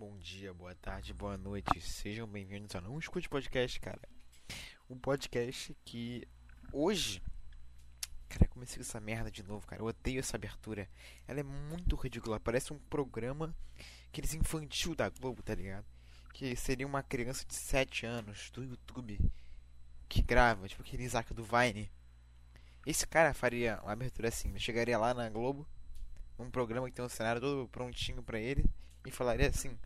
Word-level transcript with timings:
Bom 0.00 0.16
dia, 0.20 0.54
boa 0.54 0.76
tarde, 0.76 1.12
boa 1.12 1.36
noite. 1.36 1.80
Sejam 1.80 2.24
bem-vindos 2.24 2.72
ao 2.72 2.80
Não 2.80 3.00
Escute 3.00 3.28
Podcast, 3.28 3.80
cara. 3.80 4.00
Um 4.88 4.96
podcast 4.96 5.76
que 5.84 6.24
hoje. 6.72 7.20
Cara, 8.28 8.46
comecei 8.46 8.76
com 8.76 8.82
essa 8.82 9.00
merda 9.00 9.28
de 9.28 9.42
novo, 9.42 9.66
cara. 9.66 9.82
Eu 9.82 9.86
odeio 9.86 10.20
essa 10.20 10.36
abertura. 10.36 10.88
Ela 11.26 11.40
é 11.40 11.42
muito 11.42 11.96
ridícula. 11.96 12.38
Parece 12.38 12.72
um 12.72 12.78
programa 12.78 13.52
aqueles 14.06 14.34
infantil 14.34 14.94
da 14.94 15.08
Globo, 15.08 15.42
tá 15.42 15.52
ligado? 15.56 15.84
Que 16.32 16.54
seria 16.54 16.86
uma 16.86 17.02
criança 17.02 17.44
de 17.44 17.56
7 17.56 18.06
anos 18.06 18.50
do 18.52 18.62
YouTube 18.62 19.18
que 20.08 20.22
grava, 20.22 20.68
tipo 20.68 20.80
aquele 20.80 21.02
Isaac 21.02 21.34
do 21.34 21.42
Vine. 21.42 21.90
Esse 22.86 23.04
cara 23.04 23.34
faria 23.34 23.80
uma 23.82 23.94
abertura 23.94 24.28
assim. 24.28 24.56
Chegaria 24.60 24.96
lá 24.96 25.12
na 25.12 25.28
Globo, 25.28 25.66
um 26.38 26.48
programa 26.48 26.88
que 26.88 26.94
tem 26.94 27.04
um 27.04 27.08
cenário 27.08 27.40
todo 27.40 27.66
prontinho 27.66 28.22
pra 28.22 28.38
ele 28.38 28.64
e 29.08 29.10
falaria 29.10 29.48
assim: 29.48 29.76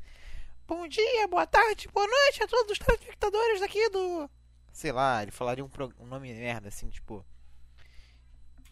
Bom 0.66 0.86
dia, 0.88 1.28
boa 1.28 1.46
tarde, 1.46 1.88
boa 1.88 2.06
noite 2.06 2.42
a 2.42 2.46
todos 2.46 2.72
os 2.72 2.78
telespectadores 2.78 3.60
daqui 3.60 3.88
do. 3.90 4.28
Sei 4.72 4.90
lá, 4.90 5.22
ele 5.22 5.30
falaria 5.30 5.64
um, 5.64 5.68
pro... 5.68 5.92
um 5.98 6.06
nome 6.06 6.32
merda 6.32 6.68
assim, 6.68 6.88
tipo. 6.88 7.24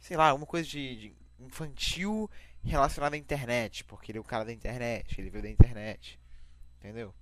Sei 0.00 0.16
lá, 0.16 0.28
alguma 0.30 0.46
coisa 0.46 0.68
de, 0.68 0.96
de 0.96 1.16
infantil 1.38 2.30
relacionada 2.64 3.16
à 3.16 3.18
internet, 3.18 3.84
porque 3.84 4.10
ele 4.10 4.18
é 4.18 4.20
o 4.20 4.24
cara 4.24 4.44
da 4.44 4.52
internet, 4.52 5.20
ele 5.20 5.30
veio 5.30 5.42
da 5.42 5.50
internet, 5.50 6.18
entendeu? 6.78 7.14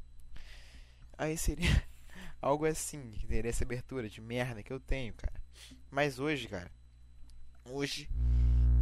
Aí 1.17 1.37
seria 1.37 1.85
algo 2.41 2.67
assim, 2.67 3.11
que 3.13 3.27
teria 3.27 3.51
essa 3.51 3.65
abertura 3.65 4.09
de 4.09 4.21
merda 4.21 4.63
que 4.63 4.73
eu 4.73 4.81
tenho, 4.81 5.13
cara. 5.15 5.41
Mas 5.91 6.19
hoje, 6.19 6.49
cara, 6.49 6.71
hoje 7.67 8.09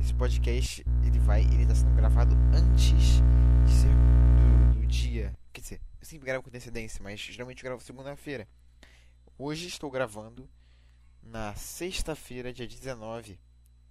esse 0.07 0.15
podcast 0.15 0.87
ele 1.05 1.19
vai, 1.19 1.43
ele 1.43 1.67
tá 1.67 1.75
sendo 1.75 1.93
gravado 1.97 2.33
antes 2.55 3.21
de 3.67 3.73
ser 3.73 4.87
dia. 4.87 5.37
Quer 5.53 5.61
dizer, 5.61 5.81
eu 6.01 6.07
sempre 6.07 6.27
gravo 6.27 6.45
com 6.45 6.49
antecedência, 6.49 7.03
mas 7.03 7.19
geralmente 7.19 7.65
eu 7.65 7.69
gravo 7.69 7.83
segunda-feira. 7.83 8.47
Hoje 9.37 9.67
estou 9.67 9.91
gravando 9.91 10.49
na 11.21 11.57
sexta-feira, 11.57 12.53
dia 12.53 12.69
19 12.69 13.37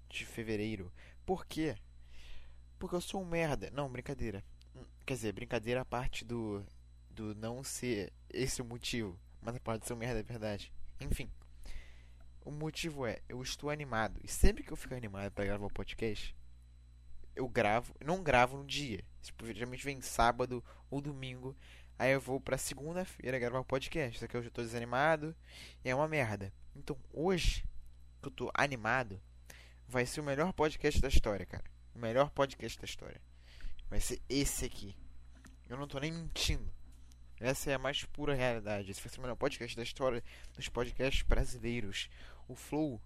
de 0.08 0.26
fevereiro. 0.26 0.90
Por 1.26 1.46
quê? 1.46 1.76
Porque 2.80 2.96
eu 2.96 3.02
sou 3.02 3.22
um 3.22 3.26
merda. 3.26 3.70
Não, 3.72 3.92
brincadeira. 3.92 4.42
Quer 5.06 5.16
dizer, 5.16 5.34
brincadeira 5.34 5.82
a 5.82 5.86
parte 5.86 6.24
do, 6.24 6.66
do 7.10 7.36
não 7.36 7.62
ser 7.62 8.14
esse 8.30 8.62
o 8.62 8.66
motivo. 8.66 9.20
Mas 9.42 9.58
a 9.58 9.60
parte 9.60 9.82
de 9.82 9.88
ser 9.88 9.94
um 9.94 9.98
merda 9.98 10.22
é 10.22 10.24
verdade. 10.24 10.72
Enfim. 11.02 11.30
O 12.46 12.52
motivo 12.52 13.08
é, 13.08 13.20
eu 13.28 13.42
estou 13.42 13.72
animado. 13.72 14.22
E 14.24 14.28
sempre 14.28 14.64
que 14.64 14.72
eu 14.72 14.78
fico 14.78 14.94
animado 14.94 15.32
para 15.32 15.46
gravar 15.46 15.66
o 15.66 15.74
podcast, 15.74 16.36
eu 17.36 17.50
gravo, 17.50 17.96
não 18.00 18.22
gravo 18.22 18.58
no 18.58 18.64
dia. 18.64 19.04
Tipo, 19.24 19.48
geralmente 19.48 19.84
vem 19.84 20.00
sábado 20.00 20.64
ou 20.92 21.02
domingo. 21.02 21.58
Aí 21.98 22.12
eu 22.12 22.22
vou 22.22 22.40
pra 22.40 22.56
segunda-feira 22.56 23.40
gravar 23.40 23.60
o 23.60 23.66
podcast. 23.66 24.20
Só 24.20 24.28
que 24.28 24.38
hoje 24.38 24.50
eu 24.50 24.52
tô 24.52 24.62
desanimado 24.62 25.36
e 25.84 25.90
é 25.90 25.96
uma 25.96 26.08
merda. 26.08 26.54
Então 26.76 26.96
hoje, 27.12 27.66
que 28.22 28.28
eu 28.28 28.32
tô 28.32 28.52
animado, 28.54 29.20
vai 29.88 30.06
ser 30.06 30.22
o 30.22 30.24
melhor 30.24 30.54
podcast 30.54 31.02
da 31.02 31.08
história, 31.08 31.48
cara. 31.48 31.64
O 31.96 32.00
melhor 32.00 32.30
podcast 32.30 32.78
da 32.78 32.86
história. 32.86 33.20
Vai 33.90 34.00
ser 34.00 34.22
esse 34.30 34.66
aqui. 34.66 34.96
Eu 35.68 35.78
não 35.78 35.88
tô 35.88 35.98
nem 35.98 36.12
mentindo. 36.12 36.72
Essa 37.40 37.72
é 37.72 37.74
a 37.74 37.80
mais 37.80 38.04
pura 38.06 38.34
realidade. 38.34 38.92
Esse 38.92 39.02
vai 39.02 39.12
ser 39.12 39.20
o 39.20 39.22
melhor 39.22 39.36
podcast 39.36 39.76
da 39.76 39.84
história 39.84 40.24
dos 40.56 40.70
podcasts 40.70 41.24
brasileiros. 41.24 42.10
O 42.48 42.56
Flow 42.56 43.02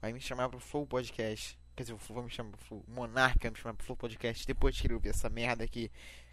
vai 0.00 0.12
me 0.12 0.20
chamar 0.20 0.48
pro 0.48 0.60
Flow 0.60 0.86
Podcast. 0.86 1.58
Quer 1.74 1.84
dizer, 1.84 1.94
vou 1.94 2.22
me 2.22 2.30
chamar 2.30 2.52
o 2.70 2.84
Monarca 2.86 3.50
me 3.50 3.56
chamar 3.56 3.74
pro 3.74 3.86
Flow 3.86 3.96
Podcast 3.96 4.46
depois 4.46 4.78
que 4.78 4.86
ele 4.86 4.94
ouvir 4.94 5.08
essa 5.10 5.28
merda 5.28 5.64
aqui. 5.64 5.90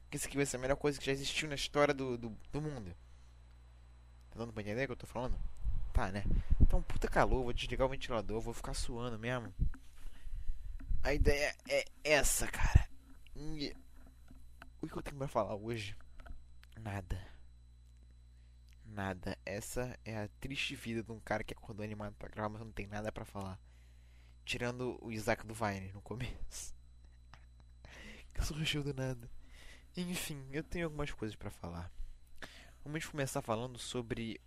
Que 0.10 0.18
isso 0.18 0.28
aqui 0.28 0.36
vai 0.36 0.46
ser 0.46 0.58
a 0.58 0.60
melhor 0.60 0.76
coisa 0.76 1.00
que 1.00 1.06
já 1.06 1.12
existiu 1.12 1.48
na 1.48 1.56
história 1.56 1.94
do, 1.94 2.18
do, 2.18 2.36
do 2.52 2.62
mundo. 2.62 2.96
Tá 4.32 4.40
dando 4.40 4.52
pra 4.52 4.62
entender 4.62 4.84
o 4.84 4.88
que 4.88 4.92
eu 4.94 4.98
tô 4.98 5.08
falando? 5.08 5.40
Tá, 5.94 6.12
né? 6.12 6.24
Então, 6.60 6.82
puta 6.82 7.08
calor, 7.08 7.44
vou 7.44 7.54
desligar 7.54 7.88
o 7.88 7.90
ventilador, 7.90 8.42
vou 8.42 8.54
ficar 8.54 8.74
suando 8.74 9.18
mesmo. 9.18 9.54
A 11.04 11.14
ideia 11.14 11.56
é 11.70 11.86
essa, 12.04 12.48
cara. 12.48 12.90
O 14.82 14.88
que 14.88 14.98
eu 14.98 15.02
tenho 15.02 15.18
pra 15.18 15.28
falar 15.28 15.56
hoje? 15.56 15.96
Nada. 16.80 17.29
Nada. 18.92 19.38
Essa 19.46 19.98
é 20.04 20.18
a 20.18 20.28
triste 20.40 20.76
vida 20.76 21.04
de 21.04 21.12
um 21.12 21.20
cara 21.20 21.44
que 21.44 21.54
acordou 21.54 21.84
animado 21.84 22.16
pra 22.16 22.30
gravar, 22.30 22.50
mas 22.50 22.62
não 22.62 22.72
tem 22.72 22.88
nada 22.88 23.12
para 23.12 23.26
falar. 23.26 23.60
Tirando 24.44 24.98
o 25.02 25.12
Isaac 25.12 25.46
do 25.46 25.54
Vine 25.54 25.92
no 25.92 26.02
começo. 26.02 26.74
que 28.34 28.44
surgiu 28.44 28.84
do 28.84 28.94
nada. 28.94 29.30
Enfim, 29.96 30.44
eu 30.52 30.64
tenho 30.64 30.86
algumas 30.86 31.12
coisas 31.12 31.36
para 31.36 31.50
falar. 31.50 31.92
Vamos 32.84 33.06
começar 33.06 33.42
falando 33.42 33.78
sobre 33.78 34.40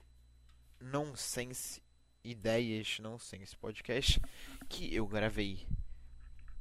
nonsense, 0.80 1.82
ideias 2.24 2.98
nonsense 2.98 3.56
podcast 3.56 4.20
que 4.68 4.92
eu 4.94 5.06
gravei 5.06 5.66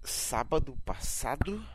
sábado 0.04 0.76
passado. 0.86 1.66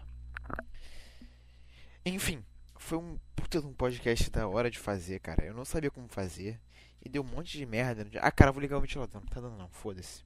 Enfim, 2.04 2.44
foi 2.86 2.98
um 2.98 3.18
puta 3.34 3.60
de 3.60 3.66
um 3.66 3.74
podcast 3.74 4.30
da 4.30 4.46
hora 4.46 4.70
de 4.70 4.78
fazer, 4.78 5.18
cara. 5.18 5.44
Eu 5.44 5.52
não 5.52 5.64
sabia 5.64 5.90
como 5.90 6.06
fazer 6.06 6.60
e 7.04 7.08
deu 7.08 7.20
um 7.22 7.26
monte 7.26 7.58
de 7.58 7.66
merda. 7.66 8.06
Ah, 8.20 8.30
cara, 8.30 8.52
vou 8.52 8.60
ligar 8.60 8.78
o 8.78 8.80
ventilador. 8.80 9.20
Não 9.20 9.26
tá 9.26 9.40
dando 9.40 9.56
não, 9.56 9.68
foda-se. 9.70 10.24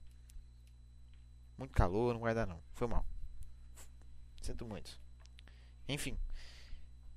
Muito 1.57 1.73
calor, 1.73 2.13
não 2.13 2.21
vai 2.21 2.35
dar 2.35 2.47
não. 2.47 2.61
Foi 2.75 2.87
mal. 2.87 3.07
Sinto 4.43 4.67
muito. 4.67 5.01
Enfim. 5.89 6.19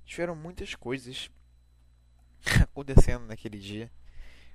Tiveram 0.06 0.34
muitas 0.34 0.74
coisas 0.74 1.30
acontecendo 2.62 3.26
naquele 3.26 3.58
dia. 3.58 3.92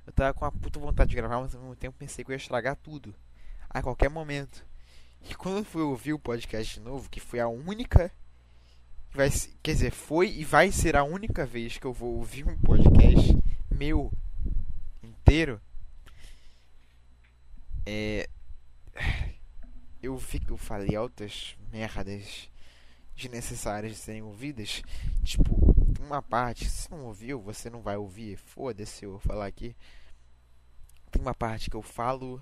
Eu 0.08 0.14
tava 0.14 0.34
com 0.34 0.44
uma 0.44 0.52
puta 0.52 0.80
vontade 0.80 1.12
de 1.12 1.16
gravar, 1.16 1.40
mas 1.40 1.54
ao 1.54 1.62
mesmo 1.62 1.76
tempo 1.76 2.00
pensei 2.00 2.26
que 2.26 2.32
eu 2.32 2.34
ia 2.34 2.38
estragar 2.38 2.76
tudo. 2.76 3.14
A 3.70 3.84
qualquer 3.84 4.10
momento. 4.10 4.66
E 5.22 5.36
quando 5.36 5.60
eu 5.60 5.66
fui 5.66 5.84
ouvir 5.84 6.14
o 6.14 6.20
podcast 6.20 6.74
de 6.74 6.80
novo, 6.80 7.12
que 7.12 7.20
foi 7.20 7.40
a 7.40 7.48
única. 7.48 8.12
Vai, 9.12 9.30
quer 9.64 9.74
dizer, 9.74 9.92
foi 9.92 10.30
e 10.30 10.46
vai 10.46 10.72
ser 10.72 10.96
a 10.96 11.04
única 11.04 11.46
vez 11.46 11.78
que 11.78 11.86
eu 11.86 11.94
vou 11.94 12.18
ouvir 12.18 12.48
um 12.48 12.58
podcast 12.58 13.38
meu 13.72 14.12
inteiro. 15.04 15.60
É 17.86 18.30
eu 20.02 20.18
que 20.18 20.52
eu 20.52 20.58
falei 20.58 20.96
altas 20.96 21.58
merdas 21.72 22.50
desnecessárias 23.16 23.94
de 23.94 23.98
serem 23.98 24.22
ouvidas. 24.22 24.82
Tipo, 25.24 25.76
uma 26.00 26.22
parte, 26.22 26.70
se 26.70 26.90
não 26.90 27.06
ouviu, 27.06 27.40
você 27.40 27.70
não 27.70 27.82
vai 27.82 27.98
ouvir. 27.98 28.38
Foda-se 28.38 29.06
eu 29.06 29.20
falar 29.20 29.46
aqui. 29.46 29.76
Tem 31.12 31.22
uma 31.22 31.34
parte 31.34 31.70
que 31.70 31.76
eu 31.76 31.82
falo 31.82 32.42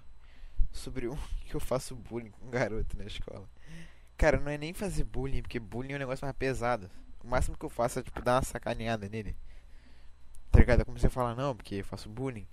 sobre 0.71 1.07
um 1.07 1.17
que 1.47 1.55
eu 1.55 1.59
faço 1.59 1.95
bullying 1.95 2.31
com 2.31 2.45
um 2.45 2.51
garoto 2.51 2.97
na 2.97 3.05
escola. 3.05 3.47
Cara, 4.17 4.39
não 4.39 4.51
é 4.51 4.57
nem 4.57 4.73
fazer 4.73 5.03
bullying, 5.03 5.41
porque 5.41 5.59
bullying 5.59 5.93
é 5.93 5.95
um 5.95 5.99
negócio 5.99 6.25
mais 6.25 6.35
pesado. 6.35 6.89
O 7.23 7.27
máximo 7.27 7.57
que 7.57 7.65
eu 7.65 7.69
faço 7.69 7.99
é 7.99 8.03
tipo 8.03 8.21
dar 8.21 8.35
uma 8.35 8.41
sacaneada 8.41 9.07
nele. 9.07 9.35
Tá 10.51 10.59
ligado? 10.59 10.79
Eu 10.79 10.85
comecei 10.85 11.07
a 11.07 11.11
falar, 11.11 11.35
não, 11.35 11.55
porque 11.55 11.75
eu 11.75 11.85
faço 11.85 12.09
bullying. 12.09 12.47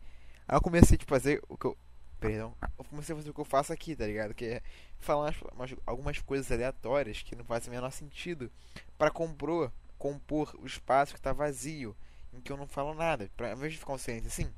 Aí 0.47 0.57
eu 0.57 0.61
comecei 0.61 0.99
tipo, 0.99 1.15
a 1.15 1.19
fazer 1.19 1.43
o 1.49 1.57
que 1.57 1.67
eu 1.67 1.77
Perdão. 2.25 2.57
Eu 2.79 2.85
comecei 2.85 3.13
a 3.13 3.17
fazer 3.19 3.29
o 3.29 3.35
que 3.35 3.41
eu 3.41 3.45
faço 3.45 3.71
aqui, 3.71 3.95
tá 3.95 4.07
ligado? 4.07 4.35
Que 4.35 4.47
é 4.47 4.63
falar 4.99 5.35
umas, 5.53 5.75
algumas 5.85 6.19
coisas 6.21 6.51
aleatórias 6.51 7.23
que 7.23 7.37
não 7.37 7.45
fazem 7.45 7.69
o 7.69 7.75
menor 7.75 7.91
sentido 7.91 8.51
para 8.97 9.11
compor, 9.11 9.71
compor 9.99 10.55
o 10.59 10.65
espaço 10.65 11.13
que 11.13 11.21
tá 11.21 11.35
vazio, 11.35 11.95
em 12.33 12.41
que 12.41 12.51
eu 12.51 12.57
não 12.57 12.67
falo 12.67 12.95
nada. 12.95 13.31
Pra, 13.37 13.51
ao 13.51 13.57
invés 13.59 13.75
de 13.75 13.79
ficar 13.79 13.93
um 13.93 13.99
silêncio 13.99 14.29
assim, 14.29 14.51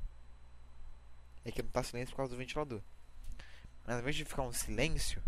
é 1.43 1.51
que 1.51 1.61
não 1.61 1.69
tá 1.69 1.83
silêncio 1.83 2.11
por 2.11 2.17
causa 2.17 2.31
do 2.31 2.37
ventilador. 2.37 2.81
Mas 3.85 3.95
ao 3.95 4.01
invés 4.01 4.15
de 4.15 4.23
ficar 4.23 4.43
um 4.43 4.53
silêncio, 4.53 5.21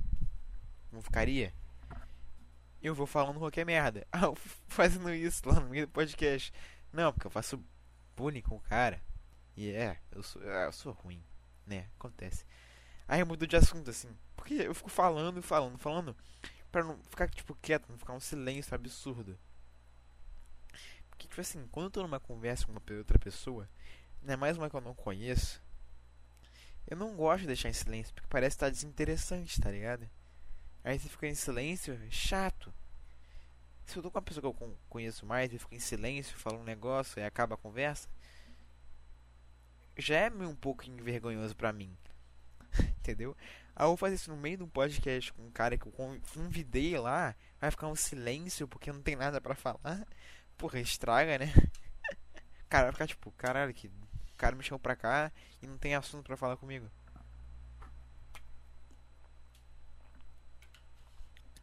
como 0.90 1.01
ficaria, 1.01 1.53
eu 2.88 2.95
vou 2.95 3.07
falando 3.07 3.40
qualquer 3.40 3.66
merda. 3.66 4.06
Ah, 4.13 4.34
fazendo 4.67 5.13
isso 5.13 5.47
lá 5.47 5.59
no 5.59 5.69
meio 5.69 5.88
do 5.88 5.91
podcast. 5.91 6.53
Não, 6.91 7.14
porque 7.14 7.28
eu 7.28 7.31
faço 7.31 7.64
bullying 8.16 8.41
com 8.41 8.55
o 8.55 8.61
cara. 8.61 9.02
E 9.55 9.72
é, 9.72 9.97
eu 10.11 10.23
sou, 10.23 10.41
eu 10.41 10.72
sou 10.72 10.93
ruim 10.93 11.23
né? 11.70 11.87
Acontece. 11.97 12.46
Aí 13.08 13.22
eu 13.22 13.26
mudo 13.26 13.47
de 13.47 13.55
assunto, 13.55 13.90
assim. 13.90 14.09
Porque 14.35 14.55
eu 14.55 14.73
fico 14.73 14.90
falando, 14.90 15.41
falando, 15.41 15.78
falando. 15.78 16.16
Pra 16.72 16.84
não 16.84 16.97
ficar, 17.03 17.29
tipo, 17.29 17.55
quieto, 17.61 17.87
não 17.90 17.97
ficar 17.97 18.14
um 18.14 18.20
silêncio 18.20 18.76
absurdo. 18.76 19.37
Porque, 21.09 21.28
tipo 21.28 21.40
assim, 21.40 21.66
quando 21.72 21.85
eu 21.85 21.91
tô 21.91 22.02
numa 22.02 22.20
conversa 22.20 22.66
com 22.66 22.72
uma 22.72 22.81
outra 22.97 23.17
pessoa, 23.17 23.70
ainda 24.22 24.37
mais 24.37 24.58
uma 24.58 24.70
que 24.70 24.76
eu 24.76 24.81
não 24.81 24.93
conheço, 24.93 25.61
eu 26.87 26.97
não 26.97 27.16
gosto 27.16 27.41
de 27.41 27.47
deixar 27.47 27.70
em 27.70 27.73
silêncio, 27.73 28.14
porque 28.14 28.28
parece 28.29 28.55
estar 28.55 28.70
desinteressante, 28.70 29.59
tá 29.59 29.72
ligado? 29.72 30.09
Aí 30.84 30.97
você 30.97 31.09
fica 31.09 31.28
em 31.28 31.35
silêncio, 31.35 31.93
é 31.93 32.09
chato. 32.09 32.73
Se 33.85 33.97
eu 33.97 34.03
tô 34.03 34.11
com 34.11 34.17
uma 34.17 34.23
pessoa 34.23 34.53
que 34.53 34.64
eu 34.64 34.78
conheço 34.87 35.26
mais 35.26 35.52
e 35.52 35.59
fico 35.59 35.73
em 35.73 35.79
silêncio, 35.79 36.37
falo 36.37 36.59
um 36.59 36.64
negócio 36.64 37.20
e 37.20 37.23
acaba 37.23 37.55
a 37.55 37.58
conversa, 37.58 38.08
já 39.97 40.17
é 40.17 40.29
um 40.29 40.55
pouco 40.55 40.87
envergonhoso 40.90 41.55
para 41.55 41.73
mim. 41.73 41.96
Entendeu? 42.99 43.35
Aí 43.76 43.84
eu 43.84 43.90
vou 43.90 43.97
fazer 43.97 44.16
isso 44.16 44.29
no 44.29 44.37
meio 44.37 44.58
de 44.58 44.64
um 44.64 44.70
podcast 44.70 45.34
com 45.34 45.43
um 45.43 45.52
cara 45.52 45.78
que 45.78 45.85
eu 45.85 46.22
convidei 46.34 46.97
lá. 46.97 47.35
Vai 47.59 47.72
ficar 47.72 47.87
um 47.87 47.96
silêncio 47.96 48.67
porque 48.67 48.91
não 48.91 49.02
tem 49.02 49.16
nada 49.16 49.41
para 49.41 49.55
falar. 49.55 50.05
Porra, 50.58 50.79
estraga, 50.79 51.37
né? 51.37 51.53
Cara, 52.70 52.84
vai 52.84 52.91
ficar 52.91 53.08
tipo, 53.08 53.31
caralho, 53.31 53.73
que 53.73 53.87
o 53.87 54.35
cara 54.37 54.55
me 54.55 54.64
chamou 54.64 54.79
pra 54.79 54.96
cá 54.96 55.31
e 55.61 55.66
não 55.66 55.78
tem 55.78 55.96
assunto 55.96 56.26
pra 56.26 56.37
falar 56.37 56.55
comigo. 56.58 56.87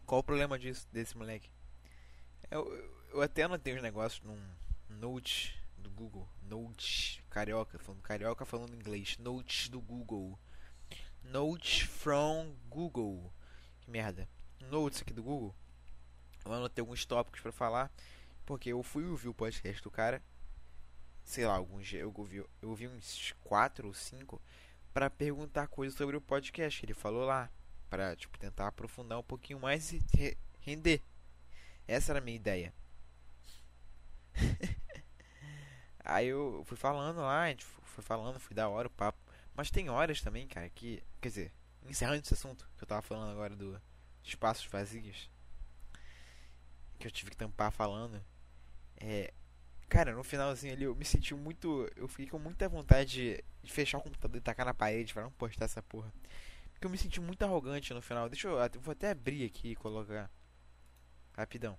Qual 0.07 0.21
o 0.21 0.25
problema 0.25 0.57
disso, 0.57 0.87
desse 0.93 1.17
moleque? 1.17 1.51
Eu, 2.49 2.65
eu 3.13 3.21
até 3.21 3.43
anotei 3.43 3.75
os 3.75 3.83
negócios 3.83 4.23
num 4.23 4.39
note 4.89 5.61
do 5.77 5.91
Google. 5.91 6.29
Note 6.43 7.25
carioca, 7.29 7.77
falando 7.81 8.03
carioca 8.03 8.45
falando 8.45 8.77
inglês. 8.77 9.19
Note 9.19 9.69
do 9.69 9.81
Google. 9.81 10.39
Note 11.25 11.89
from 11.89 12.55
Google. 12.69 13.33
Que 13.81 13.91
merda. 13.91 14.29
Notes 14.71 15.03
aqui 15.03 15.13
do 15.13 15.25
Google. 15.25 15.53
Eu 16.45 16.53
anotei 16.53 16.81
alguns 16.81 17.05
tópicos 17.05 17.41
pra 17.41 17.51
falar. 17.51 17.91
Porque 18.45 18.71
eu 18.71 18.85
fui 18.85 19.05
ouvir 19.07 19.29
o 19.29 19.35
podcast 19.35 19.83
do 19.83 19.91
cara. 19.91 20.23
Sei 21.25 21.45
lá, 21.45 21.57
alguns 21.57 21.93
eu 21.93 22.15
ouvi, 22.17 22.37
eu 22.37 22.69
ouvi 22.69 22.87
uns 22.87 23.35
4 23.43 23.89
ou 23.89 23.93
5 23.93 24.41
para 24.95 25.11
perguntar 25.11 25.67
coisas 25.67 25.99
sobre 25.99 26.17
o 26.17 26.21
podcast 26.21 26.79
que 26.79 26.87
ele 26.87 26.95
falou 26.95 27.25
lá. 27.25 27.51
Pra 27.89 28.17
tipo, 28.17 28.39
tentar 28.39 28.69
aprofundar 28.69 29.19
um 29.19 29.23
pouquinho 29.23 29.61
mais 29.61 29.93
e 29.93 30.03
render. 30.61 31.03
Essa 31.87 32.13
era 32.13 32.19
a 32.19 32.23
minha 32.23 32.37
ideia. 32.37 32.75
Aí 36.05 36.29
eu 36.29 36.63
fui 36.67 36.77
falando 36.77 37.19
lá, 37.19 37.43
a 37.43 37.49
gente 37.49 37.65
foi 37.65 38.05
falando, 38.05 38.39
fui 38.39 38.55
da 38.55 38.69
hora 38.69 38.89
o 38.89 38.91
papo. 38.91 39.19
Mas 39.55 39.71
tem 39.71 39.89
horas 39.89 40.21
também, 40.21 40.47
cara, 40.47 40.69
que. 40.69 41.03
Quer 41.21 41.29
dizer, 41.29 41.53
encerrando 41.89 42.21
esse 42.21 42.35
assunto 42.35 42.69
que 42.77 42.85
eu 42.85 42.89
tava 42.89 43.03
falando 43.03 43.31
agora 43.31 43.57
do 43.57 43.81
espaços 44.23 44.67
vazios. 44.67 45.31
Que 46.99 47.07
eu 47.07 47.11
tive 47.11 47.31
que 47.31 47.37
tampar 47.37 47.73
falando. 47.73 48.23
É. 48.99 49.33
Cara, 49.89 50.13
no 50.15 50.25
finalzinho 50.25 50.73
ali 50.73 50.85
eu 50.85 50.95
me 50.95 51.05
senti 51.05 51.35
muito. 51.35 51.91
Eu 51.97 52.09
fiquei 52.09 52.27
com 52.27 52.39
muita 52.39 52.69
vontade 52.69 53.43
de 53.63 53.73
fechar 53.73 53.99
o 53.99 54.03
computador 54.03 54.37
e 54.37 54.41
tacar 54.41 54.67
na 54.67 54.75
parede 54.75 55.15
para 55.15 55.23
não 55.23 55.33
postar 55.33 55.65
essa 55.65 55.83
porra. 55.83 56.13
Porque 56.77 56.87
eu 56.87 56.91
me 56.91 56.99
senti 56.99 57.23
muito 57.23 57.43
arrogante 57.43 57.95
no 57.95 58.03
final. 58.03 58.29
Deixa 58.29 58.49
eu. 58.49 58.59
vou 58.81 58.93
até 58.93 59.11
abrir 59.11 59.47
aqui 59.47 59.71
e 59.71 59.77
colocar. 59.77 60.31
Rapidão. 61.35 61.79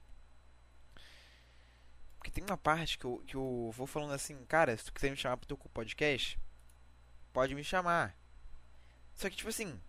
Porque 2.18 2.32
tem 2.32 2.44
uma 2.44 2.58
parte 2.58 2.98
que 2.98 3.06
eu, 3.06 3.24
que 3.28 3.36
eu 3.36 3.72
vou 3.76 3.86
falando 3.86 4.14
assim, 4.14 4.44
cara, 4.46 4.76
se 4.76 4.86
tu 4.86 4.94
quiser 4.94 5.12
me 5.12 5.16
chamar 5.16 5.38
pro 5.38 5.48
teu 5.48 5.56
podcast, 5.56 6.40
pode 7.32 7.54
me 7.54 7.64
chamar. 7.64 8.18
Só 9.14 9.30
que 9.30 9.36
tipo 9.36 9.50
assim, 9.50 9.80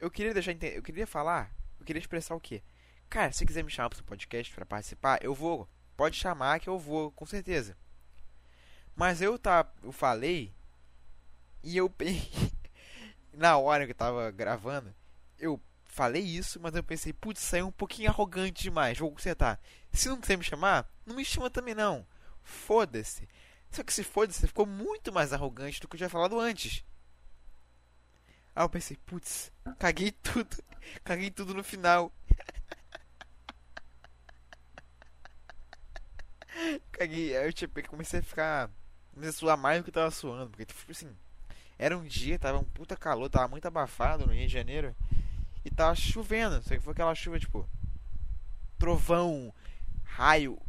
eu 0.00 0.10
queria 0.10 0.32
deixar 0.32 0.52
eu 0.52 0.82
queria 0.82 1.06
falar, 1.06 1.54
eu 1.78 1.84
queria 1.84 2.00
expressar 2.00 2.34
o 2.34 2.40
quê? 2.40 2.62
Cara, 3.10 3.32
se 3.32 3.44
quiser 3.44 3.62
me 3.62 3.70
chamar 3.70 3.90
pro 3.90 3.98
seu 3.98 4.06
podcast 4.06 4.52
para 4.54 4.64
participar, 4.64 5.22
eu 5.22 5.34
vou. 5.34 5.68
Pode 5.94 6.16
chamar 6.16 6.58
que 6.58 6.68
eu 6.68 6.78
vou, 6.78 7.12
com 7.12 7.26
certeza. 7.26 7.76
Mas 8.96 9.20
eu 9.20 9.38
tá, 9.38 9.70
eu 9.82 9.92
falei 9.92 10.54
e 11.62 11.76
eu 11.76 11.92
na 13.32 13.56
hora 13.56 13.86
que 13.86 13.92
eu 13.92 13.96
tava 13.96 14.30
gravando, 14.30 14.94
eu 15.38 15.60
falei 15.84 16.22
isso, 16.22 16.60
mas 16.60 16.74
eu 16.74 16.82
pensei, 16.82 17.12
putz, 17.12 17.40
saiu 17.40 17.66
um 17.66 17.72
pouquinho 17.72 18.10
arrogante 18.10 18.62
demais, 18.62 18.98
vou 18.98 19.10
consertar. 19.10 19.60
Se 19.92 20.08
não 20.08 20.20
quiser 20.20 20.38
me 20.38 20.44
chamar, 20.44 20.88
não 21.04 21.16
me 21.16 21.24
chama 21.24 21.50
também 21.50 21.74
não. 21.74 22.06
Foda-se. 22.42 23.28
Só 23.70 23.82
que 23.82 23.92
se 23.92 24.04
foda-se, 24.04 24.46
ficou 24.46 24.66
muito 24.66 25.12
mais 25.12 25.32
arrogante 25.32 25.80
do 25.80 25.88
que 25.88 25.94
eu 25.94 25.98
tinha 25.98 26.10
falado 26.10 26.38
antes. 26.38 26.84
Aí 28.54 28.64
eu 28.64 28.68
pensei, 28.68 28.96
putz, 29.06 29.50
caguei 29.78 30.12
tudo. 30.12 30.56
Caguei 31.04 31.30
tudo 31.30 31.54
no 31.54 31.62
final. 31.62 32.12
caguei. 36.90 37.36
Aí 37.36 37.46
eu 37.46 37.52
tipo, 37.52 37.80
comecei 37.88 38.18
a 38.20 38.22
ficar. 38.22 38.68
Comecei 39.14 39.30
a 39.30 39.32
suar 39.32 39.56
mais 39.56 39.78
do 39.78 39.84
que 39.84 39.90
eu 39.90 39.94
tava 39.94 40.10
suando. 40.10 40.50
Porque, 40.50 40.66
tipo 40.66 40.90
assim, 40.90 41.16
era 41.82 41.98
um 41.98 42.04
dia, 42.04 42.38
tava 42.38 42.60
um 42.60 42.64
puta 42.64 42.96
calor, 42.96 43.28
tava 43.28 43.48
muito 43.48 43.66
abafado 43.66 44.24
no 44.24 44.32
Rio 44.32 44.46
de 44.46 44.52
Janeiro. 44.52 44.94
E 45.64 45.70
tava 45.70 45.96
chovendo. 45.96 46.62
Só 46.62 46.76
que 46.76 46.80
foi 46.80 46.92
aquela 46.92 47.12
chuva, 47.12 47.40
tipo. 47.40 47.68
Trovão, 48.78 49.52
raio. 50.04 50.60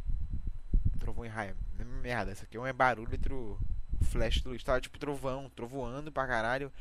Trovão 0.98 1.24
e 1.24 1.28
raio. 1.28 1.56
Merda, 2.02 2.32
isso 2.32 2.42
aqui 2.42 2.56
é 2.56 2.60
um 2.60 2.72
barulho 2.72 3.14
entre 3.14 3.32
o 3.32 3.56
flash 4.02 4.40
do 4.40 4.58
Tava 4.58 4.80
tipo 4.80 4.98
trovão, 4.98 5.48
trovoando 5.54 6.10
pra 6.10 6.26
caralho. 6.26 6.72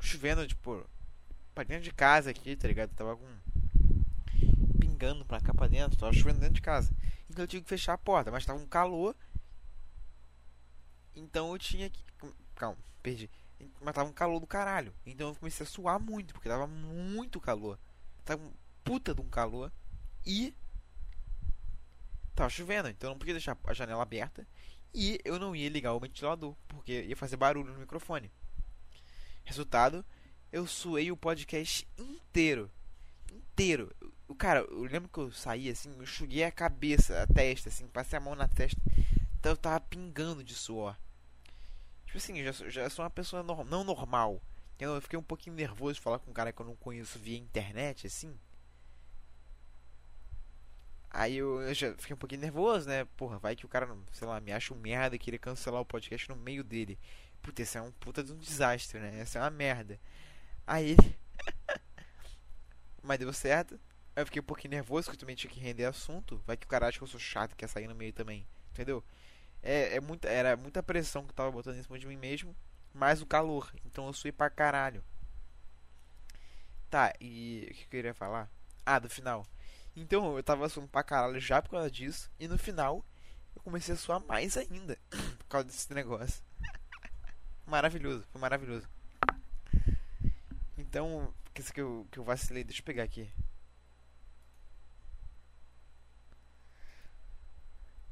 Chovendo, 0.00 0.44
tipo. 0.48 0.84
Pra 1.54 1.62
dentro 1.62 1.84
de 1.84 1.92
casa 1.92 2.30
aqui, 2.30 2.56
tá 2.56 2.66
ligado? 2.66 2.90
Tava 2.90 3.16
com. 3.16 3.26
Pingando 4.80 5.24
pra 5.24 5.40
cá 5.40 5.54
pra 5.54 5.68
dentro. 5.68 5.96
Tava 5.96 6.12
chovendo 6.12 6.40
dentro 6.40 6.56
de 6.56 6.60
casa. 6.60 6.90
Então 7.30 7.44
eu 7.44 7.48
tive 7.48 7.62
que 7.62 7.68
fechar 7.68 7.92
a 7.92 7.98
porta. 7.98 8.32
Mas 8.32 8.44
tava 8.44 8.58
um 8.58 8.66
calor. 8.66 9.14
Então 11.14 11.52
eu 11.52 11.58
tinha 11.58 11.88
que. 11.88 12.04
Calma, 12.56 12.78
perdi. 13.00 13.30
Mas 13.80 13.94
tava 13.94 14.08
um 14.08 14.12
calor 14.12 14.40
do 14.40 14.46
caralho. 14.46 14.94
Então 15.04 15.28
eu 15.28 15.34
comecei 15.34 15.64
a 15.64 15.68
suar 15.68 15.98
muito, 15.98 16.34
porque 16.34 16.48
tava 16.48 16.66
muito 16.66 17.40
calor. 17.40 17.78
Tava 18.24 18.42
um 18.42 18.52
puta 18.84 19.14
de 19.14 19.20
um 19.20 19.28
calor. 19.28 19.72
E 20.24 20.54
tava 22.34 22.50
chovendo, 22.50 22.88
então 22.88 23.08
eu 23.08 23.12
não 23.12 23.18
podia 23.18 23.34
deixar 23.34 23.56
a 23.64 23.74
janela 23.74 24.02
aberta. 24.02 24.46
E 24.92 25.20
eu 25.24 25.38
não 25.38 25.54
ia 25.54 25.68
ligar 25.68 25.92
o 25.92 26.00
ventilador, 26.00 26.54
porque 26.68 27.02
ia 27.02 27.16
fazer 27.16 27.36
barulho 27.36 27.72
no 27.72 27.80
microfone. 27.80 28.30
Resultado, 29.44 30.04
eu 30.50 30.66
suei 30.66 31.12
o 31.12 31.16
podcast 31.16 31.86
inteiro. 31.98 32.70
Inteiro. 33.30 33.94
O 34.26 34.34
cara, 34.34 34.60
eu 34.60 34.84
lembro 34.84 35.08
que 35.08 35.18
eu 35.18 35.30
saí 35.32 35.70
assim, 35.70 35.90
eu 35.90 36.02
enxuguei 36.02 36.44
a 36.44 36.50
cabeça, 36.50 37.22
a 37.22 37.26
testa, 37.26 37.68
assim, 37.68 37.86
passei 37.88 38.16
a 38.16 38.20
mão 38.20 38.34
na 38.34 38.48
testa. 38.48 38.80
Então 39.38 39.52
eu 39.52 39.56
tava 39.56 39.80
pingando 39.80 40.42
de 40.42 40.54
suor. 40.54 40.96
Tipo 42.06 42.18
assim, 42.18 42.42
já, 42.42 42.52
já 42.68 42.90
sou 42.90 43.04
uma 43.04 43.10
pessoa 43.10 43.42
no, 43.42 43.64
não 43.64 43.84
normal. 43.84 44.40
Eu 44.78 45.00
fiquei 45.00 45.18
um 45.18 45.22
pouquinho 45.22 45.56
nervoso 45.56 45.94
de 45.94 46.00
falar 46.00 46.18
com 46.18 46.30
um 46.30 46.34
cara 46.34 46.52
que 46.52 46.60
eu 46.60 46.66
não 46.66 46.76
conheço 46.76 47.18
via 47.18 47.38
internet, 47.38 48.06
assim. 48.06 48.38
Aí 51.10 51.36
eu, 51.36 51.62
eu, 51.62 51.72
já 51.72 51.94
fiquei 51.96 52.14
um 52.14 52.18
pouquinho 52.18 52.42
nervoso, 52.42 52.86
né? 52.86 53.06
Porra, 53.16 53.38
vai 53.38 53.56
que 53.56 53.64
o 53.64 53.68
cara, 53.68 53.88
sei 54.12 54.28
lá, 54.28 54.38
me 54.38 54.52
acha 54.52 54.74
um 54.74 54.76
merda 54.76 55.16
e 55.16 55.18
queria 55.18 55.38
cancelar 55.38 55.80
o 55.80 55.84
podcast 55.84 56.28
no 56.28 56.36
meio 56.36 56.62
dele. 56.62 56.98
Puta, 57.40 57.62
isso 57.62 57.78
é 57.78 57.82
um 57.82 57.90
puta 57.92 58.22
de 58.22 58.32
um 58.32 58.38
desastre, 58.38 59.00
né? 59.00 59.20
Essa 59.20 59.38
é 59.38 59.42
uma 59.42 59.50
merda. 59.50 59.98
Aí 60.66 60.90
ele. 60.90 61.16
Mas 63.02 63.18
deu 63.18 63.32
certo. 63.32 63.80
Eu 64.14 64.26
fiquei 64.26 64.40
um 64.40 64.44
pouquinho 64.44 64.72
nervoso, 64.72 65.06
porque 65.06 65.16
eu 65.16 65.20
também 65.20 65.36
tinha 65.36 65.50
que 65.50 65.60
render 65.60 65.84
assunto. 65.86 66.42
Vai 66.46 66.56
que 66.56 66.66
o 66.66 66.68
cara 66.68 66.86
acha 66.86 66.98
que 66.98 67.04
eu 67.04 67.08
sou 67.08 67.20
chato 67.20 67.52
e 67.52 67.56
quer 67.56 67.68
sair 67.68 67.86
no 67.86 67.94
meio 67.94 68.12
também. 68.12 68.46
Entendeu? 68.72 69.02
É, 69.68 69.96
é 69.96 70.00
muita, 70.00 70.28
era 70.28 70.56
muita 70.56 70.80
pressão 70.80 71.24
que 71.24 71.30
eu 71.30 71.34
tava 71.34 71.50
botando 71.50 71.76
em 71.76 71.82
cima 71.82 71.98
de 71.98 72.06
mim 72.06 72.16
mesmo. 72.16 72.54
Mais 72.94 73.20
o 73.20 73.26
calor. 73.26 73.68
Então 73.84 74.06
eu 74.06 74.12
suei 74.12 74.30
pra 74.30 74.48
caralho. 74.48 75.02
Tá, 76.88 77.12
e 77.20 77.66
o 77.68 77.74
que 77.74 77.82
eu 77.82 77.88
queria 77.88 78.14
falar? 78.14 78.48
Ah, 78.84 79.00
do 79.00 79.10
final. 79.10 79.44
Então 79.96 80.36
eu 80.36 80.42
tava 80.44 80.68
suando 80.68 80.88
pra 80.88 81.02
caralho 81.02 81.40
já 81.40 81.60
por 81.60 81.70
causa 81.72 81.90
disso. 81.90 82.30
E 82.38 82.46
no 82.46 82.56
final 82.56 83.04
eu 83.56 83.62
comecei 83.62 83.92
a 83.92 83.98
suar 83.98 84.20
mais 84.20 84.56
ainda 84.56 84.96
por 85.10 85.46
causa 85.48 85.66
desse 85.66 85.92
negócio. 85.92 86.44
maravilhoso, 87.66 88.24
foi 88.30 88.40
maravilhoso. 88.40 88.88
Então, 90.78 91.34
que 91.52 91.60
isso 91.60 91.72
que 91.72 91.80
eu, 91.80 92.06
que 92.12 92.18
eu 92.18 92.24
vacilei, 92.24 92.62
deixa 92.62 92.82
eu 92.82 92.84
pegar 92.84 93.02
aqui. 93.02 93.28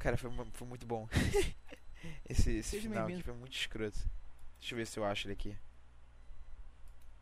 Cara, 0.05 0.19
foi, 0.19 0.31
foi 0.53 0.69
muito 0.69 0.85
bom. 0.85 1.09
esse 2.29 2.51
esse 2.59 2.79
final 2.79 3.07
aqui 3.09 3.23
foi 3.23 3.33
muito 3.33 3.57
escroto. 3.57 3.99
Deixa 4.59 4.75
eu 4.75 4.77
ver 4.77 4.87
se 4.87 4.99
eu 4.99 5.05
acho 5.07 5.27
ele 5.27 5.33
aqui. 5.33 5.57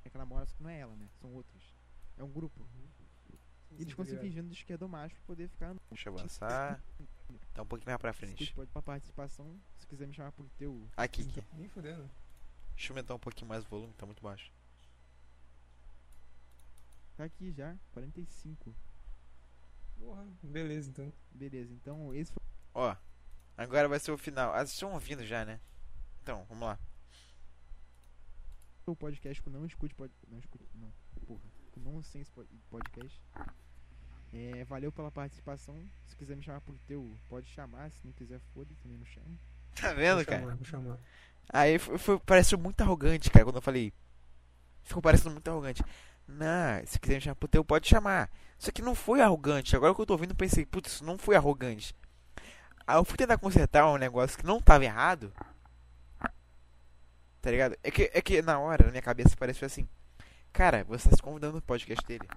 É 0.04 0.10
que 0.10 0.18
namora, 0.18 0.44
só 0.46 0.56
que 0.56 0.64
não 0.64 0.68
é 0.68 0.80
ela, 0.80 0.92
né? 0.96 1.08
São 1.20 1.32
outros. 1.32 1.62
É 2.18 2.24
um 2.24 2.28
grupo. 2.28 2.66
E 3.70 3.82
eles 3.82 3.90
ficam 3.90 4.04
se 4.04 4.18
fingindo 4.18 4.48
de 4.48 4.54
esquerdo 4.54 4.88
macho 4.88 5.14
pra 5.14 5.24
poder 5.28 5.48
ficar. 5.48 5.76
Deixa 5.92 6.08
eu 6.08 6.18
avançar. 6.18 6.82
Tá 7.54 7.62
um 7.62 7.66
pouquinho 7.66 7.88
mais 7.88 8.00
pra 8.00 8.12
frente. 8.12 8.46
Você 8.46 8.52
pode 8.52 8.70
pra 8.72 8.82
participação, 8.82 9.56
se 9.78 9.86
quiser 9.86 10.08
me 10.08 10.12
chamar 10.12 10.32
pro 10.32 10.44
teu. 10.58 10.84
Aqui, 10.96 11.22
aqui. 11.22 11.40
Nem 11.56 11.68
fudendo. 11.68 12.10
Deixa 12.74 12.92
eu 12.92 12.96
aumentar 12.96 13.14
um 13.14 13.20
pouquinho 13.20 13.48
mais 13.48 13.64
o 13.64 13.68
volume, 13.68 13.92
tá 13.92 14.06
muito 14.06 14.20
baixo. 14.20 14.50
Tá 17.16 17.22
aqui 17.22 17.52
já, 17.52 17.76
45. 17.92 18.74
Porra, 20.00 20.26
beleza 20.42 20.90
então. 20.90 21.12
Beleza, 21.30 21.72
então 21.72 22.12
esse 22.12 22.32
foi. 22.32 22.41
Ó, 22.74 22.96
agora 23.56 23.88
vai 23.88 23.98
ser 23.98 24.12
o 24.12 24.18
final. 24.18 24.52
Ah, 24.52 24.58
vocês 24.58 24.72
estão 24.72 24.92
ouvindo 24.92 25.24
já, 25.24 25.44
né? 25.44 25.60
Então, 26.22 26.44
vamos 26.48 26.66
lá. 26.66 26.78
O 28.86 28.96
podcast 28.96 29.42
que 29.42 29.50
não 29.50 29.64
escute 29.64 29.94
pode. 29.94 30.12
Não 30.28 30.38
escute. 30.38 30.64
Não, 30.74 30.92
porra. 31.26 31.42
Com 31.70 31.80
Nonsense 31.80 32.30
Podcast. 32.68 33.20
É, 34.32 34.64
valeu 34.64 34.90
pela 34.90 35.10
participação. 35.10 35.78
Se 36.06 36.16
quiser 36.16 36.36
me 36.36 36.42
chamar 36.42 36.60
por 36.62 36.76
teu, 36.86 37.16
pode 37.28 37.46
chamar. 37.48 37.90
Se 37.92 38.04
não 38.04 38.12
quiser, 38.12 38.40
foda 38.54 38.74
também 38.82 38.98
não 38.98 39.06
chama. 39.06 39.38
Tá 39.74 39.92
vendo, 39.92 40.16
vou 40.16 40.24
cara? 40.26 40.40
Chamar, 40.40 40.56
vou 40.56 40.64
chamar. 40.64 40.98
Aí 41.48 41.78
foi, 41.78 41.98
foi, 41.98 42.18
pareceu 42.20 42.58
muito 42.58 42.80
arrogante, 42.80 43.30
cara, 43.30 43.44
quando 43.44 43.56
eu 43.56 43.62
falei. 43.62 43.92
Ficou 44.82 45.02
parecendo 45.02 45.30
muito 45.30 45.48
arrogante. 45.48 45.82
Não, 46.26 46.86
se 46.86 46.98
quiser 46.98 47.16
me 47.16 47.20
chamar 47.20 47.36
por 47.36 47.48
teu, 47.48 47.64
pode 47.64 47.88
chamar. 47.88 48.30
Só 48.58 48.70
que 48.70 48.82
não 48.82 48.94
foi 48.94 49.20
arrogante. 49.20 49.76
Agora 49.76 49.94
que 49.94 50.00
eu 50.00 50.06
tô 50.06 50.14
ouvindo, 50.14 50.34
pensei, 50.34 50.64
putz, 50.64 50.92
isso 50.92 51.04
não 51.04 51.18
foi 51.18 51.36
arrogante. 51.36 51.94
Aí 52.86 52.96
eu 52.96 53.04
fui 53.04 53.16
tentar 53.16 53.38
consertar 53.38 53.86
um 53.86 53.96
negócio 53.96 54.38
que 54.38 54.46
não 54.46 54.60
tava 54.60 54.84
errado. 54.84 55.32
Tá 57.40 57.50
ligado? 57.50 57.76
É 57.82 57.90
que, 57.90 58.10
é 58.12 58.22
que 58.22 58.40
na 58.42 58.58
hora, 58.58 58.84
na 58.84 58.90
minha 58.90 59.02
cabeça, 59.02 59.36
pareceu 59.36 59.66
assim. 59.66 59.88
Cara, 60.52 60.84
você 60.84 61.08
tá 61.08 61.16
se 61.16 61.22
convidando 61.22 61.54
no 61.54 61.62
podcast 61.62 62.06
dele. 62.06 62.28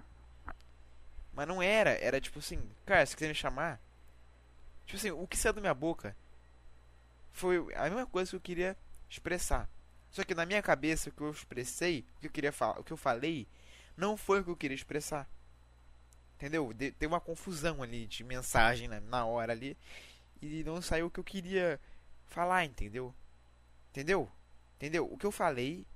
Mas 1.32 1.46
não 1.46 1.62
era, 1.62 1.90
era 1.90 2.20
tipo 2.20 2.38
assim, 2.38 2.58
cara, 2.84 3.04
se 3.04 3.14
quiser 3.14 3.28
me 3.28 3.34
chamar. 3.34 3.78
Tipo 4.86 4.96
assim, 4.96 5.10
o 5.10 5.26
que 5.26 5.36
saiu 5.36 5.52
da 5.52 5.60
minha 5.60 5.74
boca 5.74 6.16
foi 7.30 7.58
a 7.74 7.84
mesma 7.84 8.06
coisa 8.06 8.30
que 8.30 8.36
eu 8.36 8.40
queria 8.40 8.76
expressar. 9.10 9.68
Só 10.10 10.24
que 10.24 10.34
na 10.34 10.46
minha 10.46 10.62
cabeça 10.62 11.10
o 11.10 11.12
que 11.12 11.20
eu 11.20 11.30
expressei, 11.30 12.06
o 12.16 12.20
que 12.20 12.26
eu 12.28 12.30
queria 12.30 12.52
falar, 12.52 12.80
o 12.80 12.84
que 12.84 12.92
eu 12.92 12.96
falei, 12.96 13.46
não 13.96 14.16
foi 14.16 14.40
o 14.40 14.44
que 14.44 14.50
eu 14.50 14.56
queria 14.56 14.74
expressar. 14.74 15.28
Entendeu? 16.36 16.72
De, 16.72 16.90
teve 16.92 17.12
uma 17.12 17.20
confusão 17.20 17.82
ali 17.82 18.06
de 18.06 18.24
mensagem 18.24 18.88
na, 18.88 19.00
na 19.00 19.26
hora 19.26 19.52
ali 19.52 19.76
e 20.40 20.62
não 20.64 20.80
saiu 20.82 21.06
o 21.06 21.10
que 21.10 21.20
eu 21.20 21.24
queria 21.24 21.80
falar, 22.26 22.64
entendeu? 22.64 23.14
Entendeu? 23.90 24.30
Entendeu? 24.76 25.10
O 25.10 25.16
que 25.16 25.26
eu 25.26 25.32
falei 25.32 25.86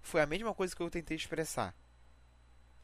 foi 0.00 0.20
a 0.20 0.26
mesma 0.26 0.54
coisa 0.54 0.74
que 0.74 0.82
eu 0.82 0.90
tentei 0.90 1.16
expressar. 1.16 1.74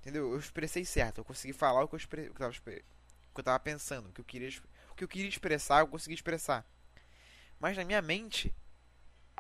Entendeu? 0.01 0.33
Eu 0.33 0.39
expressei 0.39 0.85
certo, 0.85 1.19
eu 1.19 1.25
consegui 1.25 1.53
falar 1.53 1.83
o 1.83 1.89
que 1.89 1.95
eu, 1.95 1.99
expre... 1.99 2.29
o 2.29 2.35
que 2.35 2.43
eu, 2.43 2.51
tava, 2.51 2.51
o 2.51 3.35
que 3.35 3.41
eu 3.41 3.45
tava 3.45 3.61
pensando, 3.61 4.09
o 4.09 4.13
que 4.13 4.21
eu 4.21 4.25
queria, 4.25 4.49
o 4.91 4.95
que 4.95 5.05
eu 5.05 5.09
queria 5.09 5.29
expressar, 5.29 5.81
eu 5.81 5.89
consegui 5.89 6.15
expressar. 6.15 6.65
Mas 7.61 7.77
na 7.77 7.85
minha 7.85 8.01
mente, 8.01 8.55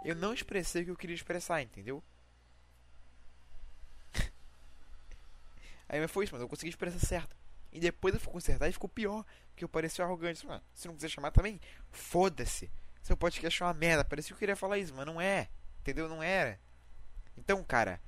eu 0.04 0.14
não 0.14 0.34
expressei 0.34 0.82
o 0.82 0.84
que 0.87 0.90
eu 0.90 0.96
queria 0.96 1.14
expressar, 1.14 1.62
entendeu? 1.62 2.02
Aí 5.88 6.06
foi 6.08 6.25
isso, 6.25 6.34
mas 6.34 6.42
eu 6.42 6.48
consegui 6.48 6.70
expressar 6.70 6.98
certo. 6.98 7.37
E 7.72 7.80
depois 7.80 8.14
eu 8.14 8.20
fui 8.20 8.32
consertar 8.32 8.68
e 8.68 8.72
ficou 8.72 8.88
pior, 8.88 9.25
porque 9.50 9.64
eu 9.64 9.68
parecia 9.68 10.04
arrogante. 10.04 10.46
Mano, 10.46 10.62
se 10.72 10.88
não 10.88 10.94
quiser 10.94 11.08
chamar 11.08 11.30
também, 11.30 11.60
foda-se. 11.90 12.70
Seu 13.02 13.16
podcast 13.16 13.62
é 13.62 13.66
uma 13.66 13.75
merda. 13.75 14.04
Parecia 14.04 14.28
que 14.28 14.34
eu 14.34 14.38
queria 14.38 14.56
falar 14.56 14.78
isso, 14.78 14.94
mas 14.94 15.06
não 15.06 15.20
é. 15.20 15.48
Entendeu? 15.80 16.08
Não 16.08 16.22
era. 16.22 16.58
Então, 17.37 17.62
cara, 17.64 18.00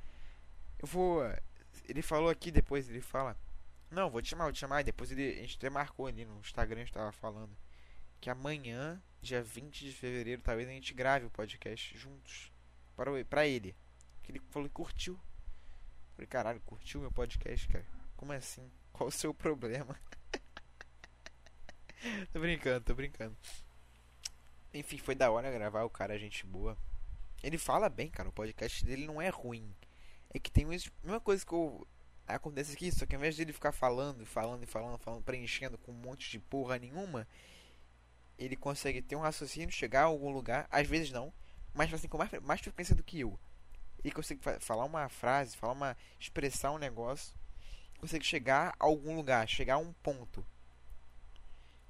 eu 0.78 0.86
vou. 0.86 1.22
Ele 1.88 2.02
falou 2.02 2.28
aqui 2.28 2.50
depois, 2.50 2.88
ele 2.88 3.00
fala. 3.00 3.36
Não, 3.90 4.08
vou 4.08 4.22
te 4.22 4.28
chamar, 4.28 4.44
vou 4.44 4.52
te 4.52 4.58
chamar. 4.58 4.80
E 4.80 4.84
depois 4.84 5.10
ele, 5.10 5.38
a 5.38 5.40
gente 5.40 5.56
até 5.56 5.68
marcou 5.68 6.06
ali 6.06 6.24
no 6.24 6.38
Instagram, 6.40 6.76
a 6.76 6.84
gente 6.84 6.92
tava 6.92 7.12
falando. 7.12 7.56
Que 8.20 8.30
amanhã, 8.30 9.02
dia 9.20 9.42
20 9.42 9.84
de 9.84 9.92
fevereiro, 9.92 10.42
talvez 10.42 10.68
a 10.68 10.72
gente 10.72 10.92
grave 10.94 11.26
o 11.26 11.30
podcast 11.30 11.96
juntos. 11.96 12.52
Para, 12.96 13.24
pra 13.24 13.46
ele. 13.46 13.74
Que 14.22 14.32
ele 14.32 14.40
falou 14.50 14.68
que 14.68 14.74
curtiu. 14.74 15.18
Falei, 16.14 16.26
caralho, 16.26 16.60
curtiu 16.60 17.00
meu 17.00 17.10
podcast, 17.10 17.66
cara? 17.68 17.86
Como 18.16 18.32
é 18.32 18.36
assim? 18.36 18.70
Qual 19.00 19.08
o 19.08 19.10
seu 19.10 19.32
problema? 19.32 19.98
tô 22.30 22.38
brincando, 22.38 22.84
tô 22.84 22.94
brincando. 22.94 23.34
Enfim, 24.74 24.98
foi 24.98 25.14
da 25.14 25.30
hora 25.30 25.50
gravar, 25.50 25.84
o 25.84 25.88
cara 25.88 26.18
gente 26.18 26.44
boa. 26.44 26.76
Ele 27.42 27.56
fala 27.56 27.88
bem, 27.88 28.10
cara, 28.10 28.28
o 28.28 28.32
podcast 28.32 28.84
dele 28.84 29.06
não 29.06 29.18
é 29.18 29.30
ruim. 29.30 29.74
É 30.28 30.38
que 30.38 30.50
tem 30.50 30.66
a 30.66 30.68
mesma 30.68 31.18
coisa 31.18 31.46
que 31.46 31.52
eu, 31.54 31.88
acontece 32.26 32.74
aqui, 32.74 32.92
só 32.92 33.06
que 33.06 33.14
ao 33.14 33.18
invés 33.18 33.38
dele 33.38 33.54
ficar 33.54 33.72
falando, 33.72 34.26
falando 34.26 34.64
e 34.64 34.66
falando, 34.66 34.98
falando, 34.98 35.22
preenchendo 35.22 35.78
com 35.78 35.92
um 35.92 35.94
monte 35.94 36.30
de 36.30 36.38
porra 36.38 36.78
nenhuma, 36.78 37.26
ele 38.36 38.54
consegue 38.54 39.00
ter 39.00 39.16
um 39.16 39.20
raciocínio, 39.20 39.72
chegar 39.72 40.02
a 40.02 40.04
algum 40.04 40.30
lugar, 40.30 40.68
às 40.70 40.86
vezes 40.86 41.10
não, 41.10 41.32
mas 41.72 41.90
assim, 41.94 42.06
com 42.06 42.18
mais, 42.18 42.30
mais 42.42 42.60
frequência 42.60 42.94
do 42.94 43.02
que 43.02 43.20
eu. 43.20 43.40
Ele 44.04 44.12
consegue 44.12 44.42
falar 44.60 44.84
uma 44.84 45.08
frase, 45.08 45.56
falar 45.56 45.72
uma. 45.72 45.96
expressar 46.18 46.70
um 46.70 46.78
negócio, 46.78 47.39
consegue 48.00 48.24
chegar 48.24 48.74
a 48.78 48.84
algum 48.84 49.14
lugar, 49.14 49.46
chegar 49.46 49.74
a 49.74 49.78
um 49.78 49.92
ponto. 49.92 50.44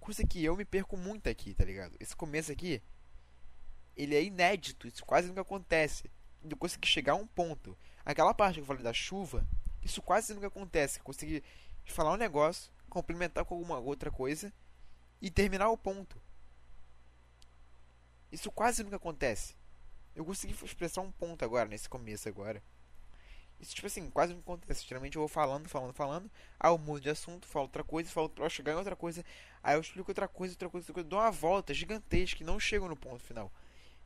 Coisa 0.00 0.26
que 0.26 0.44
eu 0.44 0.56
me 0.56 0.64
perco 0.64 0.96
muito 0.96 1.28
aqui, 1.28 1.54
tá 1.54 1.64
ligado? 1.64 1.96
Esse 2.00 2.16
começo 2.16 2.50
aqui, 2.50 2.82
ele 3.96 4.16
é 4.16 4.22
inédito, 4.22 4.88
isso 4.88 5.04
quase 5.04 5.28
nunca 5.28 5.42
acontece. 5.42 6.10
Eu 6.42 6.56
consegui 6.56 6.88
chegar 6.88 7.12
a 7.12 7.16
um 7.16 7.26
ponto. 7.26 7.78
Aquela 8.04 8.34
parte 8.34 8.54
que 8.54 8.60
eu 8.60 8.66
falei 8.66 8.82
da 8.82 8.92
chuva, 8.92 9.46
isso 9.82 10.02
quase 10.02 10.34
nunca 10.34 10.48
acontece. 10.48 10.98
Consegui 11.00 11.44
falar 11.84 12.12
um 12.12 12.16
negócio, 12.16 12.72
complementar 12.88 13.44
com 13.44 13.54
alguma 13.54 13.78
outra 13.78 14.10
coisa 14.10 14.52
e 15.20 15.30
terminar 15.30 15.68
o 15.68 15.78
ponto. 15.78 16.20
Isso 18.32 18.50
quase 18.50 18.82
nunca 18.82 18.96
acontece. 18.96 19.54
Eu 20.14 20.24
consegui 20.24 20.54
expressar 20.64 21.02
um 21.02 21.12
ponto 21.12 21.44
agora, 21.44 21.68
nesse 21.68 21.88
começo 21.88 22.28
agora. 22.28 22.62
Isso, 23.60 23.74
tipo 23.74 23.86
assim, 23.86 24.08
quase 24.10 24.32
não 24.32 24.40
acontece. 24.40 24.86
Geralmente 24.86 25.16
eu 25.16 25.20
vou 25.20 25.28
falando, 25.28 25.68
falando, 25.68 25.92
falando. 25.92 26.30
Aí 26.58 26.70
eu 26.70 26.78
mudo 26.78 27.00
de 27.00 27.10
assunto, 27.10 27.46
falo 27.46 27.66
outra 27.66 27.84
coisa, 27.84 28.10
falo 28.10 28.28
pra 28.30 28.48
chegar 28.48 28.72
em 28.72 28.76
outra 28.76 28.96
coisa. 28.96 29.24
Aí 29.62 29.76
eu 29.76 29.80
explico 29.80 30.10
outra 30.10 30.26
coisa, 30.26 30.54
outra 30.54 30.70
coisa, 30.70 30.84
outra 30.84 30.94
coisa. 30.94 31.08
Dou 31.08 31.18
uma 31.18 31.30
volta 31.30 31.74
gigantesca 31.74 32.42
e 32.42 32.46
não 32.46 32.58
chego 32.58 32.88
no 32.88 32.96
ponto 32.96 33.22
final. 33.22 33.52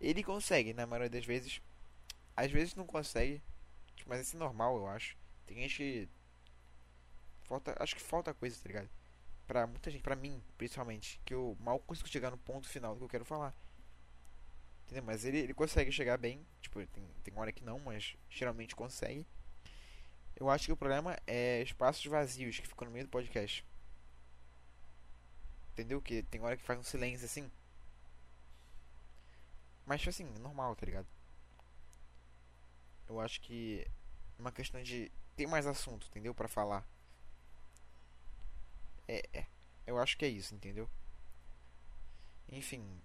Ele 0.01 0.25
consegue, 0.25 0.75
na 0.75 0.87
maioria 0.87 1.09
das 1.11 1.25
vezes. 1.25 1.63
Às 2.37 2.51
vezes 2.51 2.75
não 2.75 2.85
consegue. 2.85 3.41
Mas 4.07 4.27
isso 4.27 4.37
é 4.37 4.39
normal, 4.39 4.77
eu 4.77 4.89
acho. 4.89 5.17
Tem 5.47 5.57
gente 5.59 5.77
que. 5.77 6.09
Falta, 7.45 7.77
acho 7.79 7.95
que 7.95 8.03
falta 8.03 8.35
coisa, 8.35 8.57
tá 8.61 8.67
ligado? 8.67 8.91
Pra 9.47 9.67
muita 9.67 9.91
gente, 9.91 10.03
pra 10.03 10.17
mim, 10.17 10.43
principalmente. 10.59 11.21
Que 11.25 11.35
eu 11.35 11.57
mal 11.61 11.79
consigo 11.79 12.09
chegar 12.09 12.31
no 12.31 12.39
ponto 12.39 12.69
final 12.69 12.95
do 12.95 12.99
que 12.99 13.05
eu 13.05 13.09
quero 13.09 13.25
falar. 13.25 13.55
Entendeu? 14.85 15.05
Mas 15.05 15.25
ele, 15.25 15.39
ele 15.39 15.55
consegue 15.55 15.93
chegar 15.93 16.17
bem. 16.17 16.45
Tipo, 16.61 16.85
tem, 16.87 17.05
tem 17.23 17.39
hora 17.39 17.53
que 17.53 17.65
não, 17.65 17.79
mas 17.79 18.17
geralmente 18.29 18.75
consegue. 18.75 19.25
Eu 20.37 20.51
acho 20.51 20.67
que 20.67 20.73
o 20.73 20.77
problema 20.77 21.17
é 21.27 21.63
espaços 21.63 22.05
vazios 22.07 22.59
que 22.59 22.67
ficam 22.67 22.87
no 22.87 22.93
meio 22.93 23.07
do 23.07 23.11
podcast. 23.11 23.65
Entendeu? 25.73 26.01
Que 26.01 26.23
tem 26.25 26.41
hora 26.41 26.57
que 26.57 26.63
faz 26.63 26.79
um 26.79 26.83
silêncio 26.83 27.25
assim. 27.25 27.51
Mas 29.87 30.01
tipo 30.01 30.11
assim, 30.11 30.25
normal, 30.41 30.75
tá 30.75 30.87
ligado? 30.87 31.07
Eu 33.09 33.21
acho 33.21 33.41
que 33.41 33.87
é 34.39 34.41
uma 34.41 34.53
questão 34.53 34.83
de 34.83 35.11
ter 35.37 35.47
mais 35.47 35.67
assunto, 35.67 36.07
entendeu? 36.09 36.35
Para 36.35 36.49
falar. 36.49 36.87
É, 39.07 39.29
é, 39.33 39.47
eu 39.87 39.99
acho 39.99 40.17
que 40.17 40.25
é 40.25 40.29
isso, 40.29 40.55
entendeu? 40.55 40.89
Enfim, 42.49 43.01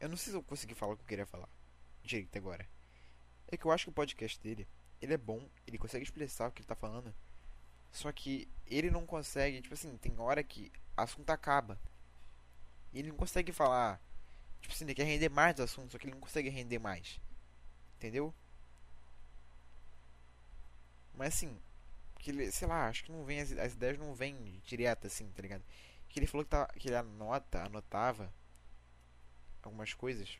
eu 0.00 0.08
não 0.08 0.16
sei 0.16 0.32
se 0.32 0.36
eu 0.36 0.42
consegui 0.42 0.74
falar 0.74 0.94
o 0.94 0.96
que 0.96 1.02
eu 1.02 1.08
queria 1.08 1.26
falar 1.26 1.48
direito 2.02 2.36
agora. 2.36 2.68
É 3.46 3.56
que 3.56 3.64
eu 3.64 3.70
acho 3.70 3.84
que 3.84 3.90
o 3.90 3.94
podcast 3.94 4.40
dele 4.40 4.66
ele 5.00 5.14
é 5.14 5.18
bom, 5.18 5.46
ele 5.66 5.78
consegue 5.78 6.04
expressar 6.04 6.48
o 6.48 6.52
que 6.52 6.60
ele 6.60 6.68
tá 6.68 6.74
falando. 6.74 7.14
Só 7.92 8.12
que 8.12 8.48
ele 8.66 8.90
não 8.90 9.06
consegue, 9.06 9.60
tipo 9.60 9.74
assim, 9.74 9.96
tem 9.96 10.18
hora 10.18 10.42
que 10.42 10.70
o 10.96 11.00
assunto 11.00 11.30
acaba. 11.30 11.78
E 12.92 12.98
ele 12.98 13.08
não 13.08 13.16
consegue 13.16 13.52
falar. 13.52 14.00
Tipo 14.60 14.74
assim, 14.74 14.84
ele 14.84 14.94
quer 14.94 15.04
render 15.04 15.28
mais 15.28 15.54
do 15.54 15.62
assunto, 15.62 15.92
só 15.92 15.98
que 15.98 16.06
ele 16.06 16.14
não 16.14 16.20
consegue 16.20 16.48
render 16.48 16.78
mais. 16.78 17.20
Entendeu? 17.96 18.34
Mas 21.14 21.34
assim, 21.34 21.56
que 22.18 22.30
ele, 22.30 22.50
sei 22.50 22.68
lá, 22.68 22.88
acho 22.88 23.04
que 23.04 23.12
não 23.12 23.24
vem 23.24 23.40
as, 23.40 23.52
as 23.52 23.72
ideias 23.72 23.98
não 23.98 24.14
vêm 24.14 24.60
direto 24.64 25.06
assim, 25.06 25.30
tá 25.30 25.42
ligado? 25.42 25.64
Que 26.08 26.18
ele 26.18 26.26
falou 26.26 26.44
que, 26.44 26.50
tá, 26.50 26.66
que 26.66 26.88
ele 26.88 26.96
anota, 26.96 27.64
anotava 27.64 28.32
algumas 29.62 29.92
coisas. 29.94 30.38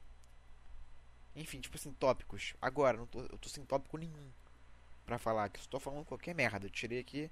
Enfim, 1.36 1.60
tipo 1.60 1.76
assim, 1.76 1.92
tópicos. 1.92 2.54
Agora, 2.60 2.96
não 2.96 3.06
tô, 3.06 3.20
eu 3.20 3.38
tô 3.38 3.48
sem 3.48 3.64
tópico 3.64 3.96
nenhum 3.96 4.30
para 5.08 5.18
falar, 5.18 5.48
que 5.48 5.58
estou 5.58 5.80
falando 5.80 6.04
qualquer 6.04 6.34
merda. 6.34 6.66
Eu 6.66 6.70
tirei 6.70 7.00
aqui 7.00 7.30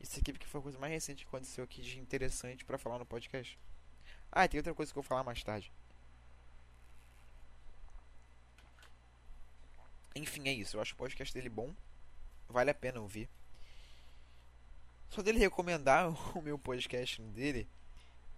isso 0.00 0.18
aqui 0.18 0.32
porque 0.32 0.46
foi 0.46 0.60
a 0.60 0.62
coisa 0.62 0.78
mais 0.78 0.90
recente 0.90 1.22
que 1.22 1.28
aconteceu 1.28 1.62
aqui 1.62 1.82
de 1.82 2.00
interessante 2.00 2.64
para 2.64 2.78
falar 2.78 2.98
no 2.98 3.04
podcast. 3.04 3.58
Ah, 4.32 4.48
tem 4.48 4.58
outra 4.58 4.72
coisa 4.72 4.90
que 4.90 4.98
eu 4.98 5.02
vou 5.02 5.08
falar 5.08 5.22
mais 5.22 5.44
tarde. 5.44 5.70
Enfim, 10.16 10.48
é 10.48 10.52
isso. 10.52 10.78
Eu 10.78 10.80
acho 10.80 10.94
o 10.94 10.96
podcast 10.96 11.34
dele 11.34 11.50
bom. 11.50 11.74
Vale 12.48 12.70
a 12.70 12.74
pena 12.74 13.00
ouvir. 13.00 13.28
Só 15.10 15.20
dele 15.20 15.38
recomendar 15.38 16.08
o 16.34 16.40
meu 16.40 16.58
podcast 16.58 17.20
dele, 17.20 17.68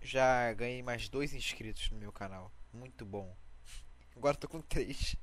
já 0.00 0.52
ganhei 0.54 0.82
mais 0.82 1.08
dois 1.08 1.32
inscritos 1.32 1.88
no 1.92 1.98
meu 1.98 2.10
canal. 2.10 2.50
Muito 2.72 3.06
bom. 3.06 3.32
Agora 4.16 4.36
tô 4.36 4.48
com 4.48 4.60
três. 4.60 5.14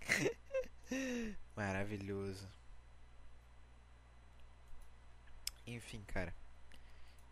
Maravilhoso. 1.56 2.48
Enfim, 5.66 6.02
cara. 6.06 6.34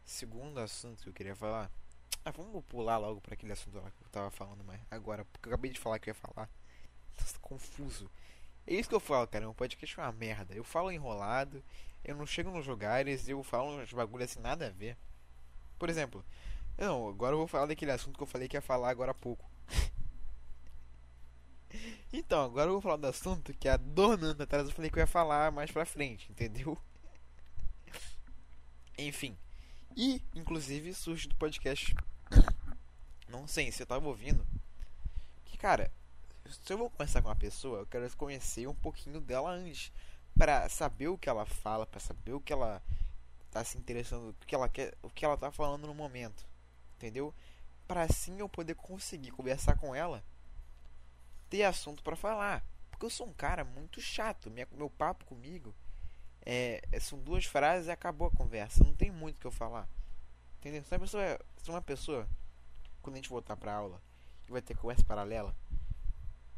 Segundo 0.05 0.59
assunto 0.59 1.03
que 1.03 1.09
eu 1.09 1.13
queria 1.13 1.37
falar. 1.37 1.71
Ah, 2.25 2.31
vamos 2.31 2.65
pular 2.65 2.99
logo 2.99 3.21
para 3.21 3.35
aquele 3.35 3.53
assunto 3.53 3.77
lá 3.77 3.91
que 3.91 4.03
eu 4.03 4.09
tava 4.09 4.31
falando, 4.31 4.65
mas 4.65 4.81
agora, 4.91 5.25
porque 5.27 5.49
eu 5.49 5.53
acabei 5.53 5.71
de 5.71 5.79
falar 5.79 5.99
que 5.99 6.11
eu 6.11 6.15
ia 6.15 6.21
falar. 6.21 6.49
Nossa, 7.19 7.39
confuso. 7.39 8.11
É 8.67 8.75
isso 8.75 8.89
que 8.89 8.95
eu 8.95 9.01
falo, 9.01 9.27
cara. 9.27 9.45
Meu 9.45 9.55
podcast 9.55 10.01
é 10.01 10.03
uma 10.03 10.13
merda. 10.13 10.55
Eu 10.55 10.65
falo 10.65 10.91
enrolado, 10.91 11.63
eu 12.05 12.17
não 12.17 12.27
chego 12.27 12.51
nos 12.51 12.67
lugares, 12.67 13.29
eu 13.29 13.43
falo 13.43 13.79
uns 13.81 13.93
bagulho 13.93 14.25
assim, 14.25 14.41
nada 14.41 14.67
a 14.67 14.71
ver. 14.71 14.97
Por 15.79 15.89
exemplo, 15.89 16.25
não, 16.79 17.09
agora 17.09 17.35
eu 17.35 17.39
vou 17.39 17.47
falar 17.47 17.67
daquele 17.67 17.93
assunto 17.93 18.17
que 18.17 18.23
eu 18.23 18.27
falei 18.27 18.49
que 18.49 18.57
ia 18.57 18.63
falar 18.63 18.91
agora 18.91 19.13
há 19.13 19.15
pouco. 19.15 19.45
Então, 22.17 22.45
agora 22.45 22.69
eu 22.69 22.75
vou 22.75 22.81
falar 22.81 22.95
do 22.95 23.09
assunto 23.09 23.53
que 23.55 23.69
a 23.69 23.77
dona 23.77 24.31
atrás 24.39 24.69
eu 24.69 24.73
falei 24.73 24.89
que 24.89 24.97
eu 24.97 25.01
ia 25.01 25.07
falar 25.07 25.51
mais 25.51 25.73
pra 25.73 25.85
frente, 25.85 26.31
entendeu? 26.31 26.79
Enfim. 28.97 29.37
E, 29.97 30.23
inclusive, 30.33 30.95
surge 30.95 31.27
do 31.27 31.35
podcast 31.35 31.93
Não 33.29 33.49
sei 33.49 33.73
se 33.73 33.83
eu 33.83 33.87
tava 33.89 34.07
ouvindo. 34.07 34.47
Que, 35.45 35.59
cara, 35.59 35.91
se 36.49 36.73
eu 36.73 36.79
vou 36.79 36.89
conversar 36.89 37.21
com 37.21 37.27
uma 37.27 37.35
pessoa, 37.35 37.81
eu 37.81 37.87
quero 37.87 38.09
conhecer 38.17 38.69
um 38.69 38.77
pouquinho 38.77 39.21
dela 39.21 39.51
antes. 39.51 39.91
Pra 40.39 40.69
saber 40.69 41.09
o 41.09 41.19
que 41.19 41.29
ela 41.29 41.45
fala, 41.45 41.85
pra 41.85 41.99
saber 41.99 42.33
o 42.33 42.41
que 42.41 42.53
ela 42.53 42.81
tá 43.51 43.65
se 43.65 43.77
interessando, 43.77 44.29
o 44.31 44.47
que 44.47 44.55
ela 44.55 44.69
quer, 44.69 44.95
o 45.03 45.11
que 45.11 45.25
ela 45.25 45.37
tá 45.37 45.51
falando 45.51 45.89
no 45.89 45.95
momento. 45.95 46.47
Entendeu? 46.95 47.35
Pra 47.89 48.03
assim 48.03 48.39
eu 48.39 48.49
poder 48.49 48.77
conseguir 48.77 49.33
conversar 49.33 49.77
com 49.77 49.93
ela, 49.93 50.23
ter 51.55 51.63
assunto 51.63 52.03
pra 52.03 52.17
falar. 52.17 52.67
Porque 52.91 53.07
eu 53.07 53.11
sou 53.11 53.29
um 53.29 53.33
cara 53.33 53.65
muito 53.65 54.01
chato. 54.01 54.51
Minha, 54.51 54.67
meu 54.73 54.91
papo 54.91 55.25
comigo 55.25 55.73
é, 56.45 56.83
são 57.01 57.17
duas 57.21 57.45
frases 57.45 57.87
e 57.87 57.93
acabou 57.93 58.27
a 58.27 58.37
conversa. 58.37 58.83
Não 58.83 58.93
tem 58.93 59.09
muito 59.09 59.37
o 59.37 59.41
que 59.41 59.47
eu 59.47 59.53
falar. 59.53 59.89
Entendeu? 60.59 60.83
Se 60.83 60.93
uma 60.93 60.99
pessoa, 60.99 61.41
uma 61.69 61.83
pessoa 61.83 62.29
quando 63.01 63.15
a 63.15 63.19
gente 63.19 63.29
voltar 63.29 63.57
pra 63.57 63.73
aula, 63.73 64.03
e 64.49 64.51
vai 64.51 64.61
ter 64.61 64.77
conversa 64.77 65.05
paralela, 65.05 65.55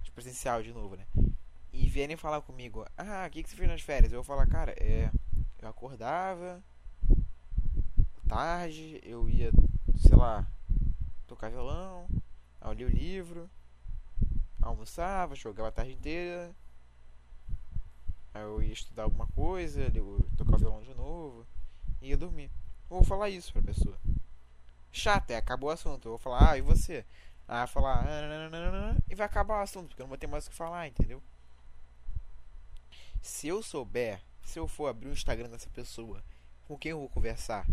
de 0.02 0.10
presencial 0.12 0.62
de 0.62 0.72
novo, 0.72 0.96
né? 0.96 1.04
E 1.72 1.86
vierem 1.88 2.16
falar 2.16 2.40
comigo, 2.40 2.86
ah, 2.96 3.26
o 3.26 3.30
que, 3.30 3.42
que 3.42 3.50
você 3.50 3.56
fez 3.56 3.68
nas 3.68 3.82
férias? 3.82 4.12
Eu 4.12 4.22
vou 4.22 4.24
falar, 4.24 4.46
cara, 4.46 4.72
é. 4.78 5.10
Eu 5.60 5.68
acordava 5.68 6.62
tarde, 8.28 9.00
eu 9.04 9.28
ia, 9.28 9.50
sei 9.96 10.16
lá, 10.16 10.46
tocar 11.26 11.50
violão, 11.50 12.08
eu 12.60 12.72
li 12.72 12.84
o 12.84 12.88
livro, 12.88 13.50
almoçava, 14.68 15.35
jogava 15.35 15.68
a 15.68 15.73
tarde 15.73 15.92
inteira, 15.92 16.54
aí 18.35 18.42
eu 18.42 18.62
ia 18.62 18.73
estudar 18.73 19.04
alguma 19.04 19.26
coisa, 19.28 19.90
eu 19.94 20.20
tocar 20.37 20.56
o 20.56 20.58
violão 20.58 20.82
de 20.82 20.94
novo, 20.94 21.46
e 22.00 22.08
ia 22.08 22.16
dormir. 22.16 22.50
Vou 22.88 23.02
falar 23.02 23.30
isso 23.30 23.52
pra 23.52 23.62
pessoa. 23.62 23.99
Chato, 24.92 25.30
é, 25.30 25.37
acabou 25.37 25.68
o 25.68 25.73
assunto. 25.73 26.06
Eu 26.06 26.12
vou 26.12 26.18
falar, 26.18 26.52
ah, 26.52 26.58
e 26.58 26.61
você? 26.61 27.04
Ah, 27.49 27.66
falar, 27.66 28.04
e 29.08 29.14
vai 29.14 29.26
acabar 29.26 29.58
o 29.58 29.62
assunto, 29.62 29.88
porque 29.88 30.02
eu 30.02 30.04
não 30.04 30.08
vou 30.08 30.18
ter 30.18 30.26
mais 30.26 30.46
o 30.46 30.50
que 30.50 30.56
falar, 30.56 30.88
entendeu? 30.88 31.23
Se 33.20 33.49
eu 33.49 33.62
souber, 33.62 34.20
se 34.42 34.58
eu 34.58 34.66
for 34.66 34.88
abrir 34.88 35.08
o 35.08 35.12
Instagram 35.12 35.49
dessa 35.50 35.68
pessoa, 35.70 36.23
com 36.66 36.76
quem 36.78 36.90
eu 36.90 36.99
vou 36.99 37.08
conversar, 37.08 37.66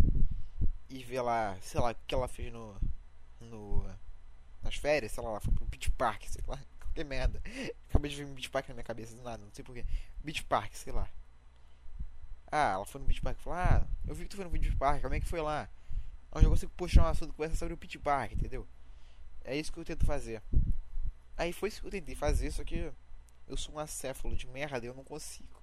e 0.89 1.03
ver 1.03 1.21
lá, 1.21 1.57
sei 1.61 1.79
lá, 1.79 1.91
o 1.91 1.95
que 2.05 2.13
ela 2.13 2.27
fez 2.27 2.51
no. 2.53 2.75
no 3.39 3.83
nas 4.61 4.75
férias, 4.75 5.11
sei 5.11 5.21
lá, 5.23 5.31
ela 5.31 5.41
foi 5.41 5.53
pro 5.53 5.65
Beach 5.65 5.91
Park, 5.91 6.23
sei 6.27 6.41
lá, 6.47 6.57
qualquer 7.03 7.05
merda. 7.05 7.41
Acabei 7.89 8.09
de 8.11 8.17
ver 8.17 8.25
um 8.25 8.33
Beach 8.33 8.49
Park 8.49 8.67
na 8.67 8.75
minha 8.75 8.83
cabeça 8.83 9.15
do 9.15 9.23
nada, 9.23 9.43
não 9.43 9.51
sei 9.51 9.63
porquê. 9.63 9.83
Beach 10.23 10.43
Park, 10.43 10.73
sei 10.73 10.93
lá. 10.93 11.09
Ah, 12.51 12.73
ela 12.73 12.85
foi 12.85 13.01
no 13.01 13.07
Beach 13.07 13.21
Park, 13.21 13.39
falou, 13.39 13.59
ah, 13.59 13.87
eu 14.07 14.13
vi 14.13 14.23
que 14.23 14.29
tu 14.29 14.35
foi 14.35 14.45
no 14.45 14.51
Beach 14.51 14.75
Park, 14.75 15.01
como 15.01 15.15
é 15.15 15.19
que 15.19 15.25
foi 15.25 15.41
lá? 15.41 15.67
Onde 16.31 16.45
eu 16.45 16.51
consigo 16.51 16.71
puxar 16.77 17.03
um 17.03 17.07
assunto 17.07 17.31
que 17.31 17.37
conversa 17.37 17.57
sobre 17.57 17.73
o 17.73 17.77
Beach 17.77 17.97
Park, 17.97 18.33
entendeu? 18.33 18.67
É 19.43 19.57
isso 19.57 19.71
que 19.71 19.79
eu 19.79 19.85
tento 19.85 20.05
fazer. 20.05 20.41
Aí 21.35 21.51
foi 21.51 21.69
isso 21.69 21.81
que 21.81 21.87
eu 21.87 21.91
tentei 21.91 22.15
fazer, 22.15 22.51
só 22.51 22.63
que 22.63 22.91
eu 23.47 23.57
sou 23.57 23.75
um 23.75 23.79
acéfalo 23.79 24.35
de 24.35 24.47
merda 24.47 24.85
e 24.85 24.87
eu 24.87 24.93
não 24.93 25.03
consigo. 25.03 25.61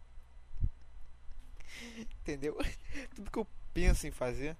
Entendeu? 2.20 2.58
Tudo 3.14 3.30
que 3.30 3.38
eu 3.38 3.46
penso 3.72 4.06
em 4.06 4.10
fazer. 4.10 4.56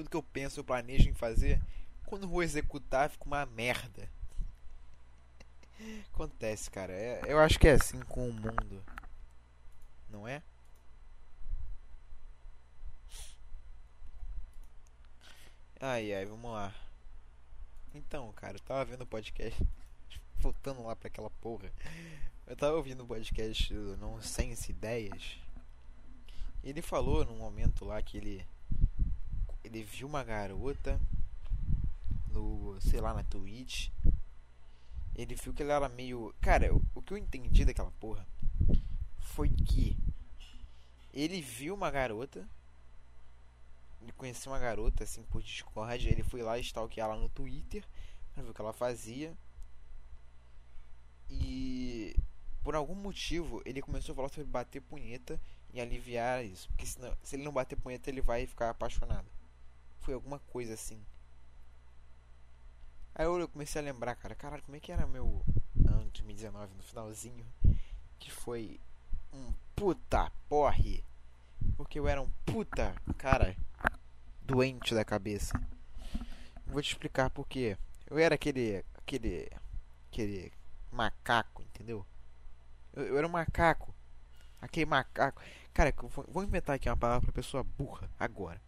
Tudo 0.00 0.08
que 0.08 0.16
eu 0.16 0.22
penso, 0.22 0.58
eu 0.58 0.64
planejo 0.64 1.10
em 1.10 1.12
fazer. 1.12 1.60
Quando 2.06 2.26
vou 2.26 2.42
executar, 2.42 3.10
fica 3.10 3.26
uma 3.26 3.44
merda. 3.44 4.08
Acontece, 6.10 6.70
cara. 6.70 6.90
É, 6.90 7.20
eu 7.26 7.38
acho 7.38 7.58
que 7.58 7.68
é 7.68 7.72
assim 7.72 8.00
com 8.00 8.26
o 8.26 8.32
mundo. 8.32 8.82
Não 10.08 10.26
é? 10.26 10.42
Ai 15.78 16.14
ai, 16.14 16.24
vamos 16.24 16.50
lá. 16.50 16.74
Então, 17.94 18.32
cara, 18.32 18.56
eu 18.56 18.60
tava 18.60 18.86
vendo 18.86 19.02
o 19.02 19.06
podcast. 19.06 19.62
Voltando 20.40 20.82
lá 20.82 20.96
pra 20.96 21.08
aquela 21.08 21.28
porra. 21.28 21.70
Eu 22.46 22.56
tava 22.56 22.74
ouvindo 22.74 23.04
o 23.04 23.06
podcast 23.06 23.74
do 23.74 23.98
Nonsense 23.98 24.70
Ideias. 24.70 25.36
Ele 26.64 26.80
falou 26.80 27.22
num 27.22 27.36
momento 27.36 27.84
lá 27.84 28.00
que 28.00 28.16
ele. 28.16 28.46
Ele 29.64 29.82
viu 29.82 30.06
uma 30.06 30.24
garota 30.24 31.00
no. 32.28 32.80
sei 32.80 33.00
lá, 33.00 33.14
na 33.14 33.24
Twitch. 33.24 33.88
Ele 35.14 35.34
viu 35.34 35.52
que 35.52 35.62
ela 35.62 35.74
era 35.74 35.88
meio. 35.88 36.34
Cara, 36.40 36.74
o 36.94 37.02
que 37.02 37.12
eu 37.12 37.18
entendi 37.18 37.64
daquela 37.64 37.90
porra 37.92 38.26
foi 39.18 39.48
que 39.48 39.96
ele 41.12 41.40
viu 41.40 41.74
uma 41.74 41.90
garota 41.90 42.48
ele 44.02 44.12
conheceu 44.12 44.50
uma 44.50 44.58
garota 44.58 45.04
assim 45.04 45.22
por 45.24 45.42
Discord. 45.42 46.08
Ele 46.08 46.22
foi 46.22 46.42
lá 46.42 46.58
stalkear 46.58 47.08
ela 47.08 47.20
no 47.20 47.28
Twitter 47.28 47.84
pra 48.34 48.42
ver 48.42 48.50
o 48.50 48.54
que 48.54 48.60
ela 48.60 48.72
fazia. 48.72 49.34
E 51.28 52.16
por 52.62 52.74
algum 52.74 52.94
motivo 52.94 53.62
ele 53.64 53.82
começou 53.82 54.12
a 54.12 54.16
falar 54.16 54.28
sobre 54.28 54.50
bater 54.50 54.80
punheta 54.80 55.40
e 55.72 55.80
aliviar 55.80 56.44
isso. 56.44 56.68
Porque 56.70 56.86
senão, 56.86 57.14
se 57.22 57.36
ele 57.36 57.44
não 57.44 57.52
bater 57.52 57.76
punheta, 57.76 58.10
ele 58.10 58.20
vai 58.20 58.46
ficar 58.46 58.70
apaixonado. 58.70 59.26
Foi 60.00 60.14
alguma 60.14 60.38
coisa 60.38 60.74
assim. 60.74 61.00
Aí 63.14 63.26
eu 63.26 63.48
comecei 63.48 63.80
a 63.80 63.84
lembrar, 63.84 64.14
cara, 64.16 64.34
caralho, 64.34 64.62
como 64.62 64.76
é 64.76 64.80
que 64.80 64.92
era 64.92 65.06
meu 65.06 65.44
ano 65.86 66.10
de 66.10 66.22
2019 66.22 66.74
no 66.74 66.82
finalzinho? 66.82 67.46
Que 68.18 68.30
foi 68.30 68.80
um 69.32 69.52
puta 69.74 70.30
porre. 70.48 71.04
Porque 71.76 71.98
eu 71.98 72.08
era 72.08 72.20
um 72.20 72.30
puta 72.46 72.94
cara 73.18 73.56
doente 74.42 74.94
da 74.94 75.04
cabeça. 75.04 75.60
Vou 76.66 76.80
te 76.80 76.92
explicar 76.92 77.30
por 77.30 77.46
quê. 77.46 77.76
Eu 78.06 78.18
era 78.18 78.34
aquele. 78.34 78.84
aquele. 78.96 79.48
aquele 80.08 80.52
macaco, 80.90 81.62
entendeu? 81.62 82.06
Eu, 82.94 83.04
eu 83.04 83.18
era 83.18 83.26
um 83.26 83.30
macaco. 83.30 83.94
Aquele 84.60 84.86
macaco. 84.86 85.42
Cara, 85.72 85.94
vou, 86.28 86.42
inventar 86.42 86.76
aqui 86.76 86.88
uma 86.88 86.96
palavra 86.96 87.26
pra 87.26 87.32
pessoa 87.32 87.62
burra 87.62 88.10
agora. 88.18 88.60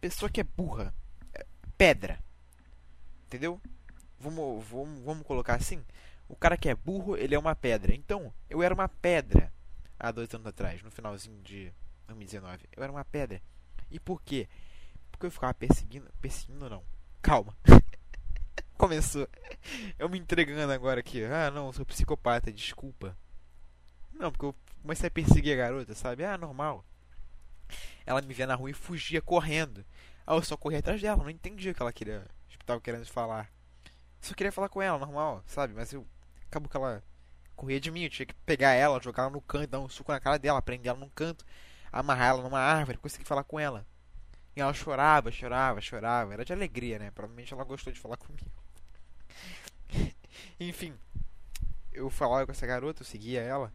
Pessoa 0.00 0.30
que 0.30 0.40
é 0.40 0.44
burra. 0.44 0.94
É 1.32 1.44
pedra. 1.76 2.18
Entendeu? 3.26 3.60
Vamos, 4.18 4.66
vamos, 4.66 5.04
vamos 5.04 5.26
colocar 5.26 5.54
assim. 5.54 5.84
O 6.28 6.34
cara 6.34 6.56
que 6.56 6.68
é 6.68 6.74
burro, 6.74 7.16
ele 7.16 7.34
é 7.34 7.38
uma 7.38 7.54
pedra. 7.54 7.94
Então, 7.94 8.32
eu 8.48 8.62
era 8.62 8.74
uma 8.74 8.88
pedra 8.88 9.52
há 9.98 10.10
dois 10.10 10.32
anos 10.34 10.46
atrás, 10.46 10.82
no 10.82 10.90
finalzinho 10.90 11.40
de 11.42 11.72
2019. 12.06 12.68
Eu 12.76 12.82
era 12.82 12.92
uma 12.92 13.04
pedra. 13.04 13.40
E 13.90 14.00
por 14.00 14.22
quê? 14.22 14.48
Porque 15.10 15.26
eu 15.26 15.30
ficava 15.30 15.54
perseguindo. 15.54 16.10
Perseguindo 16.20 16.68
não. 16.68 16.82
Calma. 17.22 17.56
Começou. 18.76 19.28
Eu 19.98 20.08
me 20.08 20.18
entregando 20.18 20.72
agora 20.72 21.00
aqui. 21.00 21.24
Ah, 21.24 21.50
não, 21.50 21.72
sou 21.72 21.86
psicopata, 21.86 22.52
desculpa. 22.52 23.16
Não, 24.12 24.30
porque 24.30 24.46
eu 24.46 24.54
comecei 24.82 25.08
a 25.08 25.10
perseguir 25.10 25.54
a 25.54 25.56
garota, 25.56 25.94
sabe? 25.94 26.24
Ah, 26.24 26.36
normal. 26.36 26.84
Ela 28.04 28.22
me 28.22 28.32
via 28.32 28.46
na 28.46 28.54
rua 28.54 28.70
e 28.70 28.74
fugia 28.74 29.20
correndo. 29.20 29.84
Ah, 30.26 30.34
eu 30.34 30.42
só 30.42 30.56
corria 30.56 30.78
atrás 30.78 31.00
dela, 31.00 31.22
não 31.22 31.30
entendi 31.30 31.70
o 31.70 31.74
que 31.74 31.82
ela 31.82 31.92
queria. 31.92 32.26
Estava 32.48 32.80
querendo 32.80 33.06
falar. 33.06 33.50
Só 34.20 34.34
queria 34.34 34.52
falar 34.52 34.68
com 34.68 34.82
ela, 34.82 34.98
normal, 34.98 35.42
sabe? 35.46 35.74
Mas 35.74 35.92
eu. 35.92 36.06
Acabou 36.46 36.68
que 36.68 36.76
ela 36.76 37.02
corria 37.54 37.80
de 37.80 37.90
mim. 37.90 38.04
Eu 38.04 38.10
tinha 38.10 38.26
que 38.26 38.34
pegar 38.34 38.72
ela, 38.72 39.00
jogar 39.00 39.24
ela 39.24 39.32
no 39.32 39.40
canto, 39.40 39.70
dar 39.70 39.80
um 39.80 39.88
suco 39.88 40.12
na 40.12 40.20
cara 40.20 40.38
dela, 40.38 40.62
prender 40.62 40.90
ela 40.90 40.98
num 40.98 41.08
canto 41.08 41.44
amarrar 41.98 42.28
ela 42.28 42.42
numa 42.42 42.60
árvore, 42.60 42.98
consegui 42.98 43.24
falar 43.24 43.44
com 43.44 43.58
ela. 43.58 43.86
E 44.54 44.60
ela 44.60 44.72
chorava, 44.72 45.30
chorava, 45.30 45.80
chorava. 45.80 46.32
Era 46.32 46.44
de 46.44 46.52
alegria, 46.52 46.98
né? 46.98 47.10
Provavelmente 47.10 47.52
ela 47.52 47.64
gostou 47.64 47.92
de 47.92 47.98
falar 47.98 48.16
comigo. 48.16 48.50
Enfim, 50.60 50.94
eu 51.92 52.08
falava 52.10 52.46
com 52.46 52.52
essa 52.52 52.66
garota, 52.66 53.02
eu 53.02 53.06
seguia 53.06 53.40
ela 53.40 53.72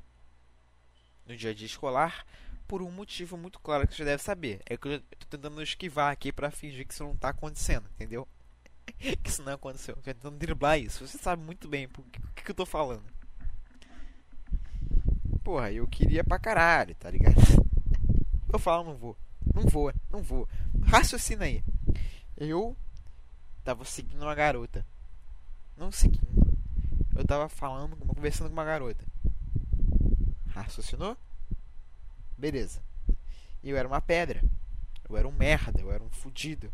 no 1.26 1.36
dia 1.36 1.52
a 1.52 1.54
dia 1.54 1.68
escolar 1.68 2.26
por 2.72 2.82
um 2.82 2.90
motivo 2.90 3.36
muito 3.36 3.60
claro 3.60 3.86
que 3.86 3.94
você 3.94 4.06
deve 4.06 4.24
saber. 4.24 4.62
É 4.66 4.78
que 4.78 4.88
eu 4.88 5.02
tô 5.02 5.26
tentando 5.30 5.62
esquivar 5.62 6.10
aqui 6.10 6.32
para 6.32 6.50
fingir 6.50 6.88
que 6.88 6.94
isso 6.94 7.04
não 7.04 7.18
tá 7.18 7.28
acontecendo, 7.28 7.86
entendeu? 7.96 8.26
que 9.22 9.30
isso 9.30 9.44
não 9.44 9.56
aconteceu. 9.56 9.94
tô 9.96 10.02
tentando 10.04 10.38
driblar 10.38 10.80
isso. 10.80 11.06
Você 11.06 11.18
sabe 11.18 11.44
muito 11.44 11.68
bem 11.68 11.88
o 11.88 11.90
que, 12.34 12.46
que 12.46 12.52
eu 12.52 12.56
tô 12.56 12.66
falando. 12.66 13.04
Porra, 15.44 15.70
eu 15.70 15.86
queria 15.86 16.24
pra 16.24 16.40
caralho, 16.40 16.96
tá 16.96 17.12
ligado? 17.12 17.36
Eu 18.54 18.60
falo, 18.60 18.86
não 18.86 18.96
vou. 18.96 19.18
Não 19.54 19.64
vou, 19.64 19.94
não 20.10 20.22
vou. 20.22 20.48
Raciocina 20.84 21.46
aí. 21.46 21.64
Eu 22.38 22.76
tava 23.66 23.84
seguindo 23.84 24.22
uma 24.22 24.36
garota. 24.36 24.86
Não 25.76 25.92
seguindo. 25.92 26.58
Eu 27.16 27.26
tava 27.26 27.50
falando, 27.50 27.98
conversando 27.98 28.48
com 28.48 28.54
uma 28.54 28.64
garota. 28.64 29.06
Raciocinou? 30.48 31.18
Beleza. 32.42 32.82
E 33.62 33.70
eu 33.70 33.78
era 33.78 33.88
uma 33.88 34.02
pedra. 34.02 34.44
Eu 35.08 35.16
era 35.16 35.28
um 35.28 35.32
merda, 35.32 35.80
eu 35.80 35.92
era 35.92 36.04
um 36.04 36.10
fudido. 36.10 36.72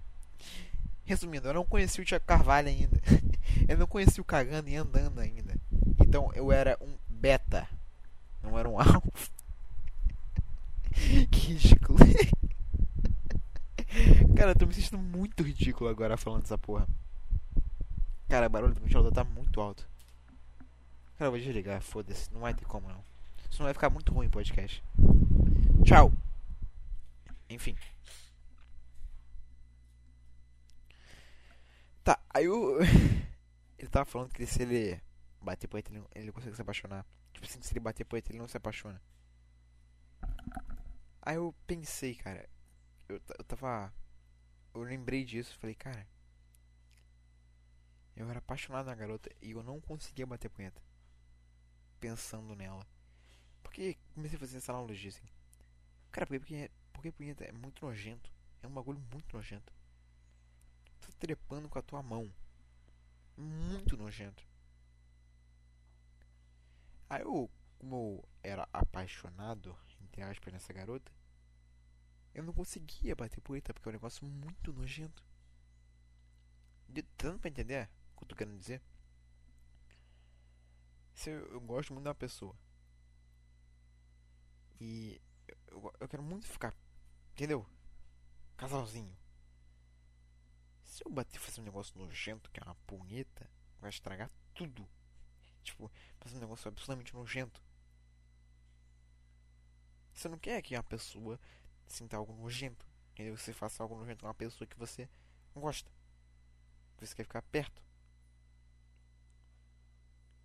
Resumindo, 1.04 1.50
eu 1.50 1.54
não 1.54 1.66
conheci 1.66 2.00
o 2.00 2.06
Tiago 2.06 2.24
Carvalho 2.26 2.70
ainda. 2.70 2.98
eu 3.68 3.78
não 3.78 3.86
conheci 3.86 4.22
o 4.22 4.24
cagando 4.24 4.70
e 4.70 4.78
andando 4.78 5.20
ainda. 5.20 5.60
Então 6.00 6.32
eu 6.34 6.54
era 6.54 6.78
um 6.80 6.96
beta. 7.10 7.68
Não 8.42 8.58
era 8.58 8.70
um 8.70 8.80
alfa. 8.80 9.30
que 11.30 11.54
ridículo. 11.54 12.00
Cara, 14.38 14.52
eu 14.52 14.56
tô 14.56 14.66
me 14.66 14.74
sentindo 14.74 15.00
muito 15.00 15.44
ridículo 15.44 15.90
agora 15.90 16.16
falando 16.16 16.44
dessa 16.44 16.58
porra. 16.58 16.88
Cara, 18.30 18.48
o 18.48 18.50
barulho 18.50 18.74
do 18.74 18.80
ventilador 18.80 19.12
tá 19.12 19.26
muito 19.26 19.60
alto. 19.60 19.86
Cara, 21.18 21.28
eu 21.28 21.32
vou 21.32 21.40
desligar, 21.40 21.82
foda-se. 21.82 22.32
Não 22.34 22.40
vai 22.40 22.54
ter 22.54 22.64
como 22.66 22.88
não. 22.88 23.04
Senão 23.50 23.66
vai 23.66 23.74
ficar 23.74 23.90
muito 23.90 24.14
ruim 24.14 24.28
o 24.28 24.32
podcast. 24.32 24.82
Tchau! 25.84 26.12
Enfim. 27.50 27.76
Tá, 32.04 32.20
aí 32.30 32.48
o. 32.48 32.78
Ele 33.78 33.90
tava 33.90 34.06
falando 34.06 34.32
que 34.34 34.46
se 34.48 34.64
ele 34.64 35.00
bater 35.42 35.68
punheta, 35.68 35.92
ele, 35.92 36.00
não- 36.00 36.08
ele 36.16 36.32
consegue 36.32 36.56
se 36.56 36.62
apaixonar. 36.62 37.06
Tipo 37.32 37.46
assim, 37.46 37.62
se 37.62 37.74
ele 37.74 37.80
bater 37.80 38.06
punheta, 38.06 38.32
ele 38.32 38.40
não 38.40 38.48
se 38.48 38.58
apaixona. 38.58 39.00
Aí 41.22 41.36
eu 41.36 41.54
pensei, 41.66 42.16
cara. 42.16 42.48
Eu, 43.10 43.22
eu 43.40 43.44
tava. 43.46 43.94
Eu 44.74 44.84
lembrei 44.84 45.26
disso. 45.26 45.58
Falei, 45.60 45.76
cara. 45.76 46.08
Eu 48.18 48.30
era 48.30 48.40
apaixonado 48.40 48.88
na 48.88 48.96
garota 48.96 49.30
e 49.42 49.52
eu 49.52 49.64
não 49.64 49.80
conseguia 49.80 50.26
bater 50.28 50.50
punheta. 50.50 50.82
Pensando 52.00 52.56
nela. 52.56 52.86
Porque 53.64 53.98
comecei 54.16 54.38
a 54.38 54.40
fazer 54.40 54.58
essa 54.58 54.72
analogia 54.74 55.10
assim. 55.10 55.28
Cara, 56.12 56.26
porque, 56.28 56.72
porque, 56.94 57.12
punheta 57.12 57.44
é 57.46 57.52
muito 57.52 57.86
nojento. 57.86 58.30
É 58.62 58.68
um 58.68 58.74
bagulho 58.74 59.00
muito 59.12 59.36
nojento. 59.36 59.74
Tu 61.02 61.12
trepando 61.16 61.70
com 61.70 61.80
a 61.80 61.82
tua 61.82 62.04
mão. 62.04 62.32
Muito 63.38 63.96
nojento. 63.98 64.44
Aí 67.10 67.22
eu, 67.22 67.50
como 67.80 67.96
eu 67.96 68.30
era 68.44 68.68
apaixonado, 68.74 69.76
entre 70.02 70.22
aspas, 70.22 70.54
nessa 70.54 70.74
garota, 70.74 71.12
eu 72.34 72.44
não 72.44 72.54
conseguia 72.54 73.16
bater 73.16 73.42
punheta 73.42 73.74
porque 73.74 73.90
é 73.90 73.92
um 73.92 73.94
negócio 73.94 74.26
muito 74.26 74.72
nojento. 74.72 75.24
De 76.90 77.02
tanto 77.04 77.40
pra 77.40 77.50
entender 77.50 77.90
o 78.14 78.18
que 78.18 78.24
eu 78.24 78.28
tô 78.28 78.36
querendo 78.36 78.60
dizer. 78.60 78.82
Se 81.14 81.30
eu, 81.30 81.46
eu 81.52 81.60
gosto 81.62 81.94
muito 81.94 82.06
da 82.06 82.16
pessoa. 82.16 82.56
E 84.80 85.20
eu, 85.68 85.94
eu- 86.00 86.08
quero 86.08 86.24
muito 86.24 86.48
ficar. 86.48 86.76
Entendeu? 87.34 87.66
Casalzinho. 88.58 89.16
Se 90.84 91.06
eu 91.06 91.12
bater 91.12 91.38
e 91.38 91.40
fazer 91.40 91.62
um 91.62 91.66
negócio 91.66 91.98
nojento, 92.00 92.50
que 92.52 92.60
é 92.60 92.64
uma 92.64 92.76
punheta, 92.88 93.50
vai 93.80 93.90
estragar 93.90 94.32
tudo. 94.54 94.88
Tipo, 95.64 95.92
fazer 96.20 96.38
um 96.38 96.40
negócio 96.40 96.68
absolutamente 96.68 97.14
nojento. 97.14 97.62
Você 100.14 100.28
não 100.28 100.40
quer 100.40 100.62
que 100.62 100.76
uma 100.76 100.84
pessoa 100.84 101.40
sinta 101.88 102.18
algo 102.18 102.34
nojento. 102.34 102.86
Entendeu? 103.12 103.38
Você 103.38 103.54
faça 103.54 103.84
algo 103.84 103.96
nojento 103.96 104.22
com 104.22 104.28
uma 104.28 104.34
pessoa 104.34 104.68
que 104.68 104.78
você 104.78 105.08
não 105.54 105.62
gosta. 105.62 105.92
Que 106.98 107.06
você 107.06 107.16
quer 107.16 107.24
ficar 107.24 107.42
perto. 107.44 107.82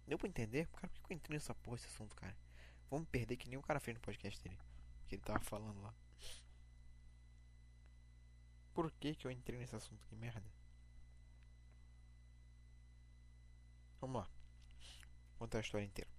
Deu 0.06 0.18
pra 0.18 0.28
entender? 0.28 0.66
Cara, 0.68 0.88
por 0.88 1.02
que 1.06 1.12
eu 1.12 1.16
entrei 1.16 1.36
nessa 1.36 1.54
porra 1.54 1.76
desse 1.76 1.88
assunto, 1.88 2.14
cara? 2.16 2.36
Vamos 2.90 3.08
perder 3.08 3.36
que 3.36 3.48
nem 3.48 3.58
o 3.58 3.62
cara 3.62 3.80
fez 3.80 3.94
no 3.94 4.00
podcast 4.00 4.42
dele. 4.42 4.58
Que 5.12 5.16
ele 5.16 5.22
tava 5.24 5.40
falando 5.40 5.78
lá. 5.82 5.94
Por 8.72 8.90
que 8.92 9.14
que 9.14 9.26
eu 9.26 9.30
entrei 9.30 9.58
nesse 9.58 9.76
assunto? 9.76 10.02
Que 10.06 10.16
merda. 10.16 10.50
Vamos 14.00 14.22
lá. 14.22 14.30
Contar 15.38 15.58
a 15.58 15.60
história 15.60 15.84
inteira. 15.84 16.10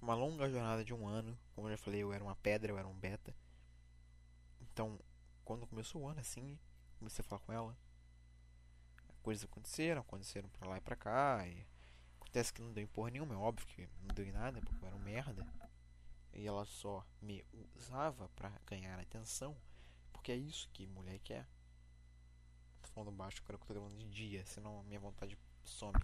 Uma 0.00 0.14
longa 0.14 0.48
jornada 0.48 0.84
de 0.84 0.94
um 0.94 1.08
ano. 1.08 1.36
Como 1.56 1.66
eu 1.66 1.72
já 1.72 1.76
falei, 1.76 2.04
eu 2.04 2.12
era 2.12 2.22
uma 2.22 2.36
pedra, 2.36 2.70
eu 2.70 2.78
era 2.78 2.86
um 2.86 2.94
beta. 2.94 3.34
Então, 4.60 4.96
quando 5.44 5.66
começou 5.66 6.02
o 6.02 6.06
ano, 6.06 6.20
assim, 6.20 6.56
comecei 7.00 7.24
a 7.24 7.26
falar 7.26 7.40
com 7.40 7.52
ela. 7.52 7.76
Coisas 9.24 9.42
aconteceram, 9.42 10.02
aconteceram 10.02 10.48
pra 10.50 10.68
lá 10.68 10.78
e 10.78 10.80
pra 10.80 10.94
cá. 10.94 11.44
E 11.48 11.66
acontece 12.14 12.52
que 12.52 12.62
não 12.62 12.72
deu 12.72 12.84
em 12.84 12.86
porra 12.86 13.10
nenhuma, 13.10 13.34
é 13.34 13.38
óbvio 13.38 13.66
que 13.66 13.88
não 14.02 14.14
deu 14.14 14.24
em 14.24 14.30
nada, 14.30 14.60
porque 14.60 14.84
eu 14.84 14.86
era 14.86 14.94
um 14.94 15.00
merda. 15.00 15.44
E 16.34 16.46
ela 16.46 16.64
só 16.64 17.06
me 17.22 17.44
usava 17.76 18.28
pra 18.30 18.50
ganhar 18.66 18.98
atenção. 18.98 19.56
Porque 20.12 20.32
é 20.32 20.36
isso 20.36 20.68
que 20.72 20.86
mulher 20.86 21.18
quer. 21.20 21.46
Tô 22.82 22.88
falando 22.88 23.12
baixo, 23.12 23.40
agora 23.42 23.58
que 23.58 23.62
eu 23.62 23.68
tô 23.68 23.74
gravando 23.74 23.96
de 23.96 24.08
dia, 24.10 24.44
senão 24.44 24.82
minha 24.84 25.00
vontade 25.00 25.38
some. 25.64 25.98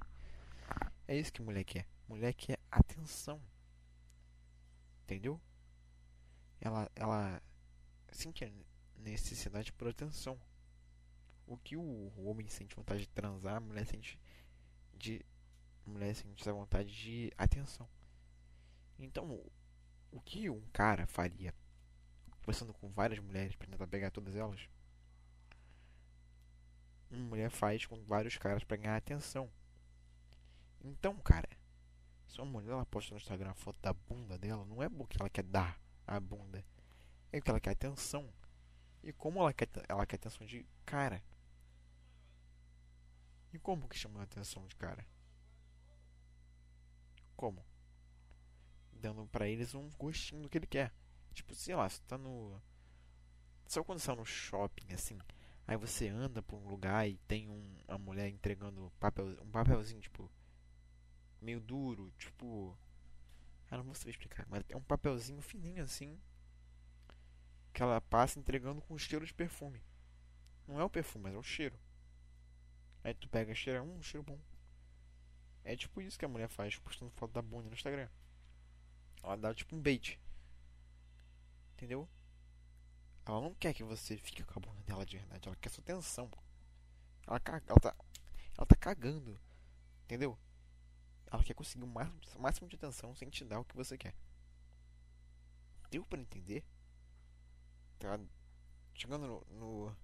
É 1.07 1.17
isso 1.17 1.33
que 1.33 1.43
mulher 1.43 1.65
quer. 1.65 1.87
Mulher 2.07 2.33
quer 2.35 2.59
atenção. 2.71 3.41
Entendeu? 5.03 5.41
Ela, 6.61 6.91
ela 6.95 7.43
sente 8.13 8.45
a 8.45 8.51
necessidade 8.97 9.73
por 9.73 9.89
atenção. 9.89 10.41
O 11.47 11.57
que 11.57 11.77
o, 11.77 12.13
homem 12.17 12.49
sente 12.49 12.77
vontade 12.77 13.01
de 13.01 13.09
transar, 13.09 13.57
a 13.57 13.61
mulher 13.61 13.85
sente 13.87 14.21
de. 14.95 15.25
Mulher 15.85 16.15
sente 16.15 16.41
essa 16.41 16.53
vontade 16.53 16.95
de 16.95 17.33
atenção. 17.37 17.89
Então, 18.99 19.43
o- 20.13 20.21
que 20.21 20.49
um 20.51 20.63
cara 20.73 21.07
faria 21.07 21.55
conversando 22.43 22.73
com 22.75 22.89
várias 22.91 23.21
mulheres 23.21 23.57
pra 23.57 23.69
tentar 23.69 23.87
pegar 23.87 24.11
todas 24.11 24.37
elas? 24.37 24.61
Uma 27.11 27.21
mulher 27.29 27.51
faz 27.51 27.85
com 27.87 28.03
vários 28.05 28.39
caras 28.39 28.65
pra 28.65 28.77
ganhar 28.77 28.97
atenção. 28.97 29.51
Então, 30.83 31.17
cara, 31.19 31.49
se 32.29 32.41
uma 32.41 32.47
mulher 32.51 32.71
ela 32.73 32.87
posta 32.87 33.13
no 33.15 33.19
Instagram 33.21 33.51
a 33.51 33.55
foto 33.55 33.79
da 33.83 33.93
bunda 33.93 34.39
dela, 34.39 34.65
não 34.67 34.83
é 34.83 34.89
porque 34.89 35.17
ela 35.21 35.31
quer 35.31 35.45
dar 35.45 35.81
a 36.07 36.19
bunda, 36.21 36.65
é 37.33 37.39
porque 37.39 37.51
ela 37.51 37.61
quer 37.61 37.71
atenção. 37.73 38.29
E 39.03 39.13
como 39.13 39.41
ela 39.41 39.53
quer, 39.55 39.69
ela 39.89 40.07
quer 40.07 40.17
atenção 40.17 40.47
de 40.47 40.67
cara? 40.87 41.23
E 43.53 43.59
como 43.61 43.89
que 43.89 43.97
chama 43.97 44.19
a 44.21 44.25
atenção 44.25 44.67
de 44.67 44.75
cara? 44.75 45.07
Como? 47.37 47.65
Dando 49.01 49.27
pra 49.27 49.49
eles 49.49 49.75
um 49.75 49.89
gostinho 49.99 50.43
do 50.43 50.49
que 50.49 50.59
ele 50.59 50.67
quer. 50.67 50.93
Tipo, 51.33 51.55
sei 51.55 51.75
lá, 51.75 51.89
você 51.89 52.03
tá 52.07 52.19
no. 52.19 52.61
Só 53.67 53.83
quando 53.83 53.99
você 53.99 54.07
tá 54.07 54.17
no 54.17 54.27
shopping, 54.27 54.93
assim. 54.93 55.19
Aí 55.67 55.77
você 55.77 56.09
anda 56.09 56.43
por 56.43 56.57
um 56.57 56.69
lugar 56.69 57.09
e 57.09 57.17
tem 57.29 57.49
um, 57.49 57.77
uma 57.89 57.99
mulher 57.99 58.29
entregando 58.29 58.93
papel, 58.99 59.29
um 59.43 59.51
papelzinho, 59.51 60.01
tipo. 60.01 60.31
Meio 61.41 61.61
duro, 61.61 62.13
tipo. 62.19 62.77
Ah, 63.71 63.77
não 63.77 63.85
vou 63.85 63.95
saber 63.95 64.11
explicar, 64.11 64.47
mas 64.49 64.65
é 64.69 64.77
um 64.77 64.83
papelzinho 64.83 65.41
fininho 65.41 65.83
assim. 65.83 66.21
Que 67.73 67.83
ela 67.83 68.01
passa 68.01 68.39
entregando 68.39 68.83
com 68.83 68.99
cheiro 68.99 69.25
de 69.25 69.33
perfume. 69.33 69.81
Não 70.67 70.81
é 70.81 70.85
o 70.85 70.91
perfume, 70.91 71.25
mas 71.25 71.35
é 71.35 71.39
o 71.39 71.43
cheiro. 71.43 71.79
Aí 73.03 73.15
tu 73.15 73.29
pega, 73.29 73.55
cheira, 73.55 73.83
um 73.83 74.03
cheiro 74.03 74.25
bom. 74.25 74.39
É 75.65 75.77
tipo 75.77 76.03
isso 76.03 76.19
que 76.19 76.25
a 76.25 76.29
mulher 76.29 76.49
faz, 76.49 76.77
postando 76.79 77.11
foto 77.13 77.33
da 77.33 77.43
bunda 77.43 77.69
no 77.69 77.75
Instagram. 77.75 78.09
Ela 79.23 79.37
dá 79.37 79.55
tipo 79.55 79.77
um 79.77 79.81
bait. 79.81 80.19
Entendeu? 81.75 82.09
Ela 83.25 83.41
não 83.41 83.55
quer 83.55 83.73
que 83.75 83.85
você 83.85 84.17
fique 84.17 84.43
com 84.43 84.59
a 84.59 84.63
bunda 84.63 84.83
dela 84.83 85.07
de 85.07 85.19
verdade, 85.19 85.49
ela 85.49 85.57
quer 85.57 85.69
sua 85.69 85.83
atenção. 85.83 86.31
Ela, 87.27 87.39
caga, 87.39 87.65
ela, 87.69 87.81
tá, 87.81 87.95
ela 88.57 88.67
tá 88.67 88.77
cagando. 88.77 89.39
Entendeu? 90.05 90.39
Ela 91.31 91.45
quer 91.45 91.55
conseguir 91.55 91.85
o 91.85 91.87
máximo, 91.87 92.21
o 92.35 92.43
máximo 92.43 92.69
de 92.69 92.77
atenção 92.77 93.15
sem 93.15 93.31
te 93.31 93.45
dar 93.45 93.61
o 93.61 93.65
que 93.65 93.77
você 93.77 93.97
quer. 93.97 94.15
Deu 95.91 96.05
pra 96.05 96.21
entender? 96.21 96.65
Tá 97.99 98.19
chegando 98.95 99.27
no, 99.27 99.47
no, 99.51 99.97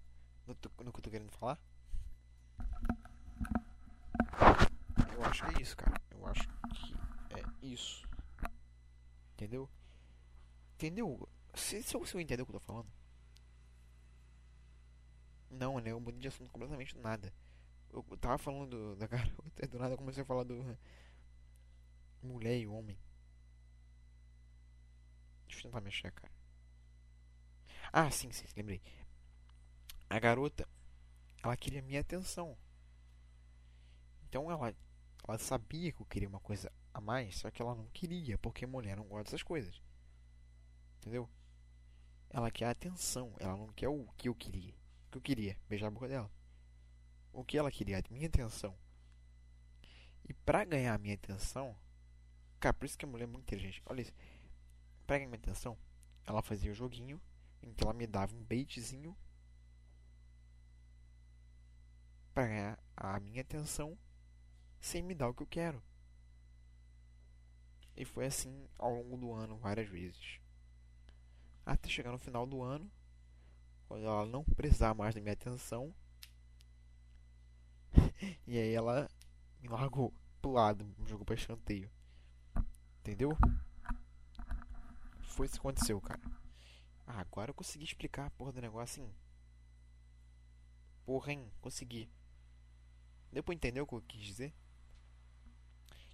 no, 0.45 0.57
no 0.83 0.91
que 0.93 0.99
eu 0.99 1.03
tô 1.03 1.09
querendo 1.09 1.31
falar? 1.31 1.59
Eu 5.13 5.25
acho 5.25 5.45
que 5.45 5.57
é 5.57 5.61
isso, 5.61 5.75
cara. 5.75 6.01
Eu 6.11 6.25
acho 6.27 6.47
que 6.69 6.95
é 7.35 7.65
isso. 7.65 8.06
Entendeu? 9.37 9.69
Entendeu? 10.75 11.27
Se, 11.55 11.81
se, 11.83 11.95
eu 11.95 12.19
entender 12.21 12.41
o 12.41 12.45
que 12.45 12.51
eu 12.55 12.59
tô 12.59 12.65
falando. 12.65 12.87
Não, 15.49 15.79
né? 15.79 15.91
Eu 15.91 15.99
mudei 15.99 16.19
de 16.21 16.27
assunto 16.27 16.51
completamente 16.51 16.93
do 16.95 17.01
nada. 17.01 17.33
Eu, 17.91 18.03
tava 18.19 18.37
falando 18.39 18.69
do- 18.71 18.97
da 18.97 19.07
garota 19.07 19.67
do 19.67 19.79
nada 19.79 19.93
eu 19.95 19.97
comecei 19.97 20.23
a 20.23 20.27
falar 20.27 20.43
do. 20.43 20.55
Mulher 22.21 22.59
e 22.59 22.67
homem. 22.67 22.95
Deixa 25.47 25.59
eu 25.67 25.71
tentar 25.71 25.81
mexer, 25.81 26.11
cara. 26.11 26.31
Ah, 27.91 28.09
sim, 28.11 28.31
sim, 28.31 28.45
lembrei. 28.55 28.81
A 30.09 30.19
garota, 30.19 30.67
ela 31.43 31.57
queria 31.57 31.81
minha 31.81 32.01
atenção. 32.01 32.57
Então 34.27 34.51
ela, 34.51 34.75
ela 35.27 35.37
sabia 35.37 35.91
que 35.91 36.01
eu 36.01 36.05
queria 36.05 36.29
uma 36.29 36.39
coisa 36.39 36.71
a 36.97 37.01
mais, 37.01 37.37
só 37.37 37.51
que 37.51 37.61
ela 37.61 37.75
não 37.75 37.85
queria, 37.87 38.37
porque 38.39 38.65
mulher 38.65 38.97
não 38.97 39.05
gosta 39.05 39.25
dessas 39.25 39.43
coisas. 39.43 39.81
Entendeu? 40.97 41.29
Ela 42.29 42.51
quer 42.51 42.65
atenção, 42.65 43.35
ela 43.39 43.55
não 43.55 43.67
quer 43.67 43.87
o 43.87 44.07
que 44.17 44.27
eu 44.27 44.35
queria. 44.35 44.73
O 45.05 45.11
que 45.11 45.17
eu 45.17 45.21
queria, 45.21 45.57
beijar 45.69 45.87
a 45.87 45.91
boca 45.91 46.07
dela. 46.07 46.29
O 47.31 47.43
que 47.43 47.57
ela 47.57 47.71
queria, 47.71 47.99
a 47.99 48.13
minha 48.13 48.27
atenção. 48.27 48.75
E 50.27 50.33
pra 50.33 50.65
ganhar 50.65 50.95
a 50.95 50.97
minha 50.97 51.13
atenção, 51.13 51.77
cara, 52.59 52.73
por 52.73 52.85
isso 52.85 52.97
que 52.97 53.05
a 53.05 53.07
mulher 53.07 53.25
é 53.25 53.27
muito 53.27 53.43
inteligente. 53.43 53.81
Olha 53.85 54.01
isso. 54.01 54.13
Pra 55.05 55.17
ganhar 55.17 55.27
a 55.27 55.29
minha 55.29 55.39
atenção, 55.39 55.77
ela 56.25 56.41
fazia 56.41 56.71
o 56.71 56.75
joguinho 56.75 57.21
em 57.61 57.73
que 57.73 57.83
ela 57.83 57.93
me 57.93 58.07
dava 58.07 58.35
um 58.35 58.43
baitzinho 58.43 59.15
para 62.33 62.47
ganhar 62.47 62.79
a 62.95 63.19
minha 63.19 63.41
atenção 63.41 63.97
sem 64.81 65.01
me 65.01 65.13
dar 65.13 65.29
o 65.29 65.33
que 65.33 65.43
eu 65.43 65.47
quero. 65.47 65.81
E 67.97 68.05
foi 68.05 68.27
assim 68.27 68.69
ao 68.77 68.93
longo 68.93 69.17
do 69.17 69.33
ano, 69.33 69.57
várias 69.57 69.89
vezes. 69.89 70.39
Até 71.65 71.89
chegar 71.89 72.11
no 72.11 72.19
final 72.19 72.45
do 72.45 72.61
ano, 72.61 72.89
quando 73.87 74.05
ela 74.05 74.25
não 74.27 74.43
precisar 74.43 74.93
mais 74.93 75.15
da 75.15 75.19
minha 75.19 75.33
atenção. 75.33 75.91
e 78.45 78.55
aí 78.55 78.71
ela 78.71 79.09
me 79.59 79.67
largou 79.67 80.13
pro 80.39 80.51
lado, 80.51 80.85
me 80.85 81.09
jogou 81.09 81.25
pra 81.25 81.33
escanteio. 81.33 81.89
Entendeu? 82.99 83.35
Foi 85.21 85.47
isso 85.47 85.55
que 85.55 85.59
aconteceu, 85.59 85.99
cara. 85.99 86.21
Ah, 87.07 87.21
agora 87.21 87.49
eu 87.49 87.55
consegui 87.55 87.85
explicar 87.85 88.27
a 88.27 88.31
porra 88.31 88.51
do 88.51 88.61
negócio 88.61 89.03
assim. 89.03 89.13
Porra, 91.03 91.31
hein? 91.31 91.51
Consegui. 91.61 92.07
Deu 93.31 93.43
pra 93.43 93.55
entender 93.55 93.81
o 93.81 93.87
que 93.87 93.93
eu 93.95 94.01
quis 94.01 94.21
dizer? 94.21 94.53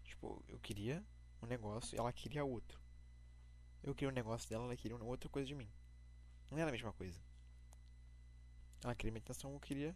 Tipo, 0.03 0.41
eu 0.47 0.57
queria 0.59 1.03
um 1.43 1.47
negócio 1.47 1.95
e 1.95 1.99
ela 1.99 2.11
queria 2.13 2.43
outro. 2.43 2.79
Eu 3.83 3.93
queria 3.93 4.09
um 4.09 4.15
negócio 4.15 4.49
dela, 4.49 4.63
ela 4.63 4.77
queria 4.77 4.97
outra 4.97 5.29
coisa 5.29 5.47
de 5.47 5.55
mim. 5.55 5.69
Não 6.49 6.57
era 6.57 6.69
a 6.69 6.71
mesma 6.71 6.93
coisa. 6.93 7.19
Ela 8.83 8.95
queria 8.95 9.11
minha 9.11 9.21
atenção, 9.21 9.53
eu 9.53 9.59
queria. 9.59 9.95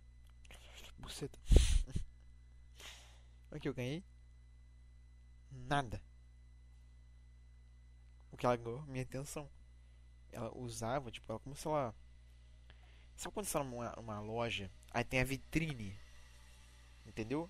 Buceta. 0.97 1.39
o 3.51 3.59
que 3.59 3.69
eu 3.69 3.73
ganhei? 3.73 4.03
Nada. 5.51 6.01
O 8.31 8.37
que 8.37 8.45
ela 8.45 8.55
ganhou? 8.55 8.81
Minha 8.83 9.03
atenção. 9.03 9.49
Ela 10.31 10.55
usava, 10.55 11.09
tipo, 11.09 11.31
ela 11.31 11.39
como 11.39 11.55
se 11.55 11.67
ela. 11.67 11.95
Sabe 13.15 13.33
quando 13.33 13.45
você 13.45 13.57
está 13.57 13.63
numa, 13.63 13.91
numa 13.95 14.19
loja, 14.19 14.69
aí 14.91 15.03
tem 15.03 15.21
a 15.21 15.23
vitrine? 15.23 15.97
Entendeu? 17.05 17.49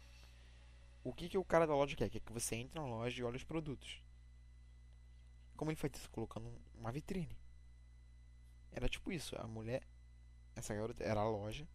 O 1.07 1.13
que, 1.13 1.29
que 1.29 1.37
o 1.37 1.45
cara 1.45 1.65
da 1.65 1.73
loja 1.73 1.95
quer? 1.95 2.09
Quer 2.09 2.19
que 2.19 2.33
você 2.33 2.57
entre 2.57 2.77
na 2.77 2.85
loja 2.85 3.17
e 3.17 3.23
olhe 3.23 3.37
os 3.37 3.43
produtos. 3.45 4.03
Como 5.55 5.71
ele 5.71 5.77
faz 5.77 5.93
isso? 5.95 6.09
Colocando 6.09 6.51
uma 6.75 6.91
vitrine. 6.91 7.39
Era 8.73 8.89
tipo 8.89 9.09
isso. 9.09 9.33
A 9.39 9.47
mulher, 9.47 9.87
essa 10.53 10.75
garota, 10.75 11.01
era 11.01 11.21
a 11.21 11.29
loja. 11.29 11.65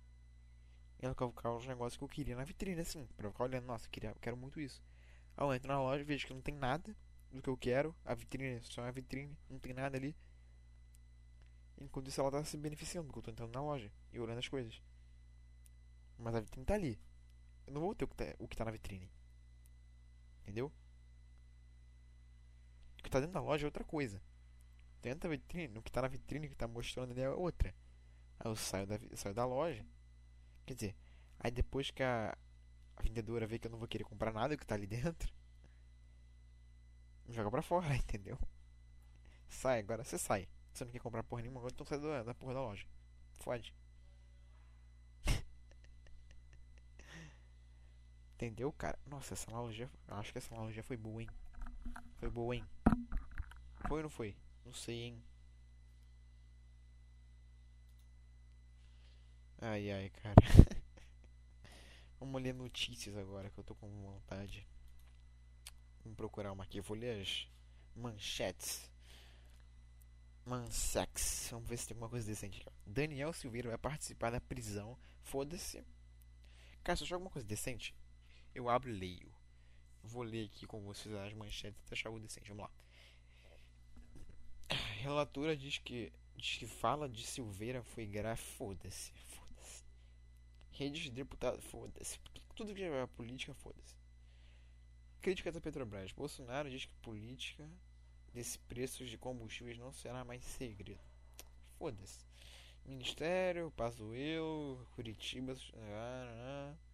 E 1.01 1.07
ela 1.07 1.15
colocava 1.15 1.57
os 1.57 1.67
negócios 1.67 1.97
que 1.97 2.05
eu 2.05 2.09
queria 2.09 2.37
na 2.37 2.45
vitrine, 2.45 2.83
assim. 2.83 3.09
Pra 3.17 3.27
eu 3.27 3.33
ficar 3.33 3.45
olhando. 3.45 3.65
Nossa, 3.65 3.87
eu, 3.87 3.91
queria, 3.91 4.11
eu 4.11 4.17
quero 4.17 4.37
muito 4.37 4.61
isso. 4.61 4.83
Aí 5.35 5.47
eu 5.47 5.55
entro 5.55 5.69
na 5.69 5.81
loja, 5.81 6.05
vejo 6.05 6.27
que 6.27 6.35
não 6.35 6.43
tem 6.43 6.55
nada 6.55 6.95
do 7.31 7.41
que 7.41 7.49
eu 7.49 7.57
quero. 7.57 7.97
A 8.05 8.13
vitrine 8.13 8.59
é 8.59 8.61
só 8.65 8.83
uma 8.83 8.93
vitrine. 8.93 9.35
Não 9.49 9.59
tem 9.59 9.73
nada 9.73 9.97
ali. 9.97 10.15
Enquanto 11.81 12.09
isso 12.09 12.21
ela 12.21 12.31
tá 12.31 12.45
se 12.45 12.59
beneficiando, 12.59 13.07
porque 13.07 13.21
eu 13.21 13.23
tô 13.23 13.31
entrando 13.31 13.55
na 13.55 13.63
loja 13.63 13.91
e 14.13 14.21
olhando 14.21 14.41
as 14.41 14.49
coisas. 14.49 14.83
Mas 16.19 16.35
a 16.35 16.41
vitrine 16.41 16.67
tá 16.67 16.75
ali. 16.75 17.01
Eu 17.67 17.73
não 17.73 17.81
vou 17.81 17.95
ter 17.95 18.05
o 18.05 18.09
que 18.09 18.15
tá, 18.15 18.25
o 18.39 18.47
que 18.47 18.57
tá 18.59 18.67
na 18.67 18.71
vitrine. 18.71 19.11
Entendeu? 20.43 20.73
O 22.99 23.03
que 23.03 23.11
tá 23.11 23.21
dentro 23.21 23.35
da 23.35 23.41
loja 23.41 23.65
é 23.65 23.69
outra 23.69 23.85
coisa. 23.85 24.21
Dentro 25.01 25.21
da 25.21 25.29
vitrine, 25.29 25.79
o 25.79 25.83
que 25.83 25.91
tá 25.91 26.03
na 26.03 26.09
vitrine, 26.09 26.47
o 26.47 26.51
que 26.51 26.57
tá 26.57 26.69
mostrando 26.69 27.13
ali 27.13 27.21
é 27.21 27.31
outra. 27.31 27.75
Aí 28.39 28.51
eu 28.51 28.57
saio 28.57 28.87
da, 28.87 28.99
saio 29.17 29.35
da 29.35 29.45
loja. 29.45 29.85
Quer 30.67 30.75
dizer, 30.75 30.97
aí 31.41 31.51
depois 31.51 31.91
que 31.91 32.03
a, 32.03 32.37
a 32.97 33.03
vendedora 33.03 33.47
vê 33.47 33.59
que 33.59 33.67
eu 33.67 33.71
não 33.71 33.79
vou 33.79 33.89
querer 33.89 34.05
comprar 34.05 34.33
nada 34.33 34.57
que 34.57 34.67
tá 34.67 34.75
ali 34.75 34.87
dentro, 34.87 35.33
joga 37.29 37.51
pra 37.51 37.63
fora, 37.63 37.95
entendeu? 37.97 38.39
Sai, 39.49 39.81
agora 39.81 40.05
você 40.05 40.19
sai. 40.19 40.49
Você 40.73 40.85
não 40.85 40.93
quer 40.93 41.01
comprar 41.01 41.23
porra 41.23 41.43
nenhuma, 41.43 41.67
então 41.69 41.85
sai 41.85 42.01
da, 42.01 42.23
da 42.23 42.35
porra 42.35 42.55
da 42.55 42.61
loja. 42.63 42.87
Fode. 43.41 43.75
Entendeu, 48.43 48.73
cara? 48.73 48.99
Nossa, 49.07 49.35
essa 49.35 49.49
analogia. 49.53 49.89
Acho 50.09 50.33
que 50.33 50.39
essa 50.39 50.53
analogia 50.53 50.83
foi 50.83 50.97
boa, 50.97 51.23
hein? 51.23 51.29
Foi 52.19 52.29
boa, 52.29 52.57
hein? 52.57 52.67
Foi 53.87 53.99
ou 53.99 54.03
não 54.03 54.11
foi? 54.11 54.37
Não 54.65 54.73
sei, 54.73 55.03
hein? 55.03 55.23
Ai, 59.61 59.93
ai, 59.93 60.11
cara. 60.11 60.35
Vamos 62.19 62.43
ler 62.43 62.53
notícias 62.53 63.17
agora 63.17 63.49
que 63.49 63.61
eu 63.61 63.63
tô 63.63 63.77
com 63.77 63.89
vontade. 64.03 64.67
Vamos 66.03 66.17
procurar 66.17 66.51
uma 66.51 66.65
aqui. 66.65 66.79
Eu 66.79 66.83
vou 66.83 66.97
ler 66.97 67.23
as 67.23 67.49
manchetes. 67.95 68.91
Mansex. 70.45 71.47
Vamos 71.53 71.69
ver 71.69 71.77
se 71.77 71.87
tem 71.87 71.95
alguma 71.95 72.11
coisa 72.11 72.27
decente 72.27 72.61
aqui. 72.61 72.77
Daniel 72.85 73.33
Silveira 73.33 73.69
vai 73.69 73.79
participar 73.79 74.31
da 74.31 74.41
prisão. 74.41 74.99
Foda-se. 75.23 75.85
Cara, 76.83 76.99
eu 76.99 77.05
achar 77.05 77.15
alguma 77.15 77.31
coisa 77.31 77.47
decente, 77.47 77.95
eu 78.55 78.69
abro 78.69 78.91
e 78.91 78.93
leio. 78.93 79.33
Vou 80.03 80.23
ler 80.23 80.47
aqui 80.47 80.67
com 80.67 80.81
vocês 80.83 81.15
as 81.15 81.33
manchetes 81.33 81.81
até 81.87 81.95
achar 81.95 82.09
algo 82.09 82.21
decente. 82.21 82.49
Vamos 82.49 82.65
lá. 82.65 82.71
Relatora 85.01 85.57
diz 85.57 85.79
que, 85.79 86.13
diz 86.37 86.59
que 86.59 86.67
fala 86.67 87.09
de 87.09 87.27
Silveira 87.27 87.83
foi 87.83 88.07
grave. 88.07 88.41
Foda-se. 88.41 89.13
Foda-se. 89.13 89.85
Redes 90.73 91.03
de 91.03 91.11
deputado. 91.11 91.61
Foda-se. 91.63 92.19
Tudo 92.55 92.75
que 92.75 92.83
é 92.83 93.07
política, 93.09 93.55
foda-se. 93.55 93.97
Crítica 95.21 95.53
da 95.53 95.61
Petrobras. 95.61 96.13
Bolsonaro 96.13 96.69
diz 96.69 96.85
que 96.85 96.95
política 96.97 97.69
desse 98.33 98.59
preços 98.59 99.09
de 99.09 99.17
combustíveis 99.17 99.79
não 99.79 99.93
será 99.93 100.25
mais 100.25 100.45
segredo. 100.45 101.01
Foda-se. 101.79 102.25
Ministério, 102.85 103.71
Pazuello, 103.73 104.85
Curitiba. 104.97 105.57
Ah, 105.75 106.75
ah. 106.75 106.92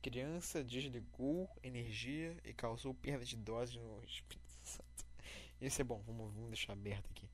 Criança 0.00 0.62
desligou 0.62 1.50
energia 1.62 2.36
e 2.44 2.52
causou 2.52 2.94
perda 2.94 3.24
de 3.24 3.36
doses 3.36 3.76
no 3.76 4.02
Espírito 4.04 4.56
Santo. 4.62 5.06
Esse 5.60 5.80
é 5.80 5.84
bom, 5.84 6.00
vamos, 6.02 6.32
vamos 6.32 6.50
deixar 6.50 6.72
aberto 6.72 7.10
aqui. 7.10 7.28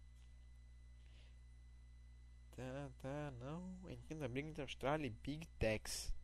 Tá, 2.52 2.90
tá, 3.02 3.30
não. 3.32 3.90
Entenda 3.90 4.24
a 4.24 4.28
briga 4.28 4.48
entre 4.48 4.62
Austrália 4.62 5.06
e 5.06 5.10
Big 5.10 5.46
Techs. 5.58 6.14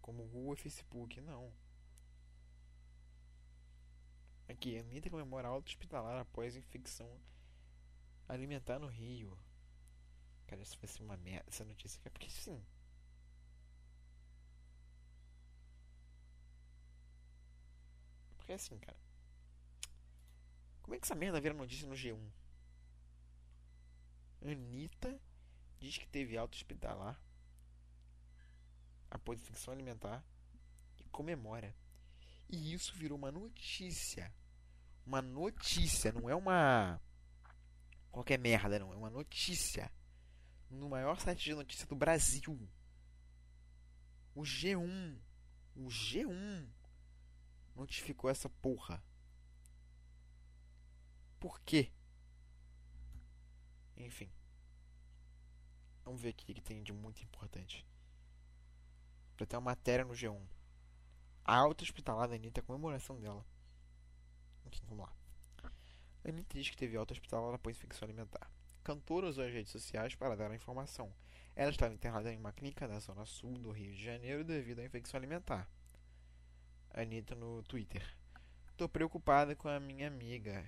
Como 0.00 0.24
Google 0.26 0.54
e 0.54 0.58
Facebook, 0.58 1.20
não. 1.20 1.52
Aqui, 4.48 4.78
Anitta 4.78 5.10
comemora 5.10 5.48
alta 5.48 5.68
hospitalar 5.68 6.20
após 6.20 6.54
infecção 6.54 7.10
alimentar 8.28 8.78
no 8.78 8.86
Rio. 8.86 9.36
Cara, 10.46 10.62
isso 10.62 10.78
vai 10.78 10.86
ser 10.86 11.02
uma 11.02 11.16
merda. 11.16 11.44
Essa 11.48 11.64
notícia 11.64 11.98
aqui 11.98 12.08
é 12.08 12.10
porque 12.10 12.30
sim. 12.30 12.64
Porque 18.46 18.52
assim, 18.52 18.78
cara. 18.78 18.96
Como 20.80 20.94
é 20.94 21.00
que 21.00 21.04
essa 21.04 21.16
merda 21.16 21.40
vira 21.40 21.52
notícia 21.52 21.88
no 21.88 21.96
G1? 21.96 22.30
Anitta 24.40 25.20
diz 25.80 25.98
que 25.98 26.06
teve 26.06 26.38
alta 26.38 26.54
hospitalar 26.54 27.20
após 29.10 29.40
infecção 29.40 29.74
alimentar 29.74 30.24
e 31.00 31.02
comemora. 31.08 31.74
E 32.48 32.72
isso 32.72 32.94
virou 32.94 33.18
uma 33.18 33.32
notícia. 33.32 34.32
Uma 35.04 35.20
notícia, 35.20 36.12
não 36.12 36.30
é 36.30 36.34
uma 36.36 37.00
qualquer 38.12 38.38
merda, 38.38 38.78
não. 38.78 38.92
É 38.92 38.96
uma 38.96 39.10
notícia. 39.10 39.90
No 40.70 40.88
maior 40.88 41.18
site 41.18 41.46
de 41.46 41.54
notícia 41.54 41.84
do 41.84 41.96
Brasil. 41.96 42.56
O 44.36 44.42
G1. 44.42 45.18
O 45.74 45.86
G1 45.88 46.75
notificou 47.76 48.30
essa 48.30 48.48
porra. 48.48 49.02
Por 51.38 51.60
quê? 51.60 51.92
Enfim. 53.96 54.30
Vamos 56.04 56.20
ver 56.20 56.30
o 56.30 56.34
que 56.34 56.60
tem 56.60 56.82
de 56.82 56.92
muito 56.92 57.22
importante. 57.22 57.86
Pra 59.36 59.46
ter 59.46 59.56
uma 59.56 59.62
matéria 59.62 60.04
no 60.04 60.14
G1. 60.14 60.40
A 61.44 61.56
alta 61.56 61.84
hospitalar 61.84 62.28
da 62.28 62.34
Anitta, 62.34 62.60
a 62.60 62.64
comemoração 62.64 63.20
dela. 63.20 63.44
Aqui, 64.64 64.80
vamos 64.86 65.06
lá. 65.06 65.12
A 66.24 66.28
Anitta 66.28 66.58
diz 66.58 66.70
que 66.70 66.76
teve 66.76 66.96
alta 66.96 67.12
hospitalar 67.12 67.54
após 67.54 67.76
infecção 67.76 68.06
alimentar. 68.06 68.50
Cantora 68.82 69.28
usou 69.28 69.44
as 69.44 69.52
redes 69.52 69.70
sociais 69.72 70.14
para 70.14 70.36
dar 70.36 70.50
a 70.50 70.54
informação. 70.54 71.12
Ela 71.54 71.70
estava 71.70 71.94
internada 71.94 72.32
em 72.32 72.38
uma 72.38 72.52
clínica 72.52 72.86
da 72.86 72.98
zona 72.98 73.24
sul 73.26 73.58
do 73.58 73.70
Rio 73.70 73.92
de 73.92 74.02
Janeiro 74.02 74.44
devido 74.44 74.78
à 74.80 74.84
infecção 74.84 75.18
alimentar. 75.18 75.68
Anitta 76.96 77.34
no 77.34 77.62
Twitter. 77.64 78.02
Tô 78.74 78.88
preocupada 78.88 79.54
com 79.54 79.68
a 79.68 79.78
minha 79.78 80.08
amiga. 80.08 80.66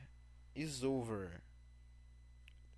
Is 0.55 0.83
over. 0.83 1.43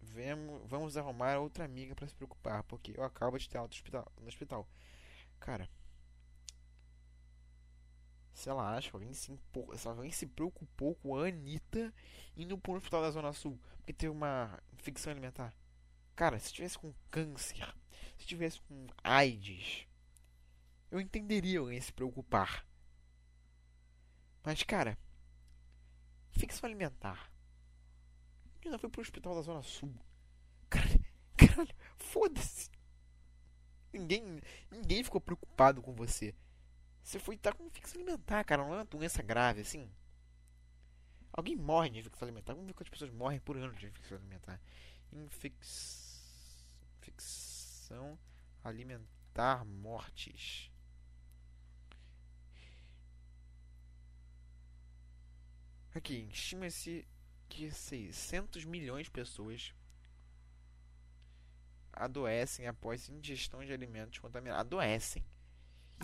Vemos, 0.01 0.63
vamos 0.67 0.97
arrumar 0.97 1.39
outra 1.39 1.65
amiga 1.65 1.95
para 1.95 2.07
se 2.07 2.15
preocupar, 2.15 2.63
porque 2.63 2.95
eu 2.97 3.03
acabo 3.03 3.37
de 3.37 3.49
ter 3.49 3.59
alta 3.59 3.77
no 4.21 4.29
hospital. 4.29 4.69
Cara, 5.41 5.69
se 8.33 8.49
ela 8.49 8.77
acha 8.77 8.89
que 8.89 8.97
alguém 8.97 9.13
se, 9.13 9.33
impor, 9.33 9.77
se 9.77 9.89
alguém 9.89 10.13
se 10.13 10.27
preocupou 10.27 10.95
com 10.95 11.17
a 11.17 11.27
Anitta 11.27 11.93
indo 12.37 12.57
para 12.57 12.73
hospital 12.73 13.03
da 13.03 13.11
Zona 13.11 13.33
Sul 13.33 13.59
porque 13.79 13.93
teve 13.93 14.13
uma 14.13 14.63
infecção 14.73 15.11
alimentar. 15.11 15.53
Cara, 16.15 16.39
se 16.39 16.53
tivesse 16.53 16.79
com 16.79 16.95
câncer, 17.11 17.75
se 18.17 18.27
tivesse 18.27 18.61
com 18.61 18.87
AIDS, 19.03 19.87
eu 20.91 21.01
entenderia 21.01 21.59
alguém 21.59 21.81
se 21.81 21.93
preocupar. 21.93 22.65
Mas, 24.43 24.63
cara, 24.63 24.99
ficção 26.33 26.67
alimentar. 26.67 27.31
Eu 28.65 28.71
não 28.71 28.79
fui 28.79 28.89
pro 28.89 29.01
hospital 29.01 29.35
da 29.35 29.43
Zona 29.43 29.63
Sul. 29.63 29.95
Cara, 30.69 30.89
caralho, 31.37 31.75
foda-se. 31.97 32.71
Ninguém, 33.93 34.41
ninguém 34.71 35.03
ficou 35.03 35.21
preocupado 35.21 35.83
com 35.83 35.93
você. 35.95 36.35
Você 37.03 37.19
foi 37.19 37.35
estar 37.35 37.55
com 37.55 37.67
infecção 37.67 38.01
alimentar, 38.01 38.45
cara. 38.45 38.63
Não 38.63 38.73
é 38.73 38.77
uma 38.79 38.85
doença 38.85 39.23
grave, 39.23 39.63
assim. 39.63 39.91
Alguém 41.33 41.57
morre 41.57 41.91
de 41.91 41.99
infecção 41.99 42.27
alimentar. 42.27 42.55
Vamos 42.55 42.69
ver 42.69 42.75
quantas 42.75 42.91
pessoas 42.91 43.11
morrem 43.11 43.41
por 43.41 43.57
ano 43.57 43.75
de 43.75 43.87
infecção 43.87 44.19
alimentar. 44.19 44.61
Infec... 45.13 45.55
Infecção 46.99 48.19
alimentar 48.63 49.65
mortes. 49.65 50.70
Aqui, 55.95 56.29
estima-se 56.33 57.07
que 57.49 57.71
600 57.71 58.65
milhões 58.65 59.07
de 59.07 59.11
pessoas 59.11 59.75
adoecem 61.93 62.67
após 62.67 63.09
ingestão 63.09 63.65
de 63.65 63.73
alimentos 63.73 64.19
contaminados. 64.19 64.61
Adoecem. 64.61 65.25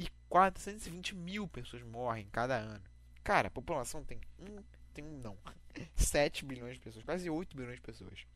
E 0.01 0.09
420 0.29 1.15
mil 1.15 1.49
pessoas 1.49 1.83
morrem 1.83 2.29
cada 2.31 2.57
ano. 2.57 2.85
Cara, 3.23 3.49
a 3.49 3.51
população 3.51 4.05
tem 4.05 4.21
um. 4.39 4.63
Tem 4.93 5.05
um 5.05 5.19
não. 5.19 5.39
7 5.97 6.45
bilhões 6.45 6.75
de 6.75 6.81
pessoas. 6.81 7.05
Quase 7.05 7.31
8 7.31 7.57
bilhões 7.57 7.77
de 7.77 7.83
pessoas. 7.83 8.27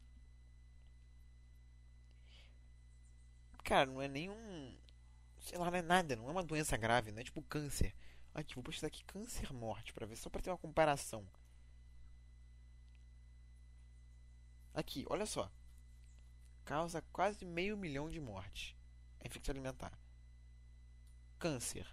Cara, 3.64 3.86
não 3.86 4.00
é 4.00 4.08
nenhum. 4.08 4.76
Sei 5.40 5.58
lá, 5.58 5.70
não 5.70 5.78
é 5.78 5.82
nada. 5.82 6.16
Não 6.16 6.28
é 6.28 6.30
uma 6.32 6.42
doença 6.42 6.76
grave. 6.76 7.12
Não 7.12 7.20
é 7.20 7.24
tipo 7.24 7.42
câncer. 7.42 7.94
Aqui, 8.32 8.54
vou 8.54 8.62
postar 8.62 8.86
aqui 8.86 9.04
câncer 9.04 9.52
morte 9.52 9.92
para 9.92 10.06
ver. 10.06 10.16
Só 10.16 10.30
para 10.30 10.40
ter 10.40 10.50
uma 10.50 10.58
comparação. 10.58 11.26
Aqui, 14.74 15.04
olha 15.09 15.26
só. 15.26 15.50
Causa 16.64 17.02
quase 17.12 17.44
meio 17.44 17.76
milhão 17.76 18.09
de 18.09 18.20
mortes. 18.20 18.76
A 19.20 19.26
infecção 19.26 19.52
alimentar. 19.52 19.92
Câncer. 21.38 21.87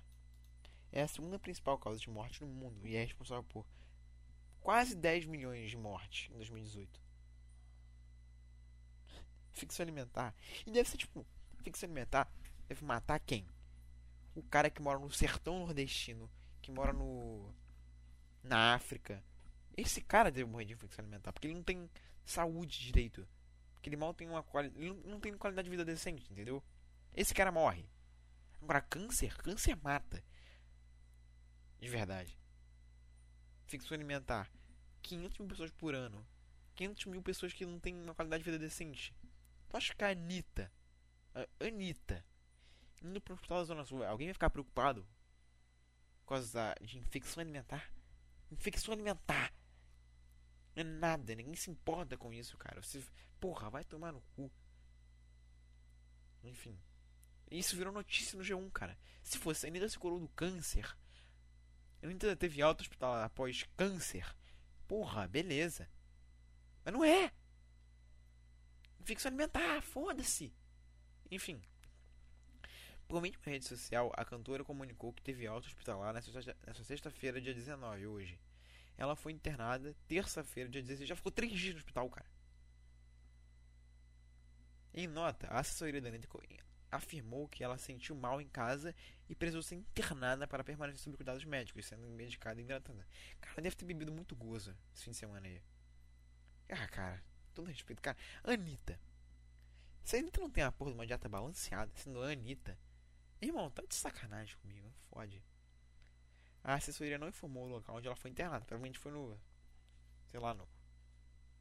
É 0.92 1.02
a 1.02 1.08
segunda 1.08 1.40
principal 1.40 1.78
causa 1.78 2.00
de 2.00 2.10
morte 2.10 2.42
no 2.42 2.48
mundo 2.48 2.88
e 2.88 2.96
é 2.96 3.04
responsável 3.04 3.44
por 3.44 3.66
quase 4.62 4.96
10 4.96 5.26
milhões 5.26 5.70
de 5.70 5.78
mortes 5.78 6.30
em 6.32 6.36
2018. 6.36 7.02
Infecção 9.56 9.84
alimentar. 9.84 10.36
E 10.66 10.72
deve 10.72 10.88
ser 10.90 10.98
tipo. 10.98 11.26
Infecção 11.60 11.88
alimentar 11.88 12.32
deve 12.68 12.86
matar 12.86 13.20
quem? 13.20 13.48
O 14.36 14.44
cara 14.44 14.70
que 14.70 14.82
mora 14.82 15.00
no 15.00 15.12
sertão 15.12 15.60
nordestino. 15.60 16.30
Que 16.62 16.72
mora 16.72 16.94
no. 16.94 17.52
Na 18.44 18.76
África. 18.76 19.24
Esse 19.78 20.02
cara 20.02 20.32
deve 20.32 20.50
morrer 20.50 20.66
de 20.66 20.74
infecção 20.74 21.04
alimentar. 21.04 21.32
Porque 21.32 21.48
ele 21.48 21.54
não 21.54 21.63
tem 21.63 21.90
saúde 22.26 22.80
direito. 22.80 23.28
Porque 23.74 23.88
ele 23.88 23.96
mal 23.96 24.13
tem 24.13 24.28
uma 24.28 24.42
qualidade. 24.42 24.84
Ele 24.84 25.00
não 25.06 25.20
tem 25.20 25.38
qualidade 25.38 25.66
de 25.66 25.70
vida 25.70 25.86
decente, 25.86 26.28
entendeu? 26.32 26.63
Esse 27.13 27.34
cara 27.34 27.52
morre. 27.52 27.88
Agora, 28.62 28.82
câncer, 28.82 29.38
câncer 29.38 29.78
mata. 29.78 30.24
De 31.80 31.88
verdade. 31.88 32.38
Ficção 33.68 33.96
alimentar. 33.96 34.52
500 35.04 35.38
mil 35.38 35.48
pessoas 35.48 35.72
por 35.72 35.94
ano. 35.94 36.26
500 36.76 37.06
mil 37.06 37.22
pessoas 37.22 37.54
que 37.54 37.66
não 37.66 37.80
têm 37.80 37.96
uma 37.96 38.16
qualidade 38.16 38.44
de 38.44 38.50
vida 38.50 38.60
decente. 38.60 39.13
Tu 39.70 39.78
acha 39.78 39.94
que 39.94 40.04
a 40.04 40.10
Anitta, 40.10 40.72
a 41.34 41.66
Anitta, 41.66 42.26
indo 43.02 43.20
pro 43.22 43.34
hospital 43.34 43.60
da 43.60 43.63
Zona 43.66 43.86
Sul, 43.86 44.04
alguém 44.04 44.28
vai 44.28 44.34
ficar 44.34 44.50
preocupado 44.50 45.06
por 46.22 46.30
causa 46.30 46.76
de 46.82 46.98
infecção 46.98 47.42
alimentar? 47.42 47.92
Infecção 48.52 48.94
alimentar. 48.94 49.54
É 50.78 50.84
nada, 50.84 51.34
ninguém 51.34 51.56
se 51.56 51.72
importa 51.72 52.16
com 52.16 52.32
isso, 52.32 52.56
cara. 52.56 52.80
Você, 52.84 53.04
porra, 53.40 53.68
vai 53.68 53.84
tomar 53.84 54.12
no 54.12 54.22
cu. 54.36 54.52
Enfim. 56.44 56.80
Isso 57.50 57.76
virou 57.76 57.92
notícia 57.92 58.38
no 58.38 58.44
G1, 58.44 58.72
cara. 58.72 58.96
Se 59.24 59.40
fosse, 59.40 59.66
a 59.66 59.70
Anitta 59.70 59.90
se 59.90 59.98
curou 59.98 60.20
do 60.20 60.28
câncer. 60.30 60.96
A 62.00 62.06
Anitta 62.06 62.36
teve 62.36 62.62
alta 62.62 62.84
hospital 62.84 63.16
após 63.16 63.63
câncer. 63.76 64.24
Porra, 64.88 65.28
beleza. 65.28 65.90
Mas 66.86 66.94
não 66.94 67.04
é. 67.04 67.32
Infecção 69.00 69.30
alimentar, 69.30 69.82
foda-se. 69.82 70.54
Enfim. 71.32 71.60
Por 73.08 73.20
meio 73.20 73.32
de 73.32 73.40
uma 73.40 73.52
rede 73.52 73.66
social, 73.66 74.13
a 74.16 74.24
cantora 74.24 74.63
comunicou 74.63 75.12
que 75.12 75.24
teve 75.24 75.48
alta 75.48 75.66
hospitalar 75.66 76.13
nessa 76.13 76.84
sexta-feira, 76.84 77.42
dia 77.42 77.56
19, 77.56 78.06
hoje. 78.06 78.40
Ela 78.98 79.16
foi 79.16 79.32
internada 79.32 79.96
terça-feira, 80.08 80.70
dia 80.70 80.82
16. 80.82 81.08
Já 81.08 81.16
ficou 81.16 81.32
três 81.32 81.52
dias 81.54 81.74
no 81.74 81.80
hospital, 81.80 82.10
cara. 82.10 82.26
Em 84.94 85.06
nota, 85.06 85.48
a 85.48 85.60
assessoria 85.60 86.02
da 86.02 86.10
Anitta 86.10 86.28
afirmou 86.92 87.48
que 87.48 87.64
ela 87.64 87.78
sentiu 87.78 88.16
mal 88.16 88.42
em 88.42 88.48
casa 88.48 88.96
e 89.30 89.36
precisou 89.36 89.62
ser 89.62 89.76
internada 89.76 90.48
para 90.48 90.64
permanecer 90.64 91.04
sob 91.04 91.18
cuidados 91.18 91.46
médicos, 91.46 91.86
sendo 91.86 92.08
medicada 92.10 92.60
e 92.60 92.64
hidratada. 92.64 93.06
Cara, 93.40 93.62
deve 93.62 93.76
ter 93.76 93.86
bebido 93.86 94.12
muito 94.12 94.36
gozo 94.36 94.76
esse 94.94 95.04
fim 95.04 95.12
de 95.12 95.18
semana 95.18 95.46
aí. 95.46 95.62
Ah, 96.70 96.88
cara, 96.88 97.24
todo 97.54 97.68
respeito, 97.68 98.02
cara. 98.02 98.18
Anitta. 98.44 99.00
Se 100.04 100.16
a 100.16 100.20
Anitta 100.20 100.42
não 100.42 100.50
tem 100.50 100.64
a 100.64 100.72
porra 100.72 100.92
de 100.92 100.98
uma 100.98 101.06
dieta 101.06 101.30
balanceada, 101.30 101.92
sendo 101.96 102.24
a 102.24 102.32
Anitta, 102.32 102.80
irmão, 103.42 103.70
tá 103.70 103.84
de 103.88 103.94
sacanagem 103.94 104.58
comigo, 104.58 104.92
fode. 105.10 105.44
A 106.67 106.75
assessoria 106.75 107.17
não 107.17 107.27
informou 107.27 107.65
o 107.65 107.69
local 107.69 107.95
onde 107.95 108.06
ela 108.06 108.15
foi 108.15 108.30
internada. 108.30 108.63
Provavelmente 108.63 108.99
foi 108.99 109.12
no. 109.12 109.36
Sei 110.27 110.39
lá, 110.39 110.53
no. 110.53 110.67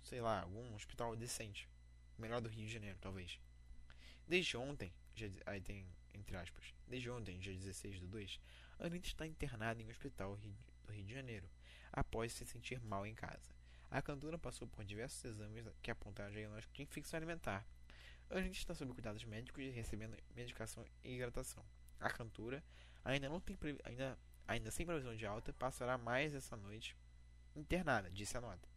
Sei 0.02 0.20
lá, 0.20 0.42
algum 0.42 0.74
hospital 0.74 1.16
decente. 1.16 1.66
Melhor 2.18 2.42
do 2.42 2.50
Rio 2.50 2.66
de 2.66 2.72
Janeiro, 2.74 2.98
talvez. 3.00 3.40
Desde 4.28 4.58
ontem, 4.58 4.92
aí 5.46 5.62
tem 5.62 5.86
entre 6.18 6.36
aspas, 6.36 6.74
desde 6.86 7.10
ontem, 7.10 7.38
dia 7.38 7.54
16 7.54 8.00
do 8.00 8.08
2, 8.08 8.40
Anitta 8.78 9.06
está 9.06 9.26
internada 9.26 9.80
em 9.80 9.86
um 9.86 9.90
hospital 9.90 10.36
do 10.84 10.92
Rio 10.92 11.04
de 11.04 11.14
Janeiro, 11.14 11.48
após 11.92 12.32
se 12.32 12.44
sentir 12.44 12.80
mal 12.80 13.06
em 13.06 13.14
casa. 13.14 13.54
A 13.90 14.02
cantora 14.02 14.38
passou 14.38 14.66
por 14.66 14.84
diversos 14.84 15.24
exames 15.24 15.64
que 15.82 15.90
apontaram 15.90 16.32
diagnóstico 16.32 16.74
de 16.74 16.82
infecção 16.82 17.16
alimentar. 17.16 17.64
Anitta 18.28 18.56
está 18.56 18.74
sob 18.74 18.92
cuidados 18.92 19.24
médicos 19.24 19.62
e 19.62 19.70
recebendo 19.70 20.16
medicação 20.34 20.84
e 21.04 21.14
hidratação. 21.14 21.64
A 22.00 22.10
cantora 22.10 22.62
ainda 23.04 23.28
não 23.28 23.40
tem 23.40 23.56
ainda, 23.84 24.18
ainda 24.46 24.70
sem 24.70 24.86
previsão 24.86 25.16
de 25.16 25.26
alta 25.26 25.52
passará 25.52 25.98
mais 25.98 26.34
essa 26.34 26.56
noite 26.56 26.96
internada, 27.54 28.10
disse 28.10 28.36
a 28.36 28.40
nota. 28.40 28.68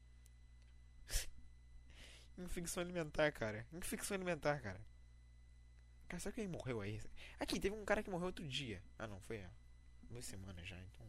infecção 2.38 2.82
alimentar, 2.82 3.32
cara. 3.32 3.68
Infecção 3.74 4.16
alimentar, 4.16 4.62
cara. 4.62 4.82
Cara, 6.08 6.20
será 6.20 6.34
que 6.34 6.42
ele 6.42 6.48
morreu 6.48 6.82
aí? 6.82 7.00
Aqui, 7.40 7.60
teve 7.60 7.76
um 7.76 7.86
cara 7.86 8.02
que 8.02 8.10
morreu 8.10 8.28
outro 8.28 8.48
dia. 8.48 8.82
Ah, 8.98 9.08
não, 9.08 9.20
foi 9.22 9.44
há 9.44 9.52
duas 10.04 10.26
semanas 10.26 10.68
já, 10.68 10.80
então. 10.82 11.08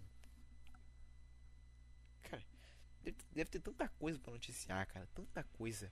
Cara, 2.22 2.44
deve, 3.02 3.16
deve 3.32 3.50
ter 3.50 3.60
tanta 3.60 3.88
coisa 3.88 4.18
pra 4.18 4.32
noticiar, 4.32 4.86
cara. 4.86 5.06
Tanta 5.14 5.42
coisa. 5.44 5.90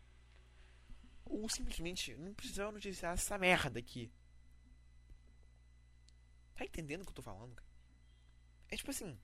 Ou 1.24 1.48
simplesmente 1.48 2.14
não 2.16 2.34
precisava 2.34 2.72
noticiar 2.72 3.14
essa 3.14 3.38
merda 3.38 3.78
aqui. 3.78 4.12
Tá 6.54 6.64
entendendo 6.64 7.02
o 7.02 7.04
que 7.04 7.10
eu 7.10 7.14
tô 7.14 7.22
falando, 7.22 7.54
cara? 7.54 7.67
É 8.68 8.76
tipo 8.76 8.90
assim. 8.90 9.18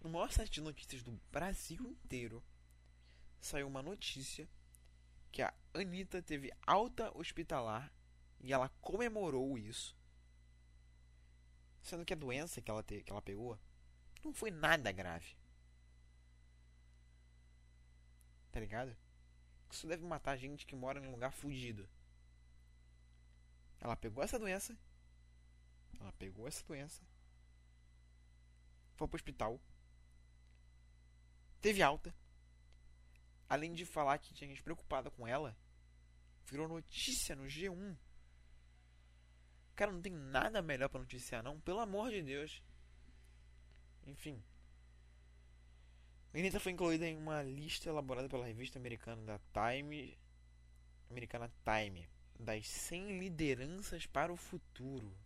No 0.00 0.10
maior 0.10 0.30
site 0.30 0.54
de 0.54 0.60
notícias 0.60 1.02
do 1.02 1.12
Brasil 1.32 1.82
inteiro 1.90 2.42
saiu 3.40 3.66
uma 3.66 3.82
notícia 3.82 4.48
que 5.32 5.42
a 5.42 5.52
Anitta 5.74 6.22
teve 6.22 6.52
alta 6.66 7.16
hospitalar 7.16 7.92
e 8.40 8.52
ela 8.52 8.68
comemorou 8.80 9.58
isso. 9.58 9.96
Sendo 11.82 12.04
que 12.04 12.12
a 12.12 12.16
doença 12.16 12.60
que 12.60 12.70
ela, 12.70 12.82
te, 12.82 13.02
que 13.02 13.10
ela 13.10 13.22
pegou 13.22 13.58
não 14.24 14.32
foi 14.32 14.50
nada 14.50 14.92
grave. 14.92 15.36
Tá 18.52 18.60
ligado? 18.60 18.96
Isso 19.70 19.86
deve 19.86 20.04
matar 20.04 20.36
gente 20.36 20.66
que 20.66 20.74
mora 20.74 20.98
em 20.98 21.06
um 21.06 21.12
lugar 21.12 21.32
fugido. 21.32 21.88
Ela 23.80 23.96
pegou 23.96 24.22
essa 24.22 24.38
doença. 24.38 24.76
Ela 26.00 26.12
pegou 26.12 26.48
essa 26.48 26.64
doença. 26.66 27.02
Foi 28.98 29.08
pro 29.08 29.16
hospital. 29.16 29.58
Teve 31.62 31.82
alta. 31.82 32.14
Além 33.48 33.72
de 33.72 33.86
falar 33.86 34.18
que 34.18 34.34
tinha 34.34 34.50
gente 34.50 34.62
preocupada 34.62 35.10
com 35.10 35.26
ela, 35.26 35.56
virou 36.44 36.68
notícia 36.68 37.34
no 37.34 37.44
G1 37.44 37.96
Cara, 39.78 39.92
não 39.92 40.02
tem 40.02 40.12
nada 40.12 40.60
melhor 40.60 40.88
para 40.88 40.98
noticiar, 40.98 41.40
não. 41.40 41.60
Pelo 41.60 41.78
amor 41.78 42.10
de 42.10 42.20
Deus. 42.20 42.60
Enfim. 44.04 44.42
Anitta 46.34 46.58
foi 46.58 46.72
incluída 46.72 47.06
em 47.06 47.16
uma 47.16 47.44
lista 47.44 47.88
elaborada 47.88 48.28
pela 48.28 48.44
revista 48.44 48.76
americana 48.76 49.22
da 49.22 49.38
Time 49.38 50.18
americana 51.08 51.48
Time 51.64 52.08
das 52.40 52.66
100 52.66 53.20
lideranças 53.20 54.04
para 54.04 54.32
o 54.32 54.36
futuro. 54.36 55.16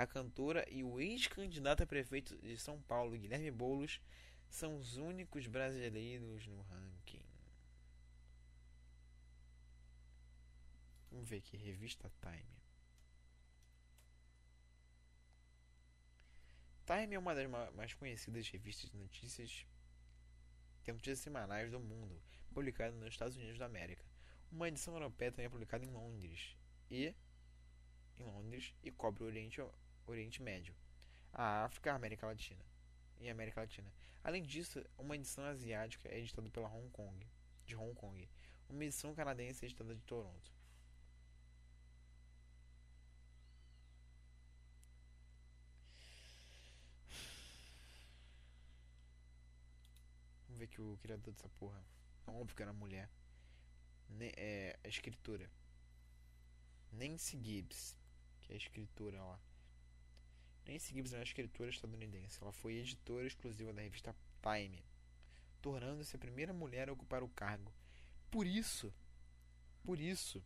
A 0.00 0.06
cantora 0.06 0.64
e 0.70 0.82
o 0.82 0.98
ex-candidato 0.98 1.82
a 1.82 1.86
prefeito 1.86 2.34
de 2.38 2.56
São 2.56 2.80
Paulo, 2.80 3.18
Guilherme 3.18 3.50
Boulos, 3.50 4.00
são 4.48 4.78
os 4.78 4.96
únicos 4.96 5.46
brasileiros 5.46 6.46
no 6.46 6.62
ranking. 6.62 7.22
Vamos 11.10 11.28
ver 11.28 11.36
aqui, 11.36 11.54
revista 11.58 12.10
Time. 12.18 12.62
Time 16.86 17.14
é 17.14 17.18
uma 17.18 17.34
das 17.34 17.46
mais 17.74 17.92
conhecidas 17.92 18.48
revistas 18.48 18.90
de 18.90 18.96
notícias, 18.96 19.66
tem 20.82 20.94
notícias 20.94 21.18
semanais 21.18 21.70
do 21.70 21.78
mundo, 21.78 22.18
publicada 22.54 22.96
nos 22.96 23.08
Estados 23.08 23.36
Unidos 23.36 23.58
da 23.58 23.66
América. 23.66 24.02
Uma 24.50 24.68
edição 24.68 24.94
europeia 24.94 25.30
também 25.30 25.44
é 25.44 25.50
publicada 25.50 25.84
em 25.84 25.90
Londres 25.90 26.56
e 26.90 27.14
em 28.18 28.24
Londres 28.24 28.74
e 28.82 28.90
cobre 28.90 29.24
o 29.24 29.26
Oriente, 29.26 29.60
Oriente 30.10 30.42
Médio, 30.42 30.74
a 31.32 31.64
África, 31.64 31.92
a 31.92 31.96
América 31.96 32.26
Latina 32.26 32.64
e 33.20 33.28
América 33.28 33.60
Latina. 33.60 33.92
Além 34.22 34.42
disso, 34.42 34.84
uma 34.98 35.14
edição 35.14 35.44
asiática 35.44 36.08
é 36.08 36.18
editada 36.18 36.48
pela 36.50 36.68
Hong 36.68 36.90
Kong, 36.90 37.26
de 37.64 37.76
Hong 37.76 37.94
Kong. 37.94 38.28
Uma 38.68 38.84
edição 38.84 39.14
canadense 39.14 39.64
é 39.64 39.68
editada 39.68 39.94
de 39.94 40.02
Toronto. 40.02 40.52
Vamos 50.46 50.58
ver 50.58 50.66
que 50.66 50.80
o 50.80 50.98
criador 51.02 51.32
dessa 51.32 51.48
porra. 51.50 51.82
É 52.26 52.30
óbvio 52.30 52.56
que 52.56 52.62
era 52.62 52.72
mulher. 52.72 53.08
Ne 54.08 54.32
é 54.36 54.78
a 54.84 54.88
escritora. 54.88 55.50
Nancy 56.92 57.38
Gibbs, 57.42 57.96
que 58.40 58.52
é 58.52 58.54
a 58.54 58.58
escritora 58.58 59.22
lá. 59.22 59.40
Nancy 60.70 60.94
Gibbs 60.94 61.12
é 61.12 61.16
uma 61.16 61.24
escritora 61.24 61.68
estadunidense. 61.68 62.38
Ela 62.40 62.52
foi 62.52 62.76
editora 62.76 63.26
exclusiva 63.26 63.72
da 63.72 63.82
revista 63.82 64.14
Time, 64.40 64.84
tornando-se 65.60 66.14
a 66.14 66.18
primeira 66.18 66.52
mulher 66.52 66.88
a 66.88 66.92
ocupar 66.92 67.24
o 67.24 67.28
cargo. 67.28 67.74
Por 68.30 68.46
isso, 68.46 68.94
por 69.82 69.98
isso, 69.98 70.40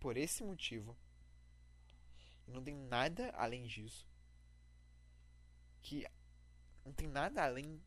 por 0.00 0.16
esse 0.16 0.42
motivo, 0.42 0.96
não 2.46 2.64
tem 2.64 2.74
nada 2.74 3.28
além 3.32 3.66
disso, 3.66 4.08
que 5.82 6.06
não 6.82 6.94
tem 6.94 7.08
nada 7.08 7.44
além 7.44 7.78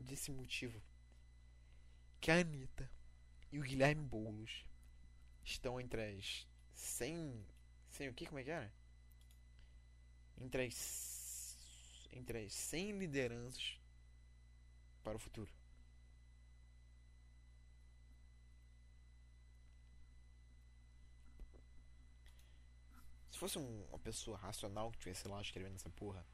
desse 0.00 0.32
motivo, 0.32 0.82
que 2.20 2.32
a 2.32 2.40
Anitta 2.40 2.90
e 3.52 3.60
o 3.60 3.62
Guilherme 3.62 4.02
Boulos 4.02 4.66
estão 5.44 5.80
entre 5.80 6.02
as 6.02 6.48
100, 6.74 7.46
100 7.90 8.08
o 8.08 8.14
que, 8.14 8.26
como 8.26 8.40
é 8.40 8.44
que 8.44 8.50
era? 8.50 8.77
Entre 10.40 10.66
as, 10.66 12.08
entre 12.12 12.44
as 12.44 12.52
100 12.52 12.98
lideranças 12.98 13.78
para 15.02 15.16
o 15.16 15.18
futuro. 15.18 15.50
Se 23.30 23.38
fosse 23.38 23.58
um, 23.58 23.84
uma 23.84 23.98
pessoa 24.00 24.36
racional 24.36 24.90
que 24.90 24.98
tivesse 24.98 25.28
lá 25.28 25.40
escrevendo 25.40 25.76
essa 25.76 25.90
porra, 25.90 26.26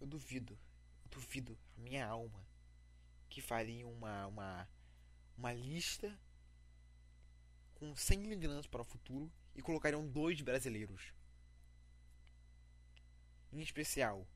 eu 0.00 0.06
duvido, 0.06 0.58
eu 1.04 1.10
duvido 1.10 1.58
a 1.76 1.80
minha 1.80 2.06
alma 2.06 2.44
que 3.28 3.40
faria 3.40 3.86
uma, 3.86 4.26
uma, 4.26 4.68
uma 5.36 5.52
lista 5.52 6.18
com 7.74 7.94
100 7.94 8.24
lideranças 8.24 8.66
para 8.66 8.82
o 8.82 8.84
futuro 8.84 9.30
e 9.56 9.62
colocariam 9.62 10.06
dois 10.06 10.40
brasileiros. 10.40 11.12
Em 13.52 13.60
especial, 13.60 14.26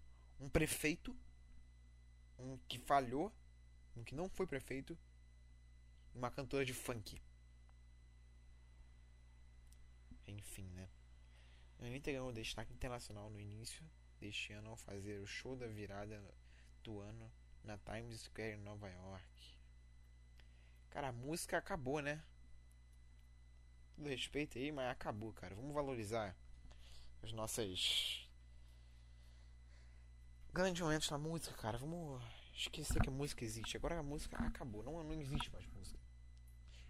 um 0.41 0.49
prefeito, 0.49 1.15
um 2.39 2.59
que 2.67 2.79
falhou, 2.79 3.33
um 3.95 4.03
que 4.03 4.15
não 4.15 4.29
foi 4.31 4.47
prefeito, 4.47 4.99
e 6.15 6.19
uma 6.19 6.31
cantora 6.31 6.65
de 6.65 6.73
funk. 6.73 7.21
Enfim, 10.27 10.69
né? 10.71 10.89
A 11.79 11.85
Anitta 11.85 12.11
ganhou 12.11 12.33
destaque 12.33 12.73
internacional 12.73 13.31
no 13.31 13.41
início 13.41 13.85
deste 14.19 14.53
ano 14.53 14.71
ao 14.71 14.77
fazer 14.77 15.21
o 15.21 15.27
show 15.27 15.57
da 15.57 15.67
virada 15.67 16.23
do 16.83 17.01
ano 17.01 17.31
na 17.63 17.77
Times 17.79 18.23
Square 18.23 18.55
em 18.55 18.63
Nova 18.63 18.89
York. 18.89 19.59
Cara, 20.91 21.09
a 21.09 21.13
música 21.13 21.59
acabou, 21.59 22.01
né? 22.01 22.23
Todo 24.01 24.09
respeito 24.09 24.57
aí, 24.57 24.73
mas 24.73 24.91
acabou, 24.91 25.33
cara. 25.35 25.55
Vamos 25.55 25.75
valorizar 25.75 26.35
as 27.23 27.33
nossas 27.33 28.27
grandes 30.53 30.81
momentos 30.81 31.11
na 31.11 31.19
música, 31.19 31.55
cara. 31.57 31.77
Vamos 31.77 32.23
esquecer 32.55 33.01
que 33.03 33.11
a 33.11 33.13
música 33.13 33.45
existe. 33.45 33.77
Agora 33.77 33.99
a 33.99 34.03
música 34.03 34.39
acabou, 34.39 34.83
não, 34.83 35.05
não 35.05 35.21
existe 35.21 35.53
mais 35.53 35.67
música. 35.67 35.99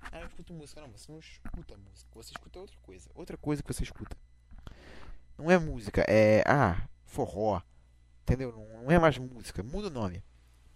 Ah, 0.01 0.21
eu 0.21 0.29
escuto 0.29 0.55
música, 0.55 0.81
não, 0.81 0.91
você 0.93 1.11
não 1.11 1.19
escuta 1.19 1.77
música, 1.77 2.09
você 2.15 2.31
escuta 2.31 2.61
outra 2.61 2.79
coisa. 2.81 3.11
Outra 3.15 3.37
coisa 3.37 3.63
que 3.63 3.73
você 3.73 3.83
escuta. 3.83 4.17
Não 5.37 5.51
é 5.51 5.59
música, 5.59 6.05
é. 6.09 6.45
Ah, 6.47 6.89
forró. 7.05 7.61
Entendeu? 8.23 8.53
Não, 8.53 8.85
não 8.85 8.91
é 8.91 8.99
mais 9.01 9.19
música, 9.19 9.65
muda 9.65 9.89
o 9.89 9.91
nome. 9.91 10.23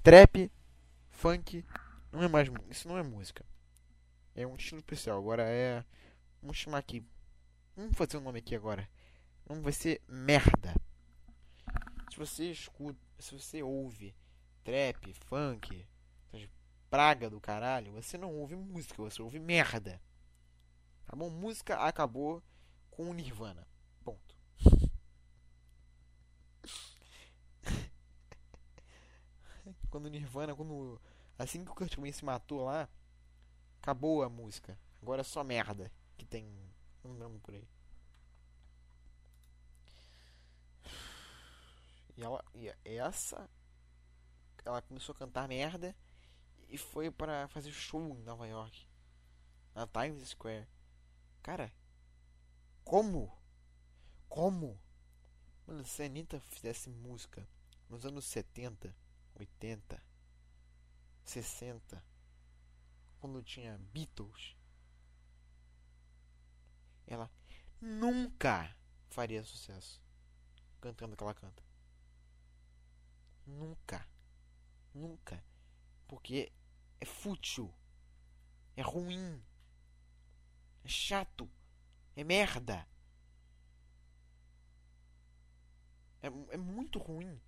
Trap, 0.03 0.51
funk, 1.11 1.65
não 2.11 2.23
é 2.23 2.29
mais. 2.29 2.51
Isso 2.69 2.89
não 2.89 2.99
é 2.99 3.05
música. 3.05 3.47
É 4.35 4.45
um 4.45 4.57
estilo 4.57 4.81
especial. 4.81 5.17
Agora 5.17 5.45
é 5.45 5.85
Vamos 6.45 6.59
chamar 6.59 6.77
aqui. 6.77 7.03
Vamos 7.75 7.97
fazer 7.97 8.19
um 8.19 8.21
nome 8.21 8.41
aqui 8.41 8.55
agora. 8.55 8.87
O 9.47 9.55
nome 9.55 9.65
vai 9.65 9.73
ser 9.73 10.03
merda. 10.07 10.75
Se 12.11 12.19
você 12.19 12.51
escuta, 12.51 13.01
se 13.19 13.33
você 13.33 13.63
ouve 13.63 14.15
trap, 14.63 15.11
funk, 15.15 15.89
praga 16.91 17.31
do 17.31 17.41
caralho, 17.41 17.93
você 17.93 18.19
não 18.19 18.31
ouve 18.35 18.55
música, 18.57 19.03
você 19.03 19.23
ouve 19.23 19.39
merda. 19.39 19.99
Tá 21.07 21.17
bom? 21.17 21.31
Música 21.31 21.79
acabou 21.79 22.43
com 22.91 23.09
o 23.09 23.15
Nirvana. 23.15 23.67
Ponto. 24.05 24.37
quando 29.89 30.05
o 30.05 30.11
Nirvana, 30.11 30.55
quando 30.55 31.01
assim 31.39 31.65
que 31.65 31.71
o 31.71 31.75
Kurt 31.75 31.95
Cobain 31.95 32.13
se 32.13 32.23
matou 32.23 32.65
lá, 32.65 32.87
acabou 33.81 34.23
a 34.23 34.29
música. 34.29 34.79
Agora 35.01 35.23
é 35.23 35.25
só 35.25 35.43
merda 35.43 35.91
que 36.17 36.25
tem 36.25 36.47
um 37.05 37.15
nome 37.15 37.39
por 37.41 37.55
aí. 37.55 37.69
E 42.17 42.23
ela 42.23 42.45
e 42.55 42.69
essa 42.85 43.49
ela 44.65 44.81
começou 44.81 45.15
a 45.15 45.19
cantar 45.19 45.49
merda 45.49 45.95
e 46.69 46.79
foi 46.79 47.11
para 47.11 47.49
fazer 47.49 47.71
show 47.73 48.17
em 48.17 48.23
Nova 48.23 48.47
York. 48.47 48.89
Na 49.75 49.87
Times 49.87 50.29
Square. 50.29 50.67
Cara, 51.43 51.73
como? 52.85 53.37
Como? 54.29 54.81
Mano, 55.67 55.85
se 55.85 56.03
a 56.03 56.07
Anitta 56.07 56.41
fizesse 56.41 56.89
música 56.89 57.47
nos 57.89 58.07
anos 58.07 58.25
70, 58.25 58.95
80, 59.35 60.03
60, 61.25 62.05
quando 63.19 63.43
tinha 63.43 63.79
Beatles, 63.93 64.57
ela 67.07 67.31
nunca 67.81 68.75
faria 69.11 69.43
sucesso 69.45 70.03
cantando 70.81 71.15
o 71.15 71.17
que 71.17 71.23
ela 71.23 71.35
canta. 71.35 71.63
Nunca. 73.47 74.07
Nunca. 74.93 75.43
Porque 76.07 76.53
é 77.01 77.05
fútil. 77.05 77.73
É 78.77 78.83
ruim. 78.83 79.43
É 80.85 80.89
chato. 80.89 81.51
É 82.15 82.23
merda. 82.23 82.87
É, 86.23 86.27
é 86.27 86.57
muito 86.57 86.99
ruim. 86.99 87.41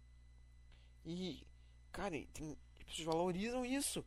E, 1.05 1.47
cara, 1.93 2.17
tem, 2.33 2.59
as 2.79 2.83
pessoas 2.85 3.07
valorizam 3.07 3.65
isso. 3.65 4.05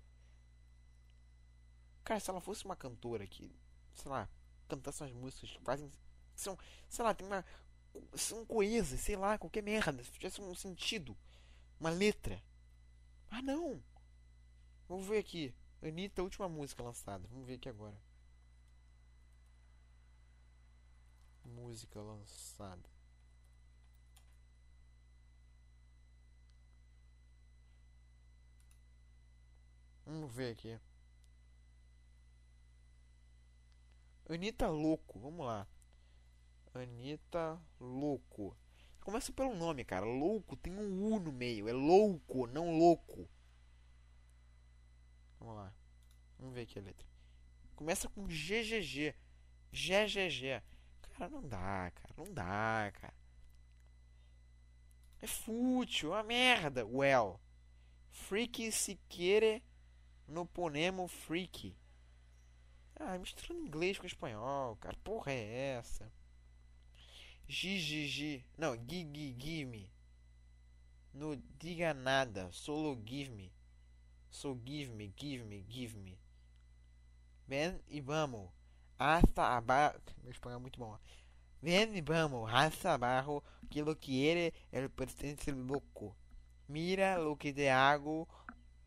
Cara, 2.04 2.20
se 2.20 2.30
ela 2.30 2.42
fosse 2.42 2.66
uma 2.66 2.76
cantora 2.76 3.26
que, 3.28 3.56
sei 3.94 4.12
lá, 4.12 4.30
cantar 4.70 4.92
essas 4.92 5.12
músicas 5.12 5.52
que 5.52 5.62
fazem. 5.62 5.92
São, 6.36 6.58
sei 6.88 7.04
lá, 7.04 7.14
tem 7.14 7.28
uma. 7.28 7.46
São 8.16 8.46
coesas, 8.46 9.00
sei 9.02 9.16
lá, 9.16 9.38
qualquer 9.38 9.64
merda. 9.64 10.04
Se 10.04 10.12
tivesse 10.12 10.42
um 10.42 10.56
sentido. 10.56 11.18
Uma 11.80 11.90
letra. 11.90 12.42
Ah, 13.30 13.42
não! 13.42 13.82
Vamos 14.88 15.08
ver 15.08 15.20
aqui. 15.20 15.54
Anitta, 15.82 16.24
última 16.24 16.50
música 16.50 16.84
lançada. 16.84 17.28
Vamos 17.30 17.48
ver 17.48 17.56
aqui 17.56 17.70
agora. 17.70 17.98
Música 21.46 22.02
lançada. 22.02 22.90
Vamos 30.06 30.32
ver 30.34 30.52
aqui. 30.52 30.80
Anitta 34.30 34.68
Louco, 34.70 35.20
vamos 35.20 35.44
lá. 35.44 35.68
Anitta 36.74 37.60
Louco. 37.80 38.56
Começa 39.02 39.34
pelo 39.34 39.56
nome, 39.56 39.84
cara. 39.84 40.06
Louco 40.06 40.56
tem 40.56 40.72
um 40.72 41.04
U 41.04 41.20
no 41.20 41.32
meio. 41.32 41.68
É 41.68 41.74
louco, 41.74 42.46
não 42.46 42.78
louco. 42.78 43.28
Vamos 45.40 45.56
lá. 45.56 45.74
Vamos 46.38 46.54
ver 46.54 46.62
aqui 46.62 46.78
a 46.78 46.82
letra. 46.82 47.08
Começa 47.76 48.08
com 48.08 48.28
GGG. 48.28 49.16
GGG. 49.72 50.62
Cara, 51.02 51.30
não 51.30 51.42
dá, 51.42 51.92
cara. 51.96 52.14
Não 52.16 52.32
dá, 52.32 52.92
cara. 52.94 53.14
É 55.22 55.26
fútil, 55.26 56.14
é 56.14 56.18
uma 56.18 56.24
merda. 56.24 56.86
Well. 56.86 57.42
Freak 58.12 58.72
se 58.72 58.96
querer 59.10 59.64
no 60.28 60.46
ponemo 60.46 61.08
freak. 61.08 61.76
Ah, 63.00 63.18
misturando 63.18 63.66
inglês 63.66 63.98
com 63.98 64.06
espanhol, 64.06 64.76
cara. 64.76 64.98
Porra 65.04 65.32
é 65.32 65.78
essa? 65.78 66.12
GGG. 67.48 68.46
Não, 68.58 68.76
Gigi 68.76 69.36
Gimme. 69.40 69.90
No 71.14 71.36
diga 71.58 71.94
nada. 71.94 72.52
Solo 72.52 73.02
give 73.08 73.32
me. 73.32 73.52
So 74.30 74.60
give 74.66 74.92
me, 74.92 75.14
give 75.18 75.44
me, 75.46 75.66
give 75.68 75.98
me. 75.98 76.20
Ven 77.48 77.82
e 77.88 78.02
vamos. 78.02 78.52
Hasta 79.00 79.58
abajo. 79.58 80.00
Meu 80.22 80.32
espanhol 80.32 80.60
é 80.60 80.62
muito 80.62 80.78
bom. 80.78 80.96
Ven 81.62 81.96
y 81.96 82.02
vamos. 82.02 82.52
Hasta 82.54 82.94
abajo. 82.94 83.44
Que 83.70 83.82
lo 83.82 83.96
quiere 83.96 84.54
el 84.72 84.90
presidente 84.90 85.52
loco. 85.52 86.16
Mira 86.68 87.18
lo 87.18 87.38
que 87.38 87.54
te 87.54 87.72
hago. 87.72 88.28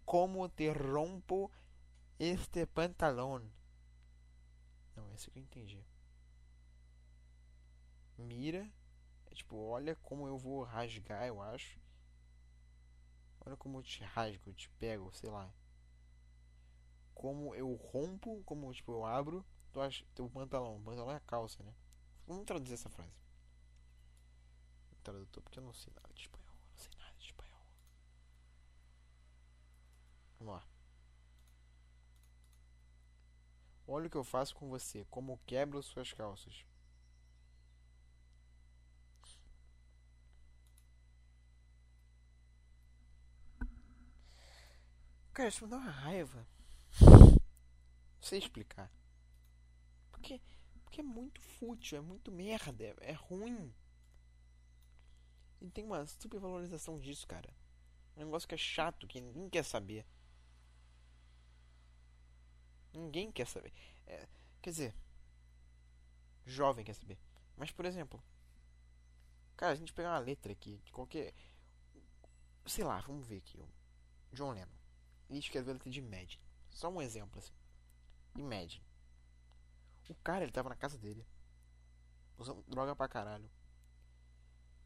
Como 0.04 0.48
te 0.48 0.72
rompo 0.72 1.50
este 2.18 2.66
pantalón. 2.66 3.50
Esse 5.14 5.30
que 5.30 5.38
eu 5.38 5.42
entendi. 5.42 5.84
Mira. 8.18 8.70
É 9.26 9.34
tipo, 9.34 9.56
olha 9.56 9.96
como 9.96 10.26
eu 10.26 10.36
vou 10.38 10.62
rasgar, 10.62 11.26
eu 11.26 11.40
acho. 11.40 11.80
Olha 13.40 13.56
como 13.56 13.78
eu 13.78 13.82
te 13.82 14.04
rasgo, 14.04 14.50
eu 14.50 14.54
te 14.54 14.68
pego, 14.70 15.12
sei 15.12 15.30
lá. 15.30 15.52
Como 17.14 17.54
eu 17.54 17.74
rompo, 17.74 18.42
como 18.44 18.72
tipo, 18.72 18.92
eu 18.92 19.04
abro 19.04 19.44
teu, 19.72 19.82
teu 20.14 20.30
pantalão. 20.30 20.76
O 20.76 20.82
pantalão 20.82 21.12
é 21.12 21.16
a 21.16 21.20
calça, 21.20 21.62
né? 21.62 21.74
Vamos 22.26 22.44
traduzir 22.44 22.74
essa 22.74 22.90
frase. 22.90 23.12
Tradutor, 25.02 25.42
porque 25.42 25.58
eu 25.58 25.64
não 25.64 25.72
sei 25.72 25.92
nada 25.96 26.14
de 26.14 26.20
espanhol. 26.20 26.54
Eu 26.54 26.68
não 26.70 26.76
sei 26.76 26.90
nada 26.96 27.16
de 27.18 27.24
espanhol. 27.24 27.66
Vamos 30.38 30.54
lá. 30.54 30.71
Olha 33.86 34.06
o 34.06 34.10
que 34.10 34.16
eu 34.16 34.24
faço 34.24 34.54
com 34.54 34.68
você. 34.68 35.04
Como 35.10 35.40
quebro 35.46 35.82
suas 35.82 36.12
calças. 36.12 36.64
Cara, 45.32 45.48
isso 45.48 45.64
me 45.64 45.70
dá 45.70 45.78
uma 45.78 45.90
raiva. 45.90 46.46
Não 47.00 47.38
sei 48.20 48.38
explicar. 48.38 48.90
Porque, 50.10 50.40
porque 50.84 51.00
é 51.00 51.04
muito 51.04 51.40
fútil, 51.40 51.98
é 51.98 52.00
muito 52.00 52.30
merda, 52.30 52.84
é, 52.84 52.94
é 53.00 53.12
ruim. 53.12 53.72
E 55.60 55.70
tem 55.70 55.84
uma 55.84 56.06
supervalorização 56.06 56.98
disso, 56.98 57.26
cara. 57.26 57.48
Um 58.16 58.24
negócio 58.24 58.48
que 58.48 58.54
é 58.54 58.58
chato, 58.58 59.06
que 59.06 59.20
ninguém 59.20 59.48
quer 59.48 59.64
saber. 59.64 60.04
Ninguém 62.92 63.32
quer 63.32 63.46
saber. 63.46 63.72
É, 64.06 64.28
quer 64.60 64.70
dizer, 64.70 64.94
jovem 66.44 66.84
quer 66.84 66.94
saber. 66.94 67.18
Mas, 67.56 67.70
por 67.70 67.84
exemplo, 67.84 68.22
cara, 69.56 69.72
a 69.72 69.76
gente 69.76 69.92
pegar 69.92 70.10
uma 70.10 70.18
letra 70.18 70.52
aqui 70.52 70.80
de 70.84 70.92
qualquer. 70.92 71.34
Sei 72.66 72.84
lá, 72.84 73.00
vamos 73.00 73.26
ver 73.26 73.38
aqui. 73.38 73.64
John 74.32 74.52
Lennon. 74.52 74.72
Ele 75.28 75.38
escreveu 75.38 75.70
a 75.70 75.74
letra 75.74 75.90
de 75.90 75.98
Imagine. 75.98 76.42
Só 76.70 76.88
um 76.88 77.00
exemplo 77.00 77.38
assim. 77.38 77.52
Imagine. 78.36 78.84
O 80.08 80.14
cara, 80.16 80.44
ele 80.44 80.52
tava 80.52 80.68
na 80.68 80.76
casa 80.76 80.98
dele. 80.98 81.26
Usando 82.36 82.62
droga 82.64 82.94
pra 82.96 83.08
caralho. 83.08 83.50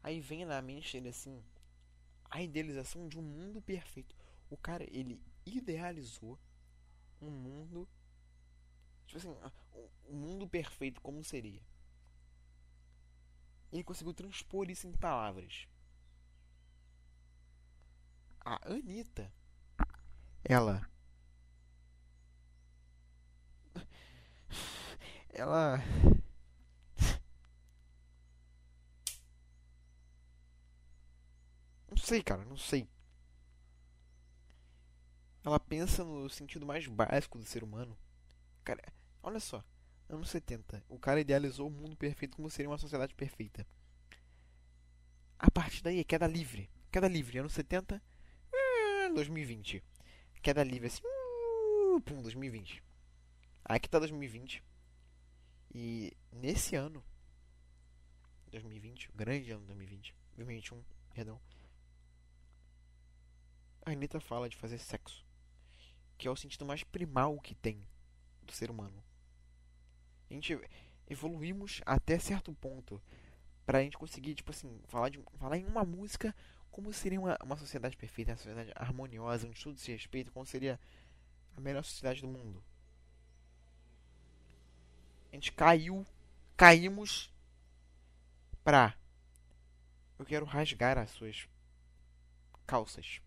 Aí 0.03 0.19
vem 0.19 0.45
na 0.45 0.61
mente 0.61 0.93
dele 0.93 1.09
assim. 1.09 1.43
A 2.29 2.41
idealização 2.41 3.07
de 3.07 3.17
um 3.17 3.21
mundo 3.21 3.61
perfeito. 3.61 4.15
O 4.49 4.57
cara, 4.57 4.83
ele 4.89 5.21
idealizou 5.45 6.39
um 7.21 7.29
mundo. 7.29 7.87
Tipo 9.07 9.17
assim, 9.17 9.35
um 10.09 10.15
mundo 10.15 10.47
perfeito 10.47 11.01
como 11.01 11.23
seria. 11.23 11.61
Ele 13.71 13.83
conseguiu 13.83 14.13
transpor 14.13 14.69
isso 14.69 14.87
em 14.87 14.91
palavras. 14.91 15.67
A 18.45 18.59
Anitta, 18.71 19.31
ela. 20.43 20.81
Ela. 25.29 25.79
Não 31.89 31.97
sei, 31.97 32.21
cara, 32.23 32.45
não 32.45 32.57
sei. 32.57 32.87
Ela 35.43 35.59
pensa 35.59 36.03
no 36.03 36.29
sentido 36.29 36.65
mais 36.65 36.85
básico 36.87 37.37
do 37.39 37.45
ser 37.45 37.63
humano. 37.63 37.97
Cara, 38.67 38.83
olha 39.23 39.39
só. 39.39 39.63
Anos 40.09 40.29
70. 40.29 40.83
O 40.89 40.99
cara 40.99 41.21
idealizou 41.21 41.69
o 41.69 41.71
mundo 41.71 41.95
perfeito 41.95 42.35
como 42.35 42.49
seria 42.49 42.69
uma 42.69 42.77
sociedade 42.77 43.15
perfeita. 43.15 43.65
A 45.39 45.49
partir 45.49 45.81
daí 45.81 46.01
é 46.01 46.03
queda 46.03 46.27
livre. 46.27 46.69
Queda 46.91 47.07
livre. 47.07 47.37
Anos 47.37 47.53
70. 47.53 48.03
2020. 49.15 49.81
Queda 50.41 50.65
livre 50.65 50.87
assim. 50.87 51.01
Uh, 51.01 52.01
pum, 52.01 52.21
2020. 52.21 52.83
Aqui 53.63 53.87
tá 53.87 53.99
2020. 53.99 54.61
E 55.73 56.11
nesse 56.29 56.75
ano. 56.75 57.01
2020. 58.51 59.11
O 59.11 59.13
grande 59.13 59.49
ano 59.49 59.65
2020. 59.65 60.13
2021, 60.35 60.83
perdão. 61.13 61.39
A 63.85 63.91
Anitta 63.91 64.19
fala 64.19 64.49
de 64.49 64.57
fazer 64.57 64.77
sexo 64.77 65.25
que 66.17 66.27
é 66.27 66.31
o 66.31 66.35
sentido 66.35 66.65
mais 66.65 66.83
primal 66.83 67.39
que 67.39 67.53
tem 67.53 67.79
do 68.47 68.53
ser 68.53 68.71
humano. 68.71 69.03
A 70.29 70.33
gente 70.33 70.59
evoluímos 71.07 71.81
até 71.85 72.17
certo 72.17 72.53
ponto 72.55 73.01
para 73.65 73.79
a 73.79 73.83
gente 73.83 73.97
conseguir, 73.97 74.35
tipo 74.35 74.51
assim, 74.51 74.81
falar, 74.87 75.09
de, 75.09 75.21
falar 75.37 75.57
em 75.57 75.65
uma 75.65 75.83
música 75.83 76.35
como 76.71 76.91
seria 76.93 77.19
uma, 77.19 77.37
uma 77.43 77.57
sociedade 77.57 77.97
perfeita, 77.97 78.31
uma 78.31 78.37
sociedade 78.37 78.71
harmoniosa, 78.75 79.47
onde 79.47 79.61
tudo 79.61 79.79
se 79.79 79.91
respeita, 79.91 80.31
como 80.31 80.45
seria 80.45 80.79
a 81.55 81.61
melhor 81.61 81.83
sociedade 81.83 82.21
do 82.21 82.27
mundo. 82.27 82.63
A 85.31 85.35
gente 85.35 85.51
caiu, 85.51 86.05
caímos 86.55 87.33
pra 88.63 88.95
eu 90.19 90.25
quero 90.25 90.45
rasgar 90.45 90.97
as 90.97 91.11
suas 91.11 91.47
calças 92.65 93.21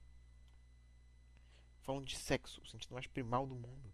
falando 1.82 2.06
de 2.06 2.16
sexo, 2.16 2.60
o 2.60 2.66
sentido 2.66 2.94
mais 2.94 3.06
primal 3.06 3.46
do 3.46 3.54
mundo. 3.54 3.92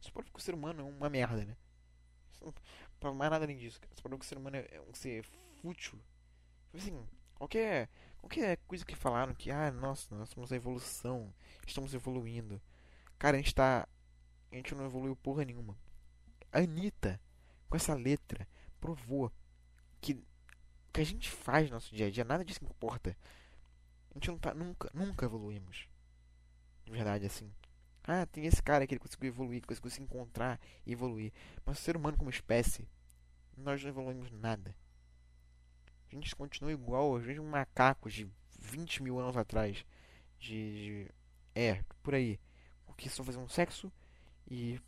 Isso 0.00 0.12
prova 0.12 0.28
que 0.30 0.38
o 0.38 0.42
ser 0.42 0.54
humano 0.54 0.80
é 0.80 0.84
uma 0.84 1.08
merda, 1.08 1.44
né? 1.44 1.56
Isso 2.32 2.44
não 2.44 2.54
prova 3.00 3.16
mais 3.16 3.30
nada 3.30 3.44
além 3.44 3.56
disso. 3.56 3.80
Isso 3.92 4.02
prova 4.02 4.18
que 4.18 4.24
o 4.24 4.28
ser 4.28 4.38
humano 4.38 4.56
é 4.56 4.80
um 4.88 4.94
ser 4.94 5.24
fútil. 5.60 5.98
Tipo 6.66 6.76
assim, 6.78 7.06
qualquer, 7.34 7.88
qualquer 8.18 8.58
coisa 8.66 8.84
que 8.84 8.94
falaram 8.94 9.34
que, 9.34 9.50
ah, 9.50 9.70
nossa, 9.70 10.14
nós 10.14 10.28
somos 10.30 10.52
a 10.52 10.56
evolução, 10.56 11.32
estamos 11.66 11.94
evoluindo. 11.94 12.60
Cara, 13.18 13.36
a 13.36 13.40
gente 13.40 13.54
tá. 13.54 13.88
A 14.50 14.54
gente 14.54 14.74
não 14.74 14.86
evoluiu 14.86 15.16
porra 15.16 15.44
nenhuma. 15.44 15.76
A 16.52 16.58
Anitta, 16.58 17.20
com 17.68 17.76
essa 17.76 17.94
letra, 17.94 18.48
provou 18.80 19.30
que 20.00 20.14
o 20.14 20.92
que 20.92 21.00
a 21.00 21.04
gente 21.04 21.28
faz 21.28 21.68
no 21.68 21.74
nosso 21.74 21.94
dia 21.94 22.06
a 22.06 22.10
dia, 22.10 22.24
nada 22.24 22.44
disso 22.44 22.64
importa. 22.64 23.16
A 24.10 24.14
gente 24.14 24.28
não 24.28 24.38
tá, 24.38 24.54
nunca, 24.54 24.90
nunca 24.94 25.26
evoluímos. 25.26 25.86
De 26.84 26.92
verdade, 26.92 27.26
assim. 27.26 27.52
Ah, 28.10 28.24
tem 28.24 28.46
esse 28.46 28.62
cara 28.62 28.86
que 28.86 28.94
ele 28.94 29.00
conseguiu 29.00 29.28
evoluir, 29.28 29.66
conseguiu 29.66 29.90
se 29.90 30.00
encontrar 30.00 30.58
e 30.86 30.92
evoluir. 30.92 31.30
Mas 31.66 31.78
o 31.78 31.82
ser 31.82 31.94
humano 31.94 32.16
como 32.16 32.30
espécie, 32.30 32.88
nós 33.54 33.82
não 33.82 33.90
evoluímos 33.90 34.30
nada. 34.32 34.74
A 36.10 36.14
gente 36.14 36.34
continua 36.34 36.72
igual 36.72 37.12
aos 37.12 37.26
mesmos 37.26 37.46
macacos 37.46 38.14
de 38.14 38.26
20 38.58 39.02
mil 39.02 39.18
anos 39.18 39.36
atrás. 39.36 39.84
De, 40.38 41.04
de. 41.04 41.10
É, 41.54 41.84
por 42.02 42.14
aí. 42.14 42.40
Que 42.96 43.10
só 43.10 43.22
fazer 43.22 43.38
um 43.38 43.48
sexo 43.48 43.92
e 44.50 44.80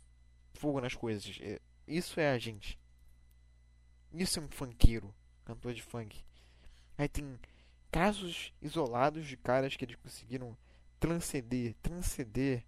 fogo 0.55 0.81
nas 0.81 0.95
coisas. 0.95 1.37
É, 1.41 1.61
isso 1.87 2.19
é 2.19 2.31
a 2.31 2.39
gente. 2.39 2.79
Isso 4.11 4.39
é 4.39 4.41
um 4.41 4.49
funkeiro, 4.49 5.13
cantor 5.45 5.75
de 5.75 5.83
funk. 5.83 6.25
Aí 6.97 7.07
tem 7.07 7.39
casos 7.91 8.51
isolados 8.59 9.27
de 9.27 9.37
caras 9.37 9.77
que 9.77 9.85
eles 9.85 9.95
conseguiram 9.97 10.57
transcender, 10.99 11.75
transcender 11.83 12.65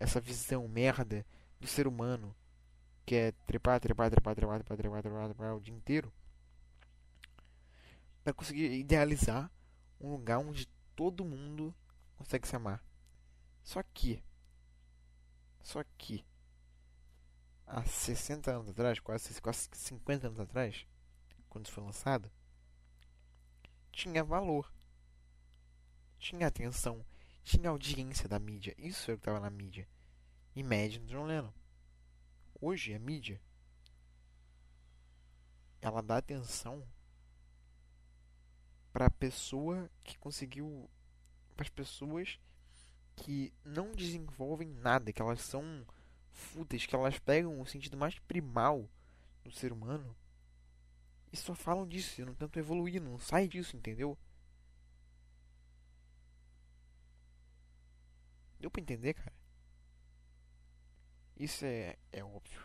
essa 0.00 0.20
visão 0.20 0.66
merda 0.66 1.24
do 1.60 1.66
ser 1.68 1.86
humano 1.86 2.34
que 3.06 3.14
é 3.14 3.32
trepar, 3.46 3.78
trepar, 3.78 4.10
trepar, 4.10 4.34
trepar, 4.34 4.58
trepar, 4.58 4.76
trepar, 4.78 5.02
trepar, 5.02 5.24
trepar 5.26 5.56
o 5.56 5.60
dia 5.60 5.74
inteiro 5.74 6.12
para 8.24 8.32
conseguir 8.32 8.72
idealizar 8.72 9.50
um 10.00 10.10
lugar 10.10 10.38
onde 10.38 10.66
todo 10.96 11.24
mundo 11.24 11.74
consegue 12.16 12.48
se 12.48 12.56
amar. 12.56 12.82
Só 13.62 13.82
que 13.82 14.22
só 15.62 15.84
que 15.98 16.24
há 17.66 17.84
60 17.84 18.50
anos 18.50 18.68
atrás, 18.70 18.98
quase, 18.98 19.40
quase 19.40 19.68
50 19.72 20.26
anos 20.26 20.40
atrás, 20.40 20.86
quando 21.48 21.66
isso 21.66 21.74
foi 21.74 21.84
lançado, 21.84 22.30
tinha 23.92 24.24
valor. 24.24 24.72
Tinha 26.18 26.46
atenção. 26.46 27.04
Tinha 27.50 27.70
audiência 27.70 28.28
da 28.28 28.38
mídia. 28.38 28.76
Isso 28.78 29.10
é 29.10 29.14
o 29.14 29.16
que 29.16 29.22
estava 29.22 29.40
na 29.40 29.50
mídia. 29.50 29.88
Imagine 30.54 31.04
John 31.06 31.26
Lennon. 31.26 31.52
Hoje 32.60 32.94
a 32.94 32.98
mídia 33.00 33.40
ela 35.80 36.00
dá 36.00 36.18
atenção 36.18 36.86
para 38.92 39.06
a 39.06 39.10
pessoa 39.10 39.90
que 40.04 40.16
conseguiu 40.16 40.88
para 41.56 41.64
as 41.64 41.70
pessoas 41.70 42.38
que 43.16 43.52
não 43.64 43.96
desenvolvem 43.96 44.68
nada, 44.68 45.12
que 45.12 45.20
elas 45.20 45.40
são 45.40 45.84
fúteis, 46.30 46.86
que 46.86 46.94
elas 46.94 47.18
pegam 47.18 47.60
o 47.60 47.66
sentido 47.66 47.96
mais 47.96 48.16
primal 48.20 48.88
do 49.42 49.50
ser 49.50 49.72
humano 49.72 50.14
e 51.32 51.36
só 51.36 51.52
falam 51.52 51.84
disso, 51.84 52.24
não 52.24 52.34
tentam 52.34 52.62
evoluir, 52.62 53.02
não 53.02 53.18
sai 53.18 53.48
disso, 53.48 53.76
entendeu? 53.76 54.16
Entender, 58.80 59.14
cara? 59.14 59.32
Isso 61.36 61.64
é, 61.64 61.96
é 62.12 62.22
óbvio. 62.22 62.60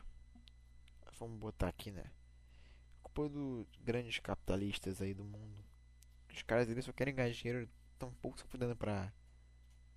Vamos 1.17 1.39
botar 1.39 1.69
aqui, 1.69 1.91
né? 1.91 2.11
Culpa 3.01 3.29
dos 3.29 3.67
grandes 3.81 4.19
capitalistas 4.19 5.01
aí 5.01 5.13
do 5.13 5.23
mundo. 5.23 5.63
Os 6.33 6.41
caras 6.43 6.69
eles 6.69 6.83
só 6.83 6.91
querem 6.91 7.15
ganhar 7.15 7.31
dinheiro, 7.31 7.69
tão 7.97 8.13
pouco 8.15 8.37
se 8.37 8.43
fudendo 8.45 8.75
pra 8.75 9.13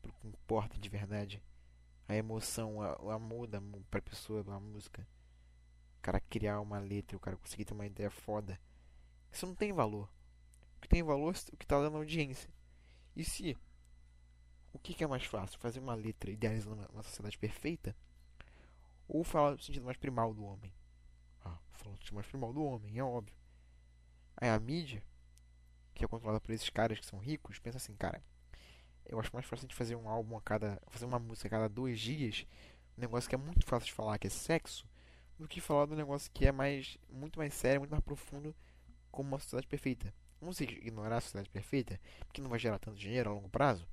pro 0.01 0.13
que 0.13 0.29
importa 0.29 0.79
de 0.79 0.89
verdade. 0.89 1.43
A 2.07 2.15
emoção, 2.15 2.81
a, 2.81 3.01
o 3.03 3.11
amor 3.11 3.49
pra 3.91 4.01
pessoa, 4.01 4.45
da 4.45 4.59
música. 4.61 5.07
O 5.99 6.01
cara 6.01 6.21
criar 6.21 6.61
uma 6.61 6.79
letra, 6.79 7.17
o 7.17 7.21
cara 7.21 7.37
conseguir 7.37 7.65
ter 7.65 7.75
uma 7.75 7.87
ideia 7.87 8.11
foda. 8.11 8.59
Isso 9.33 9.47
não 9.47 9.55
tem 9.55 9.73
valor. 9.73 10.09
O 10.77 10.81
que 10.81 10.89
tem 10.89 11.03
valor 11.03 11.35
é 11.35 11.55
o 11.55 11.57
que 11.57 11.67
tá 11.67 11.81
dando 11.81 11.97
audiência. 11.97 12.49
E 13.17 13.25
se 13.25 13.57
o 14.79 14.81
que, 14.81 14.95
que, 14.95 15.05
é 15.05 15.07
mais 15.07 15.25
fácil? 15.25 15.59
Fazer 15.59 15.81
uma 15.81 15.95
letra 15.95 16.31
idealizando 16.31 16.77
uma, 16.77 16.89
uma, 16.89 17.03
sociedade 17.03 17.37
perfeita? 17.37 17.95
Ou 19.09 19.25
falar 19.25 19.55
do 19.55 19.63
sentido 19.63 19.85
mais 19.85 19.97
primal 19.97 20.33
do 20.33 20.45
homem? 20.45 20.73
Ah, 21.45 21.59
falar 21.73 21.95
do 21.95 21.99
sentido 21.99 22.15
mais 22.15 22.27
primal 22.27 22.53
do 22.53 22.65
homem, 22.65 22.99
é 22.99 23.03
óbvio. 23.03 23.35
Aí 24.37 24.49
a 24.49 24.59
mídia, 24.59 25.03
que 25.95 26.05
é 26.05 26.09
controlada 26.09 26.41
por 26.41 26.53
esses 26.53 26.71
caras 26.71 26.99
que 27.01 27.07
são 27.07 27.19
ricos, 27.19 27.59
pensa 27.59 27.79
assim, 27.79 27.95
cara, 27.97 28.23
eu 29.05 29.19
acho 29.19 29.31
mais 29.33 29.45
fácil 29.45 29.65
a 29.65 29.69
gente 29.69 29.75
fazer 29.75 29.97
um 29.97 30.09
álbum 30.09 30.37
a 30.37 30.41
cada. 30.41 30.81
fazer 30.87 31.07
uma 31.07 31.19
música 31.19 31.49
a 31.49 31.51
cada 31.51 31.69
dois 31.69 31.99
dias, 31.99 32.47
um 32.97 33.01
negócio 33.01 33.29
que 33.29 33.35
é 33.35 33.39
muito 33.39 33.67
fácil 33.67 33.87
de 33.87 33.93
falar, 33.93 34.17
que 34.19 34.29
é 34.29 34.31
sexo, 34.31 34.87
do 35.37 35.49
que 35.49 35.61
falar 35.61 35.87
do 35.87 35.97
negócio 35.97 36.31
que 36.33 36.47
é 36.47 36.53
mais. 36.53 36.97
muito 37.11 37.39
mais 37.39 37.53
sério, 37.53 37.81
muito 37.81 37.91
mais 37.91 38.05
profundo, 38.05 38.55
como 39.11 39.31
uma 39.31 39.41
sociedade 39.41 39.67
perfeita. 39.67 40.15
Vamos 40.41 40.61
ignorar 40.61 41.17
a 41.17 41.21
sociedade 41.21 41.51
perfeita, 41.51 42.01
porque 42.27 42.41
não 42.41 42.49
vai 42.49 42.61
gerar 42.61 42.79
tanto 42.79 42.97
dinheiro 42.97 43.31
a 43.31 43.33
longo 43.33 43.49
prazo. 43.49 43.89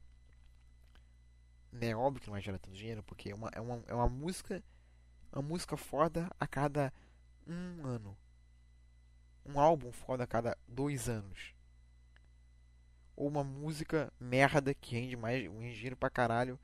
Né, 1.75 1.89
é 1.89 1.95
óbvio 1.95 2.21
que 2.21 2.27
não 2.27 2.33
vai 2.33 2.41
gerar 2.41 2.57
tanto 2.57 2.75
dinheiro, 2.75 3.03
porque 3.03 3.29
é 3.29 3.35
uma, 3.35 3.49
é 3.53 3.61
uma, 3.61 3.83
é 3.87 3.93
uma 3.93 4.09
música. 4.09 4.63
Uma 5.31 5.41
música 5.41 5.75
foda 5.75 6.29
a 6.39 6.47
cada 6.47 6.93
um 7.45 7.85
ano. 7.85 8.17
Um 9.45 9.59
álbum 9.59 9.91
foda 9.91 10.23
a 10.23 10.27
cada 10.27 10.57
dois 10.67 11.09
anos 11.09 11.55
ou 13.15 13.27
uma 13.27 13.43
música 13.43 14.11
merda 14.19 14.73
que 14.73 14.95
rende 14.95 15.15
mais 15.15 15.47
um 15.47 15.59
dinheiro 15.59 15.95
pra 15.95 16.09
caralho 16.09 16.59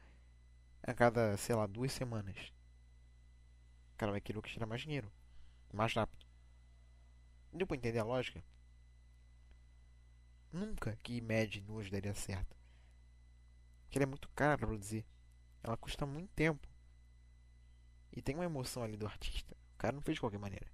a 0.83 0.93
cada, 0.93 1.37
sei 1.37 1.55
lá, 1.55 1.65
duas 1.65 1.91
semanas. 1.91 2.35
O 3.93 3.97
cara 3.97 4.11
vai 4.11 4.21
querer 4.21 4.39
o 4.39 4.41
que 4.41 4.51
tira 4.51 4.65
mais 4.65 4.81
dinheiro. 4.81 5.11
Mais 5.71 5.93
rápido. 5.93 6.25
Deu 7.53 7.67
pra 7.67 7.77
entender 7.77 7.99
a 7.99 8.03
lógica? 8.03 8.43
Nunca 10.51 10.97
que 11.03 11.15
Imagine 11.15 11.69
hoje 11.69 11.91
daria 11.91 12.13
certo. 12.13 12.55
Porque 13.91 13.97
ela 13.97 14.03
é 14.03 14.05
muito 14.05 14.29
cara 14.29 14.57
pra 14.57 14.67
produzir. 14.67 15.05
Ela 15.61 15.75
custa 15.75 16.05
muito 16.05 16.31
tempo. 16.31 16.65
E 18.13 18.21
tem 18.21 18.35
uma 18.35 18.45
emoção 18.45 18.83
ali 18.83 18.95
do 18.95 19.05
artista. 19.05 19.53
O 19.75 19.77
cara 19.77 19.93
não 19.93 20.01
fez 20.01 20.15
de 20.15 20.21
qualquer 20.21 20.37
maneira. 20.37 20.65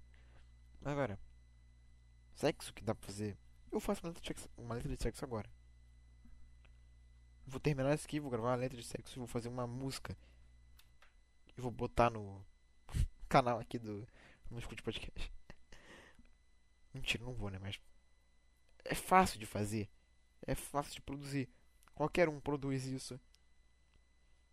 Agora, 0.84 1.18
sexo 2.32 2.72
que 2.72 2.80
dá 2.80 2.94
pra 2.94 3.06
fazer. 3.06 3.36
Eu 3.72 3.80
faço 3.80 4.02
uma 4.04 4.10
letra 4.10 4.22
de 4.22 4.28
sexo, 4.28 4.48
uma 4.56 4.74
letra 4.76 4.96
de 4.96 5.02
sexo 5.02 5.24
agora. 5.24 5.50
Vou 7.44 7.58
terminar 7.58 7.92
isso 7.92 8.06
aqui, 8.06 8.20
vou 8.20 8.30
gravar 8.30 8.50
uma 8.50 8.54
letra 8.54 8.78
de 8.78 8.84
sexo 8.84 9.16
e 9.16 9.18
vou 9.18 9.26
fazer 9.26 9.48
uma 9.48 9.66
música. 9.66 10.16
E 11.56 11.60
vou 11.60 11.72
botar 11.72 12.10
no 12.10 12.46
canal 13.28 13.58
aqui 13.58 13.80
do 13.80 14.06
No 14.48 14.60
Escute 14.60 14.80
Podcast. 14.80 15.32
Mentira, 16.94 17.24
não 17.24 17.34
vou, 17.34 17.50
né? 17.50 17.58
Mas 17.58 17.80
é 18.84 18.94
fácil 18.94 19.40
de 19.40 19.46
fazer. 19.46 19.90
É 20.46 20.54
fácil 20.54 20.94
de 20.94 21.00
produzir. 21.00 21.48
Qualquer 21.98 22.28
um 22.28 22.38
produz 22.38 22.84
isso. 22.84 23.18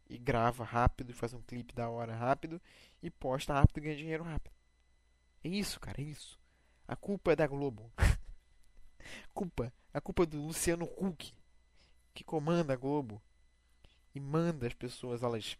E 0.10 0.18
grava 0.18 0.64
rápido, 0.64 1.14
faz 1.14 1.32
um 1.32 1.42
clipe 1.44 1.76
da 1.76 1.88
hora 1.88 2.16
rápido 2.16 2.60
e 3.04 3.12
posta 3.12 3.54
rápido 3.54 3.78
e 3.78 3.82
ganha 3.82 3.96
dinheiro 3.96 4.24
rápido. 4.24 4.52
É 5.44 5.50
isso, 5.50 5.80
cara, 5.80 6.02
é 6.02 6.06
isso. 6.06 6.40
A 6.88 6.96
culpa 6.96 7.34
é 7.34 7.36
da 7.36 7.46
Globo. 7.46 7.92
culpa, 9.32 9.72
a 9.94 10.02
culpa 10.02 10.24
é 10.24 10.26
do 10.26 10.42
Luciano 10.42 10.90
Huck 10.98 11.36
que 12.16 12.24
comanda 12.24 12.74
a 12.74 12.76
Globo 12.76 13.22
e 14.16 14.20
manda 14.20 14.66
as 14.66 14.74
pessoas 14.74 15.22
elas 15.22 15.56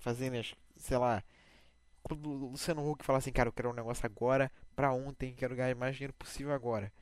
fazerem 0.00 0.38
as, 0.38 0.54
sei 0.76 0.98
lá, 0.98 1.24
quando 2.02 2.28
o 2.28 2.50
Luciano 2.50 2.86
Huck 2.86 3.02
fala 3.06 3.20
assim, 3.20 3.32
cara, 3.32 3.48
eu 3.48 3.54
quero 3.54 3.70
um 3.70 3.74
negócio 3.74 4.04
agora, 4.04 4.52
pra 4.76 4.92
ontem, 4.92 5.34
quero 5.34 5.56
ganhar 5.56 5.74
mais 5.76 5.96
dinheiro 5.96 6.12
possível 6.12 6.52
agora. 6.52 6.92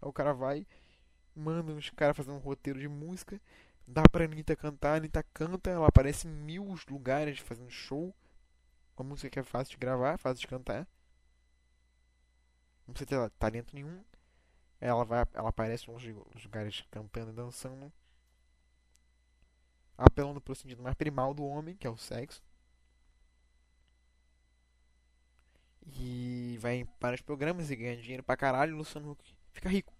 Aí 0.00 0.08
o 0.08 0.12
cara 0.12 0.32
vai, 0.32 0.64
manda 1.36 1.72
uns 1.72 1.90
caras 1.90 2.16
fazendo 2.16 2.36
um 2.36 2.40
roteiro 2.40 2.80
de 2.80 2.88
música, 2.88 3.40
dá 3.86 4.02
pra 4.10 4.24
Anitta 4.24 4.56
cantar, 4.56 4.94
a 4.94 4.96
Anitta 4.96 5.22
canta, 5.34 5.70
ela 5.70 5.88
aparece 5.88 6.26
em 6.26 6.30
mil 6.30 6.74
lugares 6.90 7.38
fazendo 7.38 7.70
show. 7.70 8.14
Uma 8.96 9.10
música 9.10 9.28
que 9.30 9.38
é 9.38 9.42
fácil 9.42 9.72
de 9.72 9.78
gravar, 9.78 10.18
fácil 10.18 10.40
de 10.40 10.46
cantar. 10.48 10.88
Não 12.86 12.94
precisa 12.94 13.28
ter 13.28 13.36
talento 13.38 13.74
nenhum. 13.74 14.02
Ela 14.80 15.04
vai, 15.04 15.24
ela 15.34 15.48
aparece 15.50 15.90
em 15.90 15.94
uns 15.94 16.02
lugares 16.44 16.84
cantando 16.90 17.30
e 17.30 17.34
dançando 17.34 17.92
apelando 19.96 20.40
para 20.40 20.52
o 20.52 20.54
sentido 20.54 20.82
mais 20.82 20.94
primal 20.94 21.32
do 21.34 21.44
homem, 21.44 21.76
que 21.76 21.86
é 21.86 21.90
o 21.90 21.96
sexo. 21.96 22.42
E 25.86 26.58
vai 26.60 26.84
para 27.00 27.14
os 27.14 27.22
programas 27.22 27.70
e 27.70 27.76
ganha 27.76 27.96
dinheiro 27.96 28.22
pra 28.22 28.36
caralho. 28.36 28.76
Luciano 28.76 29.12
Huck 29.12 29.24
fica 29.52 29.68
rico. 29.68 29.95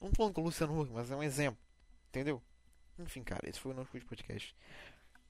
Não 0.00 0.10
tô 0.10 0.16
falando 0.16 0.34
com 0.34 0.40
o 0.40 0.44
Luciano 0.44 0.80
Huck, 0.80 0.92
mas 0.92 1.10
é 1.10 1.16
um 1.16 1.22
exemplo. 1.22 1.60
Entendeu? 2.08 2.42
Enfim, 2.98 3.22
cara, 3.22 3.48
esse 3.48 3.60
foi 3.60 3.72
o 3.72 3.74
nosso 3.74 3.90
podcast. 3.90 4.56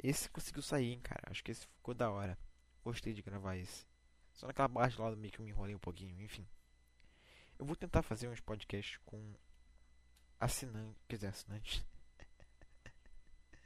Esse 0.03 0.31
conseguiu 0.31 0.63
sair, 0.63 0.93
hein, 0.93 1.01
cara. 1.01 1.23
Acho 1.27 1.43
que 1.43 1.51
esse 1.51 1.67
ficou 1.67 1.95
da 1.95 2.11
hora. 2.11 2.39
Gostei 2.85 3.13
de 3.13 3.23
gravar 3.23 3.57
esse. 3.57 3.87
Só 4.33 4.47
naquela 4.47 4.69
parte 4.69 5.01
lá 5.01 5.11
do 5.11 5.17
meio 5.17 5.33
que 5.33 5.41
eu 5.41 5.45
me 5.45 5.51
enrolei 5.51 5.75
um 5.75 5.79
pouquinho, 5.79 6.21
enfim. 6.23 6.47
Eu 7.59 7.67
vou 7.67 7.77
tentar 7.77 8.03
fazer 8.03 8.29
uns 8.29 8.41
podcasts 8.41 8.99
com 9.05 9.35
assinantes. 10.39 10.97
Quer 11.07 11.17
dizer, 11.17 11.27
assinantes. 11.29 11.85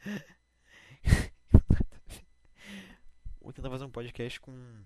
Vou 3.40 3.52
tentar 3.52 3.68
fazer 3.68 3.84
um 3.84 3.90
podcast 3.90 4.40
com 4.40 4.84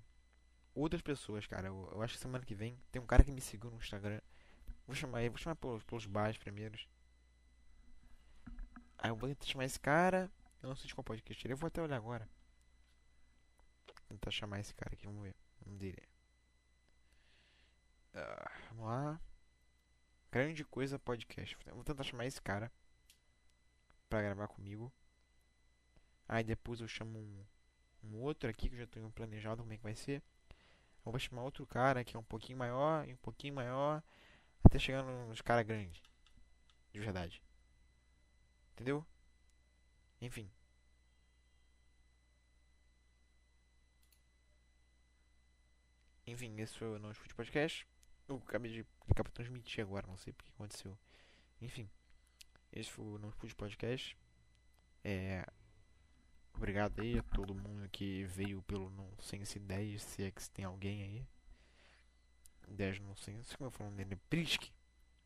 outras 0.75 1.01
pessoas, 1.01 1.47
cara. 1.47 1.69
Eu, 1.69 1.89
eu, 1.93 2.03
acho 2.03 2.15
que 2.15 2.21
semana 2.21 2.45
que 2.45 2.55
vem 2.57 2.77
tem 2.91 3.01
um 3.01 3.07
cara 3.07 3.23
que 3.23 3.31
me 3.31 3.41
seguiu 3.41 3.71
no 3.71 3.77
Instagram. 3.79 4.21
Vou 4.89 4.97
chamar 4.97 5.21
ele, 5.21 5.29
vou 5.29 5.39
chamar 5.39 5.55
pelos, 5.55 5.85
pelos 5.85 6.07
bares 6.07 6.39
primeiros. 6.39 6.89
Aí 8.97 9.11
eu 9.11 9.17
vou 9.17 9.29
tentar 9.29 9.45
chamar 9.45 9.67
esse 9.67 9.79
cara. 9.79 10.33
Eu 10.63 10.71
não 10.71 10.77
sei 10.77 10.87
de 10.87 10.95
qual 10.95 11.05
podcast 11.05 11.47
ele. 11.47 11.53
Eu 11.53 11.59
vou 11.59 11.67
até 11.67 11.83
olhar 11.83 11.97
agora. 11.97 12.27
Vou 13.87 14.09
tentar 14.09 14.31
chamar 14.31 14.61
esse 14.61 14.75
cara 14.75 14.95
aqui, 14.95 15.05
vamos 15.05 15.23
ver. 15.23 15.37
Vamos 15.61 15.79
ver. 15.79 16.09
Uh, 18.15 18.51
vamos 18.71 18.87
lá. 18.87 19.21
Grande 20.33 20.65
coisa 20.65 20.99
podcast. 20.99 21.55
vou 21.67 21.85
tentar 21.85 22.03
chamar 22.03 22.25
esse 22.25 22.41
cara 22.41 22.73
pra 24.09 24.23
gravar 24.23 24.49
comigo. 24.49 24.91
Aí 26.27 26.43
depois 26.43 26.81
eu 26.81 26.89
chamo 26.89 27.19
um, 27.19 27.45
um 28.05 28.23
outro 28.23 28.49
aqui 28.49 28.71
que 28.71 28.75
eu 28.75 28.81
já 28.81 28.87
tenho 28.87 29.11
planejado 29.11 29.61
como 29.61 29.75
é 29.75 29.77
que 29.77 29.83
vai 29.83 29.95
ser. 29.95 30.23
Eu 31.05 31.13
vou 31.13 31.19
chamar 31.19 31.43
outro 31.43 31.67
cara 31.67 32.03
que 32.03 32.17
é 32.17 32.19
um 32.19 32.25
pouquinho 32.25 32.59
maior 32.59 33.07
e 33.07 33.13
um 33.13 33.19
pouquinho 33.19 33.55
maior. 33.55 34.03
Até 34.65 34.79
chegando 34.79 35.11
nos 35.29 35.41
caras 35.41 35.67
grandes. 35.67 36.03
De 36.93 37.01
verdade. 37.01 37.43
Entendeu? 38.73 39.05
Enfim. 40.21 40.51
Enfim, 46.27 46.61
esse 46.61 46.77
foi 46.79 46.89
o 46.89 46.99
Não 46.99 47.11
Escute 47.11 47.35
Podcast. 47.35 47.87
Eu 48.29 48.37
acabei 48.37 48.71
de 48.71 48.85
clicar 49.01 49.25
pra 49.25 49.33
transmitir 49.33 49.83
agora, 49.83 50.07
não 50.07 50.19
sei 50.19 50.33
porque 50.33 50.51
aconteceu. 50.51 50.97
Enfim, 51.61 51.89
esse 52.71 52.91
foi 52.91 53.05
o 53.05 53.19
Não 53.19 53.31
Escute 53.31 53.55
Podcast. 53.55 54.17
É. 55.03 55.47
Obrigado 56.55 57.01
aí 57.01 57.19
a 57.19 57.23
todo 57.23 57.55
mundo 57.55 57.89
que 57.89 58.25
veio 58.25 58.63
pelo 58.63 58.91
Não 58.91 59.09
Sense 59.21 59.59
10, 59.59 60.03
se 60.03 60.25
é 60.25 60.31
que 60.31 60.51
tem 60.51 60.65
alguém 60.65 61.03
aí. 61.03 61.27
10 62.71 63.01
Não 63.01 63.17
Sense, 63.17 63.57
como 63.57 63.69
eu 63.69 63.73
falo 63.73 63.91
dele? 63.93 64.17
Prisk. 64.29 64.65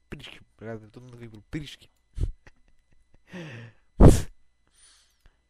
Prisk, 0.09 0.40
obrigado 0.55 0.90
todo 0.90 1.03
mundo 1.05 1.16
veio 1.16 1.30
pelo 1.30 1.43
Prisk. 1.43 1.84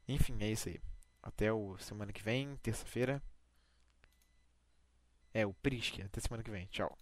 Enfim, 0.09 0.36
é 0.40 0.51
isso 0.51 0.68
aí. 0.68 0.80
Até 1.22 1.53
o 1.53 1.76
semana 1.78 2.12
que 2.12 2.22
vem, 2.22 2.57
terça-feira. 2.57 3.22
É, 5.32 5.47
o 5.47 5.53
Prisk. 5.55 6.01
Até 6.01 6.20
semana 6.20 6.43
que 6.43 6.51
vem. 6.51 6.66
Tchau. 6.66 6.97